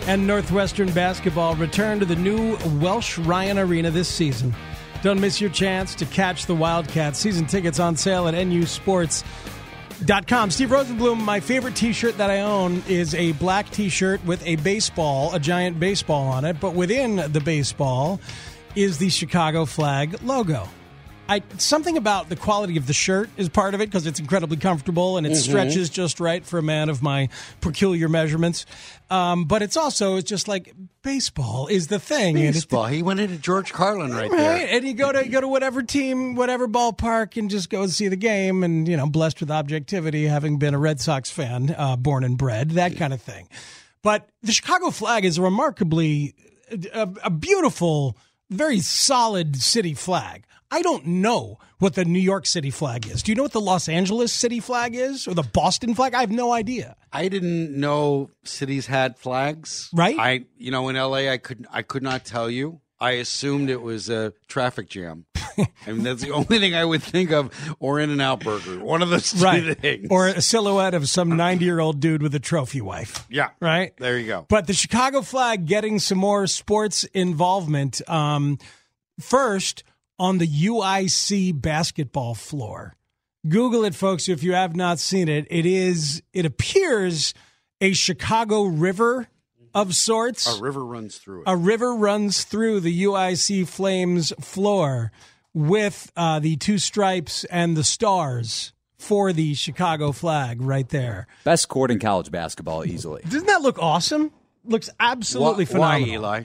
and 0.07 0.27
Northwestern 0.27 0.91
Basketball 0.93 1.55
return 1.55 2.01
to 2.01 2.05
the 2.05 2.17
new 2.17 2.57
Welsh 2.81 3.17
Ryan 3.19 3.59
Arena 3.59 3.91
this 3.93 4.09
season. 4.09 4.55
Don't 5.03 5.21
miss 5.21 5.41
your 5.41 5.51
chance 5.51 5.95
to 5.95 6.05
catch 6.07 6.47
the 6.47 6.55
Wildcats. 6.55 7.21
Season 7.21 7.47
tickets 7.47 7.79
on 7.79 7.95
sale 7.97 8.27
at 8.27 8.35
Dot 10.05 10.27
com. 10.27 10.51
Steve 10.51 10.71
Rosenbloom, 10.71 11.21
my 11.23 11.41
favorite 11.41 11.77
t 11.77 11.93
shirt 11.93 12.17
that 12.19 12.31
I 12.31 12.41
own 12.41 12.83
is 12.89 13.15
a 13.15 13.33
black 13.33 13.71
t 13.71 13.89
shirt 13.89 14.25
with 14.25 14.45
a 14.47 14.57
baseball, 14.57 15.35
a 15.35 15.41
giant 15.41 15.79
baseball 15.79 16.27
on 16.27 16.45
it, 16.45 16.61
but 16.61 16.75
within 16.75 17.17
the 17.33 17.41
baseball 17.41 18.21
is 18.75 18.99
the 18.99 19.11
Chicago 19.11 19.65
flag 19.65 20.23
logo. 20.23 20.69
I 21.29 21.43
something 21.59 21.97
about 21.99 22.29
the 22.31 22.37
quality 22.37 22.77
of 22.79 22.87
the 22.87 22.93
shirt 22.95 23.29
is 23.37 23.49
part 23.51 23.75
of 23.75 23.81
it 23.83 23.87
because 23.91 24.07
it's 24.07 24.19
incredibly 24.19 24.57
comfortable 24.57 25.19
and 25.19 25.27
it 25.27 25.37
stretches 25.37 25.91
just 25.91 26.21
right 26.21 26.45
for 26.45 26.59
a 26.59 26.63
man 26.63 26.89
of 26.89 27.03
my 27.03 27.29
peculiar 27.61 28.09
measurements. 28.09 28.65
Um, 29.11 29.45
but 29.45 29.61
it's 29.61 29.77
also 29.77 30.17
it's 30.17 30.29
just 30.29 30.49
like 30.49 30.73
baseball 31.03 31.67
is 31.67 31.89
the 31.89 31.99
thing. 31.99 32.35
Baseball. 32.35 32.87
He 32.87 33.03
went 33.03 33.21
into 33.21 33.37
George 33.37 33.73
Carlin 33.73 34.13
right 34.13 34.31
Right, 34.31 34.39
there. 34.39 34.69
and 34.71 34.87
you 34.87 34.95
go 34.95 35.13
to 35.13 35.29
go 35.29 35.41
to 35.41 35.49
whatever 35.49 35.83
team, 35.83 36.35
whatever 36.35 36.67
ballpark, 36.67 37.37
and 37.37 37.51
just 37.51 37.69
go 37.69 37.83
and 37.83 37.91
see 37.91 38.09
the 38.09 38.17
game. 38.17 38.65
And 38.65 38.89
you 38.89 38.97
know, 38.97 39.07
blessed 39.07 39.41
with 39.41 39.51
objectivity, 39.51 40.25
having 40.27 40.59
been 40.59 40.73
a 40.75 40.79
Red 40.79 40.99
Sox 41.01 41.31
fan, 41.31 41.75
uh, 41.77 41.97
born 41.97 42.25
and 42.25 42.39
bred, 42.39 42.71
that 42.73 42.97
kind 42.97 43.13
of 43.13 43.21
thing. 43.21 43.49
But 44.03 44.29
the 44.43 44.53
Chicago 44.53 44.91
flag 44.91 45.25
is 45.25 45.37
a 45.39 45.43
remarkably 45.43 46.35
a, 46.95 47.09
a 47.25 47.31
beautiful, 47.31 48.17
very 48.51 48.81
solid 48.81 49.57
city 49.57 49.95
flag. 49.95 50.45
I 50.71 50.83
don't 50.83 51.07
know 51.07 51.59
what 51.79 51.95
the 51.95 52.05
New 52.05 52.19
York 52.19 52.45
City 52.45 52.71
flag 52.71 53.07
is. 53.07 53.23
Do 53.23 53.33
you 53.33 53.37
know 53.37 53.45
what 53.45 53.53
the 53.53 53.61
Los 53.61 53.89
Angeles 53.89 54.33
city 54.33 54.61
flag 54.61 54.95
is, 54.95 55.27
or 55.27 55.35
the 55.35 55.43
Boston 55.43 55.95
flag? 55.95 56.13
I 56.13 56.21
have 56.21 56.31
no 56.31 56.53
idea. 56.53 56.97
I 57.13 57.29
didn't 57.29 57.79
know 57.79 58.31
cities 58.45 58.87
had 58.87 59.17
flags. 59.17 59.89
Right. 59.95 60.19
I, 60.19 60.45
you 60.59 60.71
know, 60.71 60.89
in 60.91 60.97
LA, 60.97 61.31
I 61.31 61.39
could 61.39 61.67
I 61.71 61.83
could 61.83 62.03
not 62.03 62.25
tell 62.25 62.51
you. 62.51 62.81
I 63.01 63.13
assumed 63.13 63.71
it 63.71 63.81
was 63.83 64.09
a 64.11 64.33
traffic 64.49 64.89
jam. 64.89 65.27
I 65.59 65.67
mean, 65.93 66.03
that's 66.03 66.23
the 66.23 66.31
only 66.33 66.59
thing 66.59 66.75
I 66.75 66.85
would 66.85 67.03
think 67.03 67.31
of, 67.33 67.51
or 67.81 67.99
In 68.01 68.11
and 68.11 68.21
Out 68.23 68.41
Burger. 68.45 68.79
One 68.79 69.03
of 69.03 69.09
those 69.11 69.41
Right, 69.43 69.77
things. 69.79 70.07
or 70.11 70.29
a 70.29 70.41
silhouette 70.41 70.95
of 70.95 71.09
some 71.09 71.37
ninety-year-old 71.37 72.01
dude 72.01 72.23
with 72.23 72.35
a 72.35 72.39
trophy 72.41 72.81
wife. 72.81 73.27
yeah, 73.31 73.51
Right. 73.61 73.93
There 73.99 74.19
you 74.19 74.27
go. 74.27 74.47
But 74.49 74.67
the 74.67 74.73
Chicago 74.73 75.23
flag 75.23 75.67
getting 75.67 75.99
some 75.99 76.19
more 76.19 76.47
sports 76.47 77.05
involvement. 77.15 78.01
Um, 78.09 78.59
first, 79.21 79.83
on 80.19 80.39
the 80.39 80.47
UIC 80.47 81.61
basketball 81.61 82.35
floor. 82.35 82.95
Google 83.49 83.85
it, 83.85 83.95
folks, 83.95 84.29
if 84.29 84.43
you 84.43 84.53
have 84.53 84.75
not 84.77 84.99
seen 84.99 85.29
it. 85.29 85.47
It 85.49 85.65
is, 85.65 86.23
it 86.33 86.45
appears 86.45 87.35
a 87.81 87.93
Chicago 87.93 88.65
river 88.65 89.29
of 89.81 89.95
sorts. 89.95 90.59
A 90.59 90.61
river 90.61 90.85
runs 90.85 91.19
through 91.19 91.41
it. 91.41 91.45
A 91.47 91.57
river 91.57 91.95
runs 91.95 92.45
through 92.45 92.81
the 92.81 93.05
UIC 93.05 93.67
Flames 93.69 94.33
floor 94.41 95.13
with 95.55 96.13
uh, 96.17 96.39
the 96.39 96.57
two 96.57 96.79
stripes 96.79 97.45
and 97.45 97.77
the 97.77 97.85
stars 97.85 98.73
for 98.99 99.33
the 99.33 99.55
Chicago 99.55 100.13
flag 100.13 100.61
right 100.61 100.89
there. 100.89 101.27
Best 101.45 101.69
court 101.69 101.91
in 101.91 101.99
college 101.99 102.31
basketball, 102.31 102.85
easily. 102.85 103.23
Doesn't 103.23 103.47
that 103.47 103.63
look 103.63 103.79
awesome? 103.79 104.33
Looks 104.65 104.91
absolutely 105.01 105.65
Why- 105.67 105.79
why, 105.79 105.95
phenomenal. 106.01 106.15
Eli? 106.15 106.43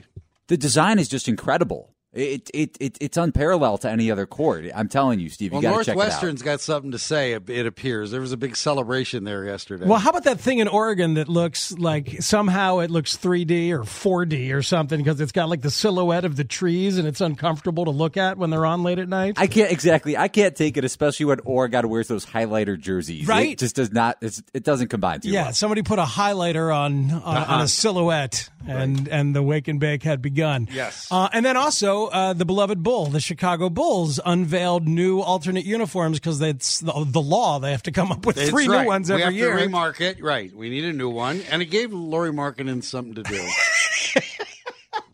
The 0.47 0.57
design 0.57 0.99
is 0.99 1.07
just 1.07 1.27
incredible. 1.27 1.92
It, 2.13 2.51
it, 2.53 2.77
it, 2.79 2.97
it's 3.01 3.17
unparalleled 3.17 3.81
to 3.81 3.89
any 3.89 4.11
other 4.11 4.27
court. 4.27 4.65
I'm 4.75 4.87
telling 4.87 5.19
you, 5.19 5.29
Steve, 5.29 5.51
you 5.51 5.59
Well, 5.59 5.61
got 5.63 5.77
to 5.79 5.83
check 5.85 5.95
it 5.95 5.99
out. 5.99 6.03
Northwestern's 6.03 6.41
got 6.43 6.61
something 6.61 6.91
to 6.91 6.99
say. 6.99 7.33
It 7.33 7.49
it 7.49 7.65
appears 7.65 8.11
there 8.11 8.21
was 8.21 8.31
a 8.31 8.37
big 8.37 8.55
celebration 8.55 9.23
there 9.23 9.45
yesterday. 9.45 9.85
Well, 9.87 9.97
how 9.97 10.11
about 10.11 10.25
that 10.25 10.39
thing 10.39 10.59
in 10.59 10.67
Oregon 10.67 11.15
that 11.15 11.27
looks 11.27 11.71
like 11.71 12.21
somehow 12.21 12.79
it 12.79 12.91
looks 12.91 13.17
3D 13.17 13.71
or 13.71 13.79
4D 13.79 14.53
or 14.53 14.61
something 14.61 14.99
because 15.01 15.19
it's 15.19 15.31
got 15.31 15.49
like 15.49 15.61
the 15.61 15.71
silhouette 15.71 16.23
of 16.23 16.35
the 16.35 16.43
trees 16.43 16.97
and 16.99 17.07
it's 17.07 17.19
uncomfortable 17.21 17.85
to 17.85 17.91
look 17.91 18.15
at 18.15 18.37
when 18.37 18.51
they're 18.51 18.65
on 18.65 18.83
late 18.83 18.99
at 18.99 19.09
night? 19.09 19.33
I 19.37 19.47
can't 19.47 19.71
exactly. 19.71 20.15
I 20.15 20.27
can't 20.27 20.55
take 20.55 20.77
it, 20.77 20.85
especially 20.85 21.25
when 21.25 21.39
Oregon 21.45 21.89
wears 21.89 22.07
those 22.09 22.25
highlighter 22.27 22.79
jerseys. 22.79 23.27
Right. 23.27 23.53
It 23.53 23.57
just 23.59 23.75
does 23.75 23.91
not. 23.91 24.17
It's, 24.21 24.43
it 24.53 24.63
doesn't 24.63 24.89
combine 24.89 25.21
too 25.21 25.29
yeah, 25.29 25.45
well. 25.45 25.53
somebody 25.53 25.81
put 25.81 25.97
a 25.97 26.03
highlighter 26.03 26.71
on 26.75 27.09
on, 27.11 27.37
Uh-huh. 27.37 27.53
on 27.55 27.61
a 27.61 27.67
silhouette, 27.67 28.49
and 28.67 29.07
and 29.07 29.35
the 29.35 29.41
wake 29.41 29.67
and 29.67 29.79
bake 29.79 30.03
had 30.03 30.21
begun. 30.21 30.67
Yes. 30.71 31.07
uh, 31.09 31.27
and 31.33 31.43
then 31.45 31.57
also 31.57 32.02
uh, 32.07 32.33
the 32.33 32.45
beloved 32.45 32.83
Bull, 32.83 33.07
the 33.07 33.19
Chicago 33.19 33.69
Bulls, 33.69 34.19
unveiled 34.25 34.87
new 34.87 35.19
alternate 35.21 35.65
uniforms 35.65 36.19
because 36.19 36.41
it's 36.41 36.79
the, 36.79 36.91
the 37.07 37.21
law. 37.21 37.59
They 37.59 37.71
have 37.71 37.83
to 37.83 37.91
come 37.91 38.11
up 38.11 38.25
with 38.25 38.35
That's 38.37 38.49
three 38.49 38.67
right. 38.67 38.81
new 38.81 38.87
ones 38.87 39.09
we 39.09 39.13
every 39.15 39.23
have 39.25 39.33
year. 39.33 39.57
to 39.57 39.67
remarket. 39.67 40.21
Right. 40.21 40.53
We 40.55 40.69
need 40.69 40.85
a 40.85 40.93
new 40.93 41.09
one. 41.09 41.41
And 41.51 41.61
it 41.61 41.65
gave 41.65 41.91
Lauri 41.93 42.31
Markkanen 42.31 42.83
something 42.83 43.15
to 43.15 43.23
do. 43.23 43.47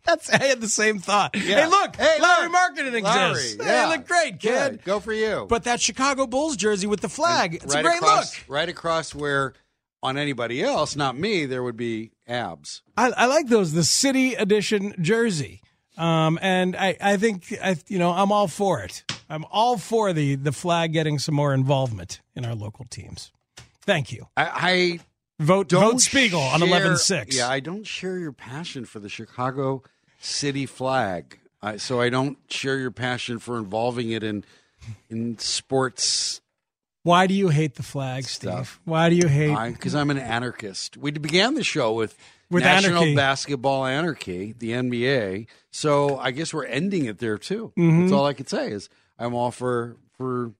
That's 0.05 0.29
I 0.31 0.43
had 0.43 0.59
the 0.59 0.69
same 0.69 0.97
thought. 0.99 1.35
Yeah. 1.35 1.41
Hey, 1.61 1.67
look, 1.67 1.95
Hey, 1.95 2.17
Larry 2.19 2.43
look. 2.45 2.51
Marketing 2.51 3.03
Larry, 3.03 3.31
exists. 3.31 3.57
yeah. 3.63 3.85
Hey, 3.85 3.95
look 3.97 4.07
great, 4.07 4.39
kid. 4.39 4.71
Good. 4.71 4.83
Go 4.83 4.99
for 4.99 5.13
you. 5.13 5.45
But 5.47 5.65
that 5.65 5.79
Chicago 5.79 6.25
Bulls 6.25 6.55
jersey 6.57 6.87
with 6.87 7.01
the 7.01 7.09
flag, 7.09 7.55
it's 7.55 7.75
right 7.75 7.81
a 7.81 7.83
great 7.87 7.97
across, 7.97 8.35
look. 8.39 8.45
Right 8.49 8.69
across 8.69 9.13
where 9.13 9.53
on 10.01 10.17
anybody 10.17 10.63
else, 10.63 10.95
not 10.95 11.15
me, 11.15 11.45
there 11.45 11.61
would 11.61 11.77
be 11.77 12.09
abs. 12.27 12.81
I, 12.97 13.11
I 13.11 13.25
like 13.27 13.49
those, 13.49 13.73
the 13.73 13.83
city 13.83 14.33
edition 14.33 14.95
jersey. 14.99 15.61
Um, 15.99 16.39
and 16.41 16.75
I, 16.75 16.95
I 17.01 17.17
think, 17.17 17.53
I, 17.61 17.75
you 17.87 17.99
know, 17.99 18.11
I'm 18.11 18.31
all 18.31 18.47
for 18.47 18.81
it. 18.81 19.03
I'm 19.29 19.45
all 19.51 19.77
for 19.77 20.13
the, 20.13 20.35
the 20.35 20.51
flag 20.51 20.93
getting 20.93 21.19
some 21.19 21.35
more 21.35 21.53
involvement 21.53 22.21
in 22.35 22.45
our 22.45 22.55
local 22.55 22.85
teams. 22.89 23.31
Thank 23.81 24.11
you. 24.11 24.27
I, 24.37 24.49
I 24.53 24.99
Vote, 25.41 25.71
vote 25.71 26.01
Spiegel 26.01 26.41
on 26.41 26.59
share- 26.59 26.67
11 26.67 26.97
6. 26.97 27.35
Yeah, 27.37 27.47
I 27.49 27.59
don't 27.61 27.85
share 27.87 28.17
your 28.17 28.33
passion 28.33 28.83
for 28.85 28.99
the 28.99 29.07
Chicago 29.09 29.83
city 30.19 30.65
flag. 30.65 31.39
I, 31.61 31.77
so 31.77 32.01
I 32.01 32.09
don't 32.09 32.37
share 32.49 32.77
your 32.77 32.91
passion 32.91 33.39
for 33.39 33.57
involving 33.57 34.11
it 34.11 34.23
in 34.23 34.43
in 35.09 35.37
sports 35.37 36.41
Why 37.03 37.27
do 37.27 37.33
you 37.33 37.49
hate 37.49 37.75
the 37.75 37.83
flag, 37.83 38.23
Stuff. 38.25 38.67
Steve? 38.73 38.79
Why 38.85 39.09
do 39.09 39.15
you 39.15 39.27
hate? 39.27 39.73
because 39.73 39.95
I'm 39.95 40.09
an 40.09 40.17
anarchist. 40.17 40.97
We 40.97 41.11
began 41.11 41.53
the 41.55 41.63
show 41.63 41.93
with, 41.93 42.17
With 42.51 42.63
National 42.63 42.97
anarchy. 42.97 43.15
Basketball 43.15 43.85
Anarchy, 43.85 44.55
the 44.57 44.71
NBA. 44.71 45.47
So 45.71 46.17
I 46.17 46.31
guess 46.31 46.53
we're 46.53 46.65
ending 46.65 47.05
it 47.05 47.19
there 47.19 47.37
too. 47.37 47.71
Mm-hmm. 47.77 48.01
That's 48.01 48.11
all 48.11 48.25
I 48.25 48.33
could 48.33 48.49
say 48.49 48.71
is 48.71 48.89
I'm 49.19 49.35
all 49.35 49.51
for 49.51 49.97
for 50.17 50.51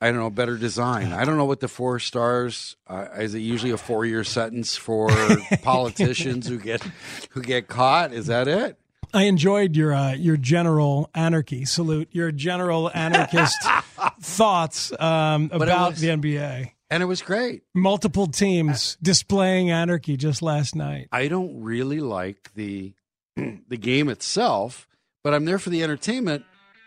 I 0.00 0.06
don't 0.10 0.20
know 0.20 0.30
better 0.30 0.56
design. 0.56 1.12
I 1.12 1.24
don't 1.24 1.36
know 1.36 1.44
what 1.44 1.60
the 1.60 1.68
four 1.68 1.98
stars 1.98 2.76
uh, 2.86 3.08
is. 3.18 3.34
It 3.34 3.40
usually 3.40 3.72
a 3.72 3.76
four 3.76 4.06
year 4.06 4.24
sentence 4.24 4.76
for 4.76 5.10
politicians 5.62 6.46
who 6.48 6.58
get 6.58 6.82
who 7.30 7.42
get 7.42 7.68
caught. 7.68 8.12
Is 8.12 8.26
that 8.28 8.48
it? 8.48 8.78
I 9.12 9.24
enjoyed 9.24 9.74
your 9.76 9.94
uh, 9.94 10.12
your 10.12 10.36
general 10.36 11.10
anarchy 11.14 11.64
salute, 11.64 12.08
your 12.12 12.30
general 12.30 12.90
anarchist 12.94 13.56
thoughts 14.20 14.92
um, 15.00 15.50
about 15.52 15.92
was- 15.92 16.00
the 16.00 16.08
NBA. 16.08 16.72
And 16.90 17.02
it 17.02 17.06
was 17.06 17.20
great. 17.22 17.62
Multiple 17.74 18.26
teams 18.26 18.96
displaying 19.02 19.70
anarchy 19.70 20.16
just 20.16 20.40
last 20.40 20.74
night. 20.74 21.08
I 21.12 21.28
don't 21.28 21.62
really 21.62 22.00
like 22.00 22.50
the 22.54 22.94
the 23.36 23.76
game 23.76 24.08
itself, 24.08 24.88
but 25.22 25.34
I'm 25.34 25.44
there 25.44 25.58
for 25.58 25.70
the 25.70 25.82
entertainment. 25.82 26.44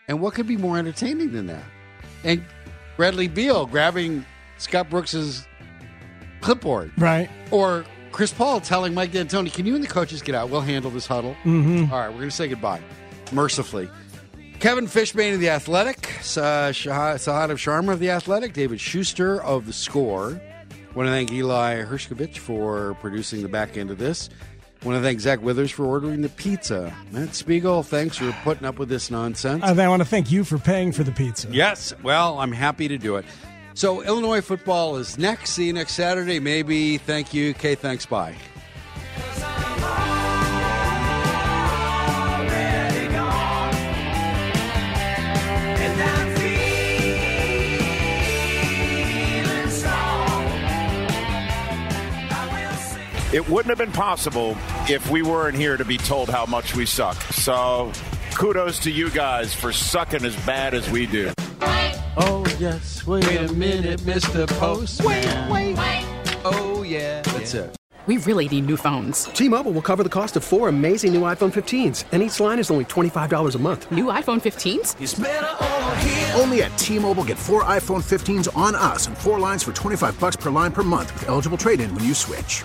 And 0.08 0.20
what 0.20 0.34
could 0.34 0.46
be 0.48 0.56
more 0.56 0.76
entertaining 0.78 1.32
than 1.32 1.46
that? 1.46 1.62
And 2.24 2.44
Bradley 2.96 3.28
Beal 3.28 3.66
grabbing 3.66 4.26
Scott 4.58 4.90
Brooks's 4.90 5.46
clipboard, 6.40 6.92
Right. 6.98 7.30
or 7.50 7.84
Chris 8.10 8.32
Paul 8.32 8.60
telling 8.60 8.92
Mike 8.94 9.12
D'Antoni, 9.12 9.52
"Can 9.52 9.64
you 9.66 9.74
and 9.74 9.82
the 9.82 9.88
coaches 9.88 10.20
get 10.20 10.34
out? 10.34 10.50
We'll 10.50 10.60
handle 10.60 10.90
this 10.90 11.06
huddle." 11.06 11.34
Mm-hmm. 11.44 11.92
All 11.92 11.98
right, 12.00 12.08
we're 12.10 12.16
going 12.18 12.28
to 12.30 12.34
say 12.36 12.48
goodbye, 12.48 12.80
mercifully. 13.32 13.88
Kevin 14.62 14.86
Fishbain 14.86 15.34
of 15.34 15.40
the 15.40 15.48
Athletic, 15.50 16.08
uh, 16.36 16.70
Shah- 16.70 17.14
Sahadev 17.16 17.56
Sharma 17.58 17.92
of 17.92 17.98
the 17.98 18.10
Athletic, 18.10 18.52
David 18.52 18.80
Schuster 18.80 19.42
of 19.42 19.66
the 19.66 19.72
Score. 19.72 20.40
Want 20.94 21.08
to 21.08 21.10
thank 21.10 21.32
Eli 21.32 21.82
Hershkovich 21.82 22.38
for 22.38 22.94
producing 23.00 23.42
the 23.42 23.48
back 23.48 23.76
end 23.76 23.90
of 23.90 23.98
this. 23.98 24.30
Want 24.84 24.96
to 24.96 25.02
thank 25.02 25.18
Zach 25.18 25.42
Withers 25.42 25.72
for 25.72 25.84
ordering 25.84 26.22
the 26.22 26.28
pizza. 26.28 26.94
Matt 27.10 27.34
Spiegel, 27.34 27.82
thanks 27.82 28.16
for 28.18 28.30
putting 28.44 28.64
up 28.64 28.78
with 28.78 28.88
this 28.88 29.10
nonsense. 29.10 29.64
I, 29.64 29.70
I 29.74 29.88
want 29.88 30.00
to 30.00 30.08
thank 30.08 30.30
you 30.30 30.44
for 30.44 30.58
paying 30.58 30.92
for 30.92 31.02
the 31.02 31.12
pizza. 31.12 31.48
Yes. 31.50 31.92
Well, 32.04 32.38
I'm 32.38 32.52
happy 32.52 32.86
to 32.86 32.98
do 32.98 33.16
it. 33.16 33.24
So, 33.74 34.02
Illinois 34.04 34.42
football 34.42 34.96
is 34.96 35.18
next. 35.18 35.50
See 35.50 35.66
you 35.66 35.72
next 35.72 35.94
Saturday. 35.94 36.38
Maybe. 36.38 36.98
Thank 36.98 37.34
you. 37.34 37.50
Okay, 37.50 37.74
thanks. 37.74 38.06
Bye. 38.06 38.36
It 53.32 53.48
wouldn't 53.48 53.70
have 53.70 53.78
been 53.78 53.92
possible 53.92 54.58
if 54.90 55.10
we 55.10 55.22
weren't 55.22 55.56
here 55.56 55.78
to 55.78 55.84
be 55.86 55.96
told 55.96 56.28
how 56.28 56.44
much 56.44 56.76
we 56.76 56.84
suck. 56.84 57.16
So 57.32 57.90
kudos 58.34 58.78
to 58.80 58.90
you 58.90 59.08
guys 59.08 59.54
for 59.54 59.72
sucking 59.72 60.24
as 60.24 60.36
bad 60.44 60.74
as 60.74 60.90
we 60.90 61.06
do. 61.06 61.32
Oh, 62.14 62.44
yes. 62.58 63.06
Wait, 63.06 63.24
a 63.24 63.50
minute, 63.54 64.00
Mr. 64.00 64.46
Postman. 64.58 65.50
Wait. 65.50 65.74
wait, 65.74 65.78
wait. 65.78 66.38
Oh, 66.44 66.82
yeah. 66.82 67.22
That's 67.22 67.54
it. 67.54 67.74
We 68.06 68.16
really 68.16 68.48
need 68.48 68.66
new 68.66 68.76
phones. 68.76 69.26
T-Mobile 69.26 69.70
will 69.70 69.82
cover 69.82 70.02
the 70.02 70.08
cost 70.08 70.36
of 70.36 70.42
four 70.42 70.68
amazing 70.68 71.14
new 71.14 71.20
iPhone 71.20 71.52
15s, 71.52 72.04
and 72.10 72.20
each 72.20 72.40
line 72.40 72.58
is 72.58 72.68
only 72.68 72.84
$25 72.84 73.54
a 73.54 73.58
month. 73.58 73.92
New 73.92 74.06
iPhone 74.06 74.42
15s? 74.42 76.36
Only 76.40 76.64
at 76.64 76.76
T-Mobile 76.76 77.22
get 77.22 77.38
four 77.38 77.62
iPhone 77.62 78.02
15s 78.02 78.54
on 78.56 78.74
us 78.74 79.06
and 79.06 79.16
four 79.16 79.38
lines 79.38 79.62
for 79.62 79.72
25 79.72 80.18
bucks 80.18 80.34
per 80.34 80.50
line 80.50 80.72
per 80.72 80.82
month 80.82 81.14
with 81.14 81.28
eligible 81.28 81.56
trade-in 81.56 81.94
when 81.94 82.02
you 82.02 82.12
switch. 82.12 82.64